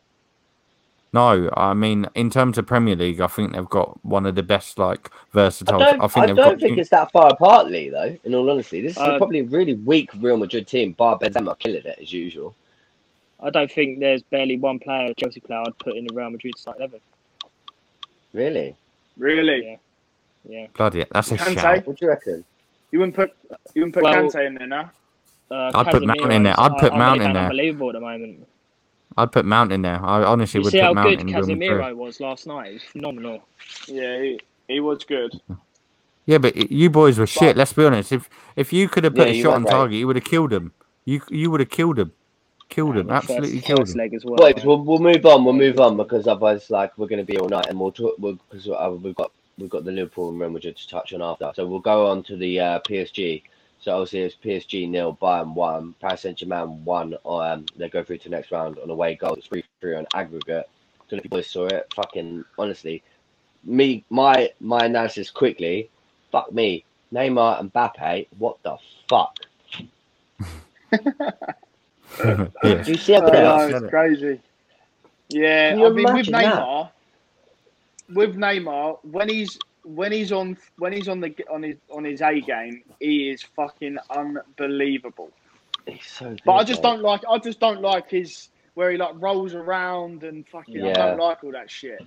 [1.12, 4.42] no, I mean in terms of Premier League, I think they've got one of the
[4.42, 5.78] best like I versatile.
[5.78, 6.60] don't, I think they've don't got.
[6.60, 7.90] think it's that far apart, Lee.
[7.90, 10.92] Though, in all honesty, this is Uh, probably a really weak Real Madrid team.
[10.92, 12.54] Bar Benzema killing it as usual.
[13.38, 16.56] I don't think there's barely one player, Chelsea player, I'd put in the Real Madrid
[16.58, 16.96] side ever.
[18.32, 18.74] Really?
[19.18, 19.62] Really?
[19.66, 19.76] Yeah.
[20.48, 20.66] Yeah.
[20.74, 21.60] Bloody, that's a Kante?
[21.60, 21.86] shout.
[21.86, 22.44] What do you reckon?
[22.92, 23.32] You wouldn't put
[23.74, 24.90] you wouldn't put Well- Kante in there now.
[25.50, 26.58] Uh, I'd put Mount in there.
[26.58, 27.42] I'd put I- I Mount really in there.
[27.44, 28.46] Unbelievable at the moment.
[29.16, 30.04] I'd put Mount in there.
[30.04, 31.26] I honestly You would see put how Mount good in.
[31.28, 31.58] Real Madrid.
[31.60, 32.70] Casemiro was last night.
[32.70, 33.42] It was phenomenal.
[33.86, 35.40] Yeah, he, he was good.
[36.26, 37.56] Yeah, but you boys were shit.
[37.56, 38.10] Let's be honest.
[38.12, 39.70] If if you could have put Yeah, a shot on great.
[39.70, 40.72] target, you would have killed him.
[41.04, 42.12] You you would have killed him.
[42.68, 43.08] Killed him.
[43.10, 43.98] Absolutely first, killed first him.
[44.00, 44.34] leg as well.
[44.36, 45.44] Boys, we'll, we'll move on.
[45.44, 48.16] We'll move on because otherwise, like, we're going to be all night, and we'll talk.
[48.18, 51.22] We'll, because uh, we've got we've got the Liverpool and Real Madrid to touch on
[51.22, 51.50] after.
[51.54, 53.42] So we'll go on to the uh, PSG.
[53.80, 57.16] So obviously it's PSG nil, Bayern one, Paris Saint Germain one.
[57.24, 59.34] Um, they go through to the next round on away goal.
[59.34, 60.68] It's three three on aggregate.
[61.08, 61.86] Don't know if you boys saw it.
[61.94, 63.02] Fucking honestly,
[63.64, 65.90] me my my analysis quickly.
[66.32, 68.26] Fuck me, Neymar and Mbappe.
[68.38, 68.76] What the
[69.08, 69.36] fuck?
[70.92, 72.48] yeah.
[72.62, 73.70] Do you see how I good they are?
[73.70, 74.40] Said it's crazy.
[75.28, 76.92] Yeah, I mean with imagine that?
[78.10, 82.04] Neymar, with Neymar, when he's when he's on when he's on the on his on
[82.04, 85.30] his A game, he is fucking unbelievable.
[85.86, 86.90] He's so good, But I just mate.
[86.90, 90.92] don't like I just don't like his where he like rolls around and fucking I
[90.92, 92.00] don't like all that shit.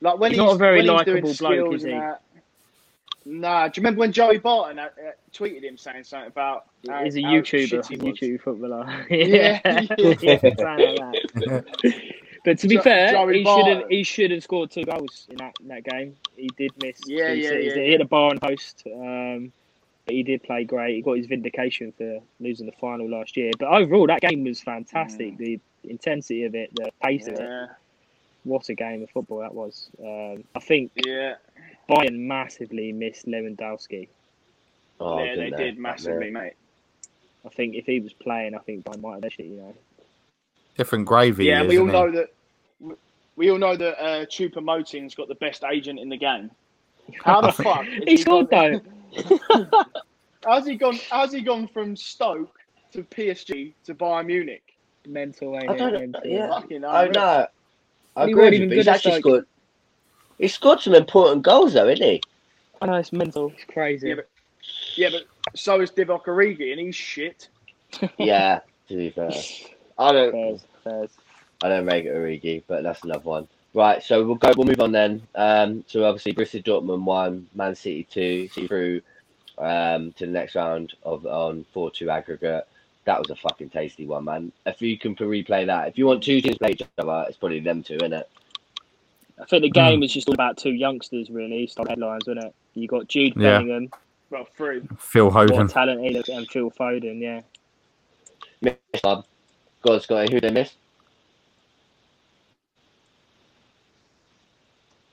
[0.00, 1.90] Like when He's he's, not a very when he's doing likeable bloke, skills is he?
[1.92, 2.22] and that.
[3.24, 7.04] Nah, do you remember when Joey Barton uh, uh, tweeted him saying something about how,
[7.04, 8.18] He's a how YouTuber, shit he was?
[8.18, 9.06] YouTube footballer.
[9.10, 9.82] Yeah, yeah.
[9.86, 11.64] something like that.
[12.44, 15.26] But to be Jo- fair, Joey he should have he should have scored two goals
[15.30, 16.16] in that, in that game.
[16.36, 17.00] He did miss.
[17.06, 17.74] Yeah, two yeah, sitters.
[17.76, 18.82] yeah, He hit a bar and post.
[18.86, 19.52] Um,
[20.04, 20.96] but he did play great.
[20.96, 23.52] He got his vindication for losing the final last year.
[23.56, 25.36] But overall, that game was fantastic.
[25.38, 27.70] The intensity of it, the pace of it.
[28.44, 29.88] What a game of football that was.
[30.00, 31.34] Um, I think yeah,
[31.88, 34.08] Bayern massively missed Lewandowski.
[34.98, 36.54] Oh, yeah, they didn't did massively, mate.
[37.44, 39.74] I think if he was playing, I think Bayern might have actually, you know.
[40.76, 41.46] Different gravy.
[41.46, 42.96] Yeah, and we all isn't know that.
[43.36, 46.50] We all know that uh, Choupo-Moting's got the best agent in the game.
[47.24, 47.84] How the fuck?
[47.84, 48.82] has He scored gone-
[49.14, 49.66] though.
[50.44, 50.98] How's he gone?
[51.10, 52.58] How's he gone from Stoke
[52.92, 54.62] to PSG to Bayern Munich?
[55.06, 56.20] Mental, ain't I don't Mental.
[56.24, 56.48] yeah.
[56.48, 57.12] Fucking Oh unreal.
[57.12, 57.46] no.
[58.14, 59.20] I agree with you, even but he's actually Stoke.
[59.22, 59.46] scored.
[60.38, 62.20] He scored some important goals though, isn't he?
[62.80, 63.50] I know it's mental.
[63.54, 64.08] It's crazy.
[64.10, 64.28] Yeah, but
[64.96, 65.22] yeah, but
[65.58, 67.48] so is Divock Origi, and he's shit.
[68.18, 68.60] Yeah.
[68.88, 69.30] To be fair,
[70.02, 70.32] I don't.
[70.32, 71.10] Fairs, fairs.
[71.62, 73.48] I don't rate Origi, but that's another one.
[73.74, 74.52] Right, so we'll go.
[74.56, 75.22] We'll move on then.
[75.34, 79.00] Um, so obviously, Bristol Dortmund one, Man City two, City through
[79.58, 82.66] um, to the next round of on four two aggregate.
[83.04, 84.52] That was a fucking tasty one, man.
[84.66, 87.38] If you can replay that, if you want two teams to play each other, it's
[87.38, 88.28] probably them two, isn't it?
[89.40, 91.66] I think the game is just all about two youngsters, really.
[91.66, 92.54] Stop headlines, isn't it?
[92.74, 93.58] You got Jude Yeah.
[93.58, 93.90] Bellingham,
[94.30, 94.82] Well, three.
[94.98, 95.66] Phil what Hogan.
[95.66, 97.18] talent he looks, and Phil Foden.
[97.20, 97.40] Yeah,
[98.60, 99.24] Miss one.
[99.82, 100.32] Go on, Scotty.
[100.32, 100.72] Who did they miss?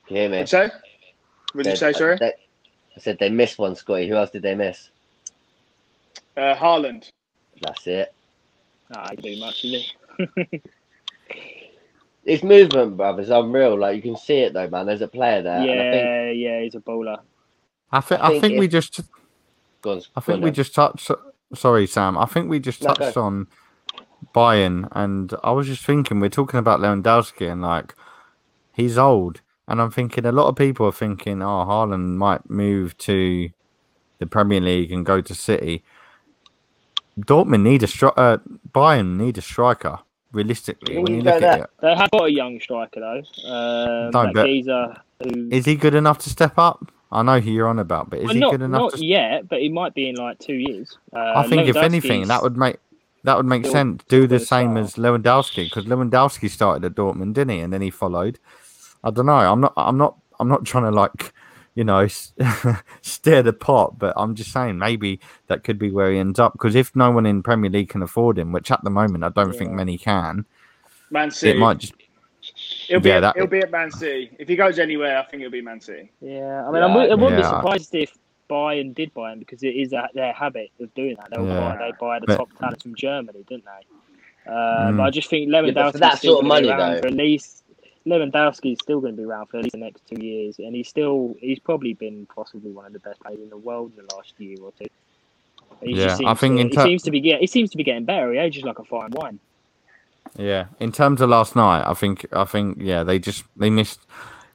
[0.06, 0.38] Can you hear me?
[0.38, 0.74] What'd you say?
[1.52, 2.16] What did you say, sorry?
[2.18, 2.34] They-
[2.96, 4.08] I said they missed one, Scotty.
[4.08, 4.90] Who else did they miss?
[6.36, 7.08] Uh, Haaland.
[7.62, 8.12] That's it.
[8.90, 10.62] nah, he can do much, is he?
[12.24, 13.78] His movement, bruv, is unreal.
[13.78, 14.86] Like you can see it though, man.
[14.86, 15.62] There's a player there.
[15.64, 17.18] yeah, And I think, yeah, he's a bowler.
[17.90, 18.20] I think.
[18.20, 19.00] I I think think we just.
[19.82, 20.54] go on, I think we then.
[20.54, 21.10] just touched.
[21.54, 22.18] Sorry, Sam.
[22.18, 22.94] I think we just No, go.
[22.94, 23.48] touched on
[24.34, 27.94] Bayern, and I was just thinking we're talking about Lewandowski, and like
[28.72, 32.96] he's old, and I'm thinking a lot of people are thinking, oh, Haaland might move
[32.98, 33.50] to
[34.18, 35.82] the Premier League and go to City.
[37.18, 38.38] Dortmund need a stri- uh,
[38.72, 39.98] Bayern need a striker.
[40.32, 43.22] Realistically, when you you look at it, They have got a young striker though.
[43.50, 46.92] Um, No, that but- geezer who is he good enough to step up?
[47.12, 49.04] I know who you're on about, but is Well, he not, good enough not to
[49.04, 50.96] yet, but he might be in like two years.
[51.12, 52.76] Uh, I think if anything, Lewandowski's- that would make
[53.24, 54.02] that would make sense.
[54.08, 57.60] Do the same as Lewandowski because Lewandowski started at Dortmund, didn't he?
[57.60, 58.38] And then he followed.
[59.04, 59.32] I don't know.
[59.34, 59.72] I'm not.
[59.76, 60.16] I'm not.
[60.38, 61.32] I'm not trying to like,
[61.74, 62.06] you know,
[63.02, 63.98] steer the pot.
[63.98, 66.52] But I'm just saying maybe that could be where he ends up.
[66.54, 69.28] Because if no one in Premier League can afford him, which at the moment I
[69.30, 70.46] don't think many can,
[71.10, 71.56] Man City.
[71.56, 71.94] it might just.
[72.88, 74.34] He'll be, Yeah, at, that- he'll be at Man City.
[74.38, 76.10] If he goes anywhere, I think it'll be Man City.
[76.22, 77.50] Yeah, I mean, Yeah, I, would, I wouldn't be yeah.
[77.50, 78.16] surprised if
[78.50, 81.28] Bayern did buy him because it is a, their habit of doing that.
[81.30, 81.60] They'll Yeah.
[81.60, 84.50] buy, they buy the But- top talents from Germany, didn't they?
[84.50, 84.96] Uh, Mm.
[84.96, 87.00] But I just think but for that still sort of gonna be money, around though-
[87.02, 87.56] for at least.
[88.06, 90.88] Lewandowski's still going to be around for at least the next two years, and he's
[90.88, 94.14] still he's probably been possibly one of the best players in the world in the
[94.16, 94.86] last year or two.
[95.82, 97.76] He Yeah, I think to, in he ter- seems to be get, he seems to
[97.76, 98.32] be getting better.
[98.32, 99.38] He ages like a fine wine.
[100.38, 104.00] Yeah, in terms of last night, I think I think yeah, they just they missed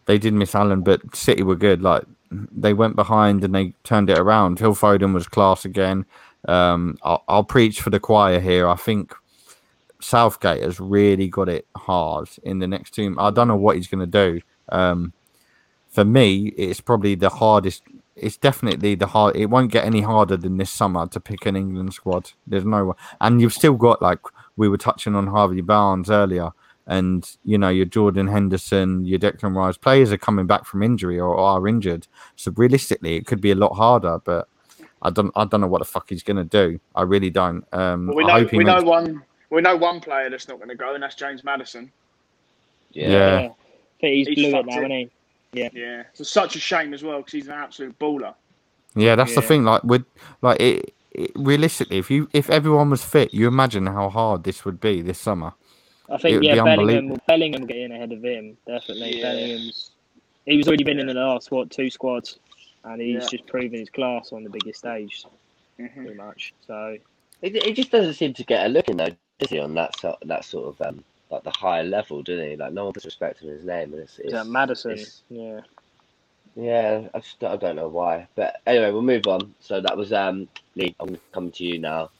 [0.05, 1.83] they did miss Allen, but City were good.
[1.83, 4.59] Like they went behind and they turned it around.
[4.59, 6.05] Phil Foden was class again.
[6.47, 8.67] Um, I'll, I'll preach for the choir here.
[8.67, 9.13] I think
[10.01, 13.15] Southgate has really got it hard in the next two.
[13.19, 14.41] I don't know what he's going to do.
[14.69, 15.13] Um,
[15.89, 17.83] for me, it's probably the hardest.
[18.15, 19.35] It's definitely the hard.
[19.35, 22.31] It won't get any harder than this summer to pick an England squad.
[22.45, 24.19] There's no, one- and you've still got like
[24.57, 26.51] we were touching on Harvey Barnes earlier,
[26.87, 31.19] and you know your Jordan Henderson, your Declan Rice players are coming back from injury
[31.19, 32.07] or are injured.
[32.35, 34.19] So realistically, it could be a lot harder.
[34.23, 34.47] But
[35.01, 36.79] I don't, I don't know what the fuck he's gonna do.
[36.95, 37.65] I really don't.
[37.73, 40.47] Um, But we I know hope he we know one we know one player that's
[40.47, 41.91] not going to go, and that's James Maddison.
[42.91, 43.09] Yeah.
[43.09, 43.37] Yeah.
[43.37, 43.55] I
[44.01, 44.79] think he's, He's blew it fucked now, it.
[44.79, 45.11] isn't he?
[45.53, 46.03] Yeah, yeah.
[46.13, 48.35] it's such a shame as well because he's an absolute baller.
[48.95, 49.63] Yeah, that's the thing.
[49.63, 50.03] Like with
[50.41, 54.65] like it, it, realistically, if you if everyone was fit, you imagine how hard this
[54.65, 55.53] would be this summer.
[56.09, 57.19] I think yeah, be Bellingham unbelievable.
[57.27, 59.19] Bellingham will get in ahead of him definitely.
[59.21, 59.21] Yeah.
[59.21, 59.91] Bellingham's
[60.45, 62.39] he was already been in the last what two squads,
[62.85, 63.29] and he's Yeah.
[63.29, 65.25] just proven his class on the biggest stage
[65.79, 66.53] hmm pretty much.
[66.67, 66.97] So
[67.41, 69.09] He, he just doesn't seem to get a look in though,
[69.39, 69.59] does he?
[69.59, 72.57] On that sort, that sort of um, like the higher level, doesn't he?
[72.57, 74.93] Like no one puts respect on his name, and it's, is it's that Maddison?
[74.93, 75.61] it's- yeah.
[76.55, 79.55] Yeah, I just I don't know why, but anyway, we'll move on.
[79.61, 80.95] So that was um Lee.
[80.99, 82.11] I'm coming to you now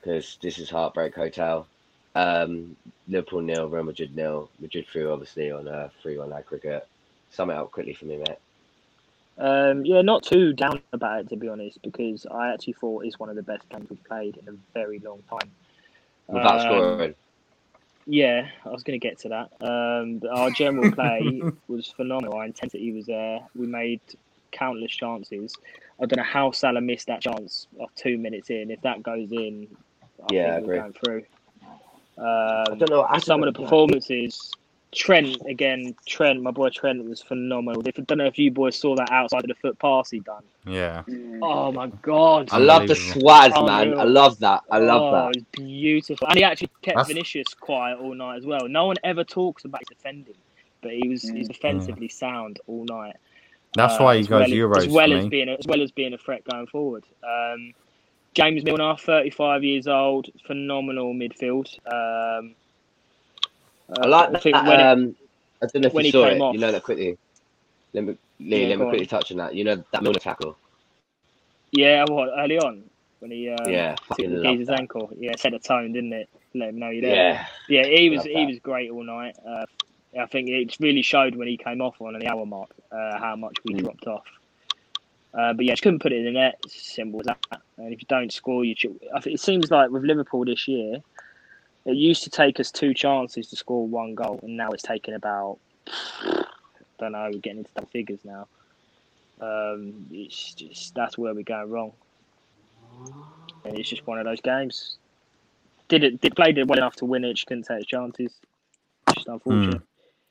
[0.00, 1.66] because this is Heartbreak Hotel.
[2.14, 2.76] Um,
[3.08, 4.48] Liverpool nil, Real Madrid nil.
[4.60, 6.86] Madrid through obviously on a three-one aggregate.
[7.30, 8.38] Sum it up quickly for me, mate.
[9.36, 13.18] Um, yeah, not too down about it to be honest, because I actually thought it's
[13.18, 15.50] one of the best games we've played in a very long time.
[16.28, 17.14] Without Um, scoring,
[18.06, 19.48] Yeah, I was going to get to that.
[19.60, 22.34] Um, but our general play was phenomenal.
[22.34, 23.40] Our intensity was there.
[23.56, 24.00] We made
[24.52, 25.52] countless chances.
[26.00, 28.70] I don't know how Salah missed that chance of two minutes in.
[28.70, 29.68] If that goes in,
[30.22, 30.78] I Yeah, think we're agree.
[30.78, 31.22] going through.
[32.18, 33.02] I Um, don't know.
[33.02, 34.50] I some of don't the know- performances
[34.92, 35.96] Trent again.
[36.06, 37.82] Trent, my boy Trent was phenomenal.
[37.84, 40.20] If, I don't know if you boys saw that outside of the foot pass he
[40.20, 40.44] done.
[40.68, 41.02] Yeah.
[41.42, 42.48] Oh my god!
[42.52, 43.22] I love the Unbelievable.
[43.28, 43.82] swaz, man.
[43.88, 44.00] Unreal.
[44.00, 44.62] I love that.
[44.70, 45.36] I love oh, that.
[45.36, 48.68] It was beautiful, and he actually kept That's- Vinicius quiet all night as well.
[48.68, 50.36] No one ever talks about his defending,
[50.80, 53.16] but he was he's defensively sound all night.
[53.74, 55.82] That's Uh, why he as goes well, Euros as well as being a, as well
[55.82, 57.02] as being a threat going forward.
[57.24, 57.72] Um,
[58.34, 61.68] James Milner, thirty-five years old, phenomenal midfield.
[61.86, 62.54] Um,
[63.98, 64.42] I like that.
[64.42, 65.16] think when it- um,
[65.62, 66.40] I don't know if you saw it.
[66.40, 67.16] off- You know that quickly.
[67.92, 68.88] Let me, Lee, Yeah, let me on.
[68.90, 69.54] quickly touch on that.
[69.54, 70.56] You know that Milner tackle.
[71.72, 72.82] yeah, what early on
[73.20, 74.80] when he um, yeah, took fucking the love geezer's that.
[74.80, 76.28] ankle, yeah, set the tone, didn't it?
[76.54, 77.46] Let him know you're there.
[77.68, 78.46] Yeah, Yeah, he was he that.
[78.46, 79.36] was great all night.
[79.46, 79.64] Uh,
[80.18, 83.34] I think it really showed when he came off on the hour mark uh, how
[83.36, 83.82] much we Mm.
[83.82, 84.24] dropped off.
[85.36, 86.60] Uh, but yeah, just couldn't put it in the net.
[86.68, 87.60] Simple as that.
[87.76, 88.74] And if you don't score, you.
[89.24, 90.98] It seems like with Liverpool this year,
[91.84, 95.14] it used to take us two chances to score one goal, and now it's taken
[95.14, 95.58] about.
[95.88, 96.44] I
[96.98, 97.28] don't know.
[97.32, 98.46] We're getting into double figures now.
[99.40, 101.92] Um, it's just that's where we're going wrong,
[103.64, 104.98] and it's just one of those games.
[105.88, 106.20] Did it?
[106.20, 107.34] Did played it well enough to win it?
[107.34, 108.32] Just couldn't take his chances.
[109.14, 109.82] Just unfortunate.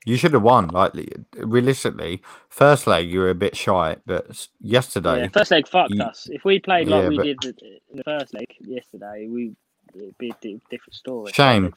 [0.05, 0.67] You should have won.
[0.67, 0.93] Like
[1.37, 6.03] realistically, first leg you were a bit shy, but yesterday, Yeah, first leg fucked you-
[6.03, 6.27] us.
[6.31, 9.55] If we played like Yeah, we but- did the- in the first leg yesterday, we
[9.95, 11.31] it'd be a different story.
[11.31, 11.73] Shame.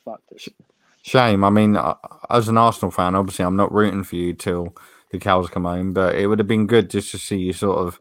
[1.03, 1.45] shame.
[1.45, 1.95] I mean, uh,
[2.31, 4.75] as an Arsenal fan, obviously I'm not rooting for you till
[5.13, 7.79] the cows come home, but it would have been good just to see you sort
[7.79, 8.01] of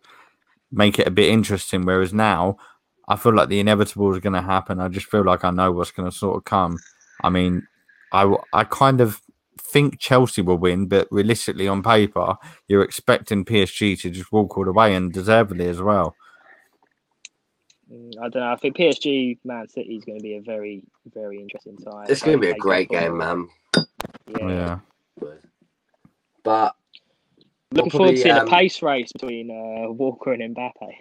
[0.71, 1.85] make it a bit interesting.
[1.85, 2.57] Whereas now,
[3.07, 4.79] I feel like the inevitable is going to happen.
[4.79, 6.79] I just feel like I know what's going to sort of come.
[7.21, 7.67] I mean,
[8.11, 9.21] I I kind of
[9.75, 12.37] think Chelsea will win, but realistically, on paper,
[12.69, 16.15] you're expecting PSG to just walk all the way and deservedly as well.
[17.91, 18.53] Mm, I don't know.
[18.53, 20.83] I think PSG Man City is going to be a very
[21.13, 22.05] very interesting time.
[22.07, 23.49] it's going to be a great good game, man.
[24.39, 24.47] Yeah.
[24.47, 24.79] Yeah.
[26.43, 26.75] But
[27.71, 30.95] Looking We'll forward to probably, seeing um, a pace race between uh, Walker and Mbappe.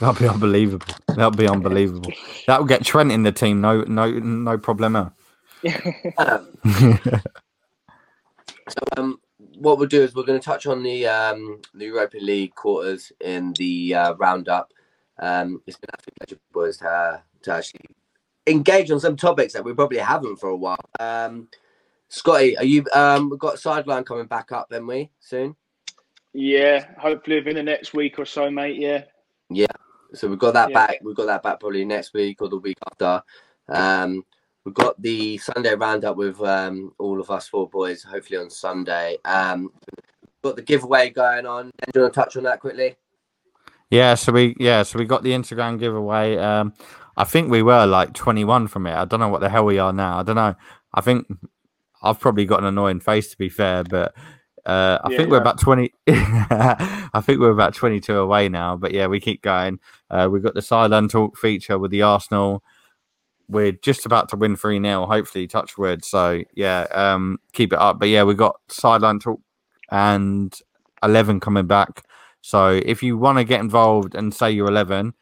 [0.00, 0.86] That'll be unbelievable.
[1.08, 2.12] That'll be unbelievable.
[2.46, 3.62] That'll get Trent in the team.
[3.62, 5.12] No, no, no problema.
[6.18, 6.52] um,
[8.68, 9.20] so um,
[9.56, 13.12] what we'll do is we're going to touch on the um, the Europa League quarters
[13.20, 14.72] in the uh, roundup.
[15.18, 17.80] Um, it's been absolute pleasure, boys, to, to actually
[18.46, 20.78] engage on some topics that we probably haven't for a while.
[20.98, 21.48] Um,
[22.08, 22.84] Scotty, are you?
[22.92, 25.56] Um, we've got sideline coming back up, then we soon.
[26.32, 28.76] Yeah, hopefully within the next week or so, mate.
[28.76, 29.04] Yeah.
[29.50, 29.66] Yeah.
[30.14, 30.86] So we've got that Yeah.
[30.86, 30.98] back.
[31.02, 33.22] We've got that back probably next week or the week after.
[33.68, 34.24] Um,
[34.64, 38.02] we've got the Sunday roundup with um, all of us four boys.
[38.02, 39.18] Hopefully on Sunday.
[39.24, 39.70] Um,
[40.42, 41.70] got the giveaway going on.
[41.92, 42.96] Do you want to touch on that quickly?
[43.90, 46.36] Yeah, so we yeah, so we got the Instagram giveaway.
[46.38, 46.72] Um,
[47.16, 48.94] I think we were like 21 from it.
[48.94, 50.18] I don't know what the hell we are now.
[50.18, 50.54] I don't know.
[50.94, 51.26] I think
[52.02, 54.14] I've probably got an annoying face to be fair, but
[54.64, 55.42] uh, I Yeah, think we're yeah.
[55.42, 55.92] about 20.
[56.08, 58.76] I think we're about 22 away now.
[58.76, 59.78] But yeah, we keep going.
[60.10, 62.62] Uh, we've got the silent talk feature with the Arsenal.
[63.48, 66.04] We're just about to win 3 0, hopefully, touch wood.
[66.04, 67.98] So yeah, um, keep it up.
[67.98, 69.40] But yeah, we got sideline talk
[69.90, 70.52] and
[71.02, 72.04] 11 coming back.
[72.40, 75.14] So if you want to get involved and say you're 11,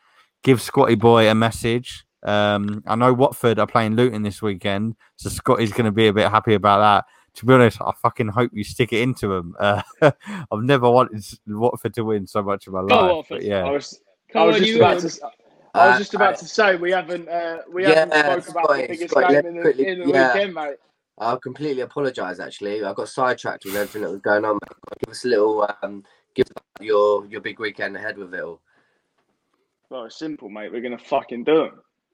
[0.42, 2.04] give Scotty Boy a message.
[2.22, 6.12] Um, I know Watford are playing Luton this weekend, so Scotty's going to be a
[6.12, 7.04] bit happy about that.
[7.36, 9.54] To be honest, I fucking hope you stick it into them.
[9.58, 13.12] Uh, I've never wanted Watford to win so much in my Go life.
[13.12, 13.38] Watford.
[13.38, 14.00] But yeah, I was.
[14.34, 15.30] I was just about to.
[15.74, 17.28] I was Uh, just about I- to say we haven't.
[17.28, 19.98] Uh, we Yeah, haven't spoke about Scotty, the biggest game let's in the, quickly- in
[20.00, 20.34] the yeah.
[20.34, 20.76] weekend, mate.
[21.18, 22.40] I completely apologise.
[22.40, 24.58] Actually, I got sidetracked with everything that was going on.
[25.04, 25.68] Give us a little.
[25.82, 26.02] Um,
[26.34, 26.46] give
[26.80, 28.60] your your big weekend ahead with it all.
[29.90, 30.72] Well, it's simple, mate.
[30.72, 31.72] We're gonna fucking do it.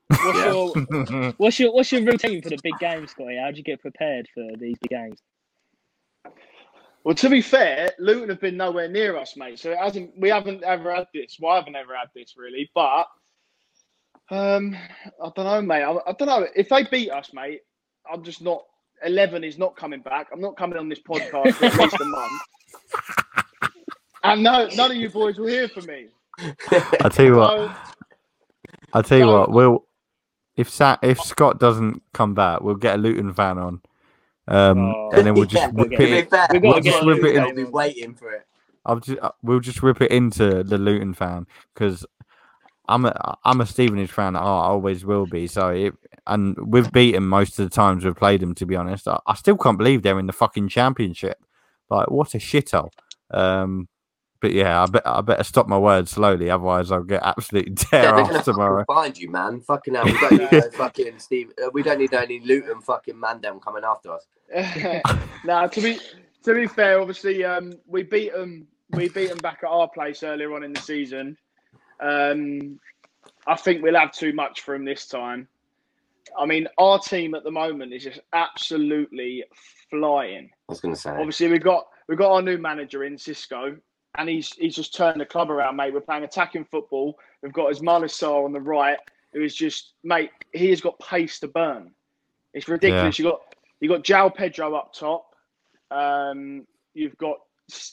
[0.08, 0.46] What's Yeah.
[0.52, 3.36] your what's your what's your routine for the big games, Scotty?
[3.38, 5.18] How do you get prepared for these big games?
[7.04, 9.60] Well, to be fair, Luton have been nowhere near us, mate.
[9.60, 10.18] So it hasn't.
[10.18, 11.36] We haven't ever had this.
[11.40, 12.68] Well, I haven't ever had this really.
[12.74, 13.06] But
[14.30, 14.76] um,
[15.22, 15.82] I don't know, mate.
[15.82, 17.60] I, I don't know if they beat us, mate.
[18.10, 18.62] I'm just not.
[19.04, 20.28] Eleven is not coming back.
[20.32, 22.42] I'm not coming on this podcast for at least a month.
[24.24, 26.06] And no, none of you boys will hear from me.
[27.00, 27.74] I tell you what, So,
[28.94, 29.84] I tell you So- what, we'll
[30.56, 33.80] if Sa- if Scott doesn't come back, we'll get a Luton fan on,
[34.48, 35.10] um, Oh.
[35.12, 36.06] and then we'll just Yeah, rip to to it.
[36.06, 37.42] be in- fair, we gotta we'll just a rip it Luton in.
[37.42, 38.46] I'll be waiting for it.
[38.86, 42.06] I'll just, uh, we'll just rip it into the Luton fan because
[42.88, 44.36] I'm a I'm a Stevenage fan.
[44.36, 45.46] I always will be.
[45.46, 45.94] So it,
[46.26, 48.54] and we've beaten most of the times we've played them.
[48.56, 51.38] To be honest, I, I still can't believe they're in the fucking championship.
[51.90, 52.90] Like what a shithole.
[53.30, 53.88] Um,
[54.40, 58.02] but yeah, I bet I better stop my words slowly, otherwise I'll get absolutely Yeah,
[58.02, 58.84] tear they're off tomorrow.
[58.86, 59.60] find you, man.
[59.60, 61.52] Fucking hell, we don't need no fucking Steve.
[61.62, 64.26] Uh, we don't need any Luton fucking man them coming after us.
[65.44, 65.98] now, to be
[66.44, 68.68] to be fair, obviously, um, we beat them.
[68.90, 71.36] We beat them back at our place earlier on in the season.
[72.00, 72.78] Um,
[73.46, 75.48] I think we'll have too much for him this time.
[76.38, 79.44] I mean, our team at the moment is just absolutely
[79.90, 80.50] flying.
[80.68, 81.10] I was going to say.
[81.10, 83.78] Obviously, we've got we've got our new manager in Xisco,
[84.16, 85.94] and he's he's just turned the club around, mate.
[85.94, 87.18] We're playing attacking football.
[87.42, 88.98] We've got Ismaila Sarr on the right,
[89.32, 90.30] who is just mate.
[90.52, 91.92] He has got pace to burn.
[92.52, 93.18] It's ridiculous.
[93.18, 93.40] You got
[93.80, 95.34] you got João Pedro up top.
[95.90, 97.36] Um, you've got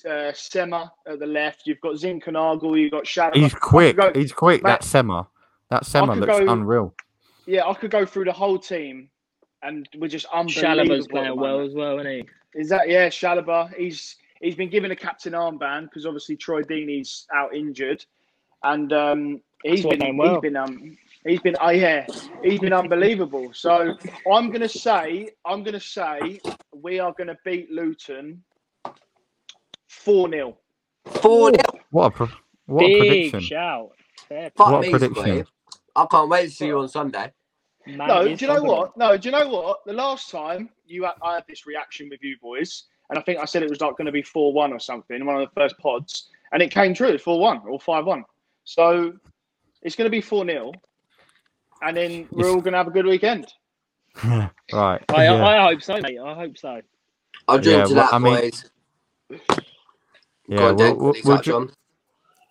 [0.10, 1.64] uh, Sema at the left.
[1.66, 2.80] You've got Zinckernagel.
[2.80, 3.40] You've got Shadow.
[3.40, 3.98] He's quick.
[3.98, 4.64] go- He's quick.
[4.64, 5.28] Mate, That Sema.
[5.70, 6.94] That Sema looks go- unreal.
[7.46, 9.10] Yeah, I could go through the whole team,
[9.64, 10.86] and we're just unbelievable.
[10.96, 12.26] Chalobah's at playing well as well, isn't he?
[12.60, 13.74] Is that yeah, Chalobah?
[13.76, 18.06] He's he's been given a captain armband because obviously Troy Deeney's out injured,
[18.64, 20.34] and um, he's That's been well.
[20.36, 22.06] he's been um he's been oh yeah
[22.44, 23.50] he's been unbelievable.
[23.54, 23.96] So
[24.32, 26.40] I'm gonna say I'm gonna say
[26.72, 28.42] we are gonna beat Luton
[30.02, 30.58] four 0
[31.06, 31.60] Four nil.
[31.92, 32.28] What a pro-
[32.66, 33.40] what a prediction.
[33.42, 33.90] shout.
[34.30, 35.16] Fair Fuck What a me, prediction.
[35.24, 35.48] Squib.
[35.96, 37.32] I can't wait to see you on Sunday.
[37.86, 38.64] Man, No, do you know confident.
[38.66, 38.98] what?
[38.98, 39.80] No, do you know what?
[39.86, 43.40] The last time you had, I had this reaction with you boys, and I think
[43.40, 45.54] I said it was like going to be four one or something one of the
[45.60, 47.18] first pods, and it came true.
[47.18, 48.24] Four one or five one.
[48.64, 49.12] So
[49.82, 50.72] it's going to be four 0
[51.82, 53.46] and then we're all going to have a good weekend.
[54.24, 54.50] right.
[54.72, 55.46] I, yeah.
[55.46, 56.18] I hope so, mate.
[56.18, 56.80] I hope so.
[57.50, 58.70] I'll drink Yeah, to well, that, I mean- boys.
[60.48, 61.72] Yeah, Go on, we'll, Dan, we'll, we'll, touch dr-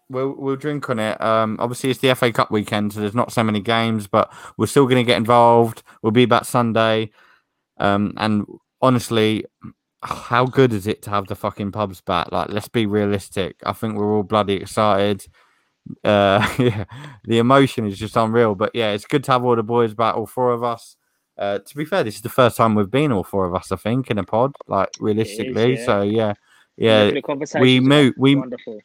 [0.08, 1.20] we'll, we'll drink on it.
[1.20, 4.66] Um, obviously, it's the FA Cup weekend, so there's not so many games, but we're
[4.66, 5.82] still going to get involved.
[6.02, 7.10] We'll be back Sunday.
[7.78, 8.46] Um, and
[8.80, 9.44] honestly,
[10.02, 12.30] how good is it to have the fucking pubs back?
[12.32, 13.56] Like, let's be realistic.
[13.64, 15.24] I think we're all bloody excited.
[16.04, 16.84] Uh, yeah,
[17.24, 18.54] the emotion is just unreal.
[18.54, 20.96] But yeah, it's good to have all the boys back, all four of us.
[21.38, 23.72] Uh, to be fair, this is the first time we've been all four of us,
[23.72, 25.76] I think, in a pod, like realistically.
[25.78, 25.86] yeah.
[25.86, 26.34] So yeah,
[26.82, 28.80] yeah, Looking at we move- we- wonderful.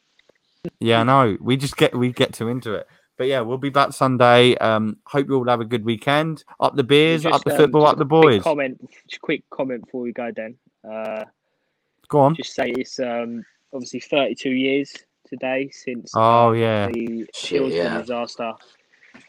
[0.79, 1.37] yeah, I know.
[1.41, 2.87] We just get we get too into it.
[3.17, 4.55] But yeah, we'll be back Sunday.
[4.57, 6.43] Um, hope you all have a good weekend.
[6.59, 8.43] Up the beers, Just, up the um, football, just up the a quick boys.
[8.43, 10.31] Comment, just quick comment before we go.
[10.35, 10.55] Then,
[10.87, 11.25] uh,
[12.09, 12.35] Go on.
[12.35, 13.43] just say it's um,
[13.73, 14.93] obviously 32 years
[15.27, 17.97] today since Oh yeah, the Shit, yeah.
[17.99, 18.53] disaster.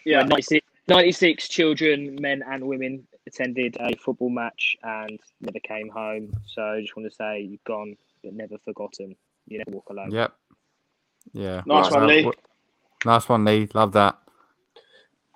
[0.04, 5.88] Yeah, Yeah, 96, 96 children, men and women, attended a football match and never came
[5.88, 6.30] home.
[6.46, 7.96] So I just want to say you've gone,
[8.28, 9.16] but never forgotten.
[9.46, 10.10] You never walk alone.
[10.10, 10.34] yep,
[11.32, 11.62] yeah.
[11.64, 12.30] Nice one, Uh, Lee.
[13.06, 13.68] Nice one, Lee.
[13.72, 14.18] Love that.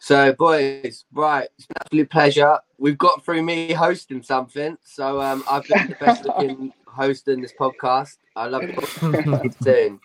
[0.01, 2.59] So, boys, right, it's an absolute pleasure.
[2.77, 7.41] We've got through me hosting something, so um, I've been the best looking host in
[7.41, 8.17] this podcast.
[8.37, 8.75] I love you.
[8.77, 9.51] all.
[9.63, 10.01] Soon.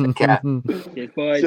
[0.00, 0.38] Okay.
[0.94, 1.42] Cheers, boys.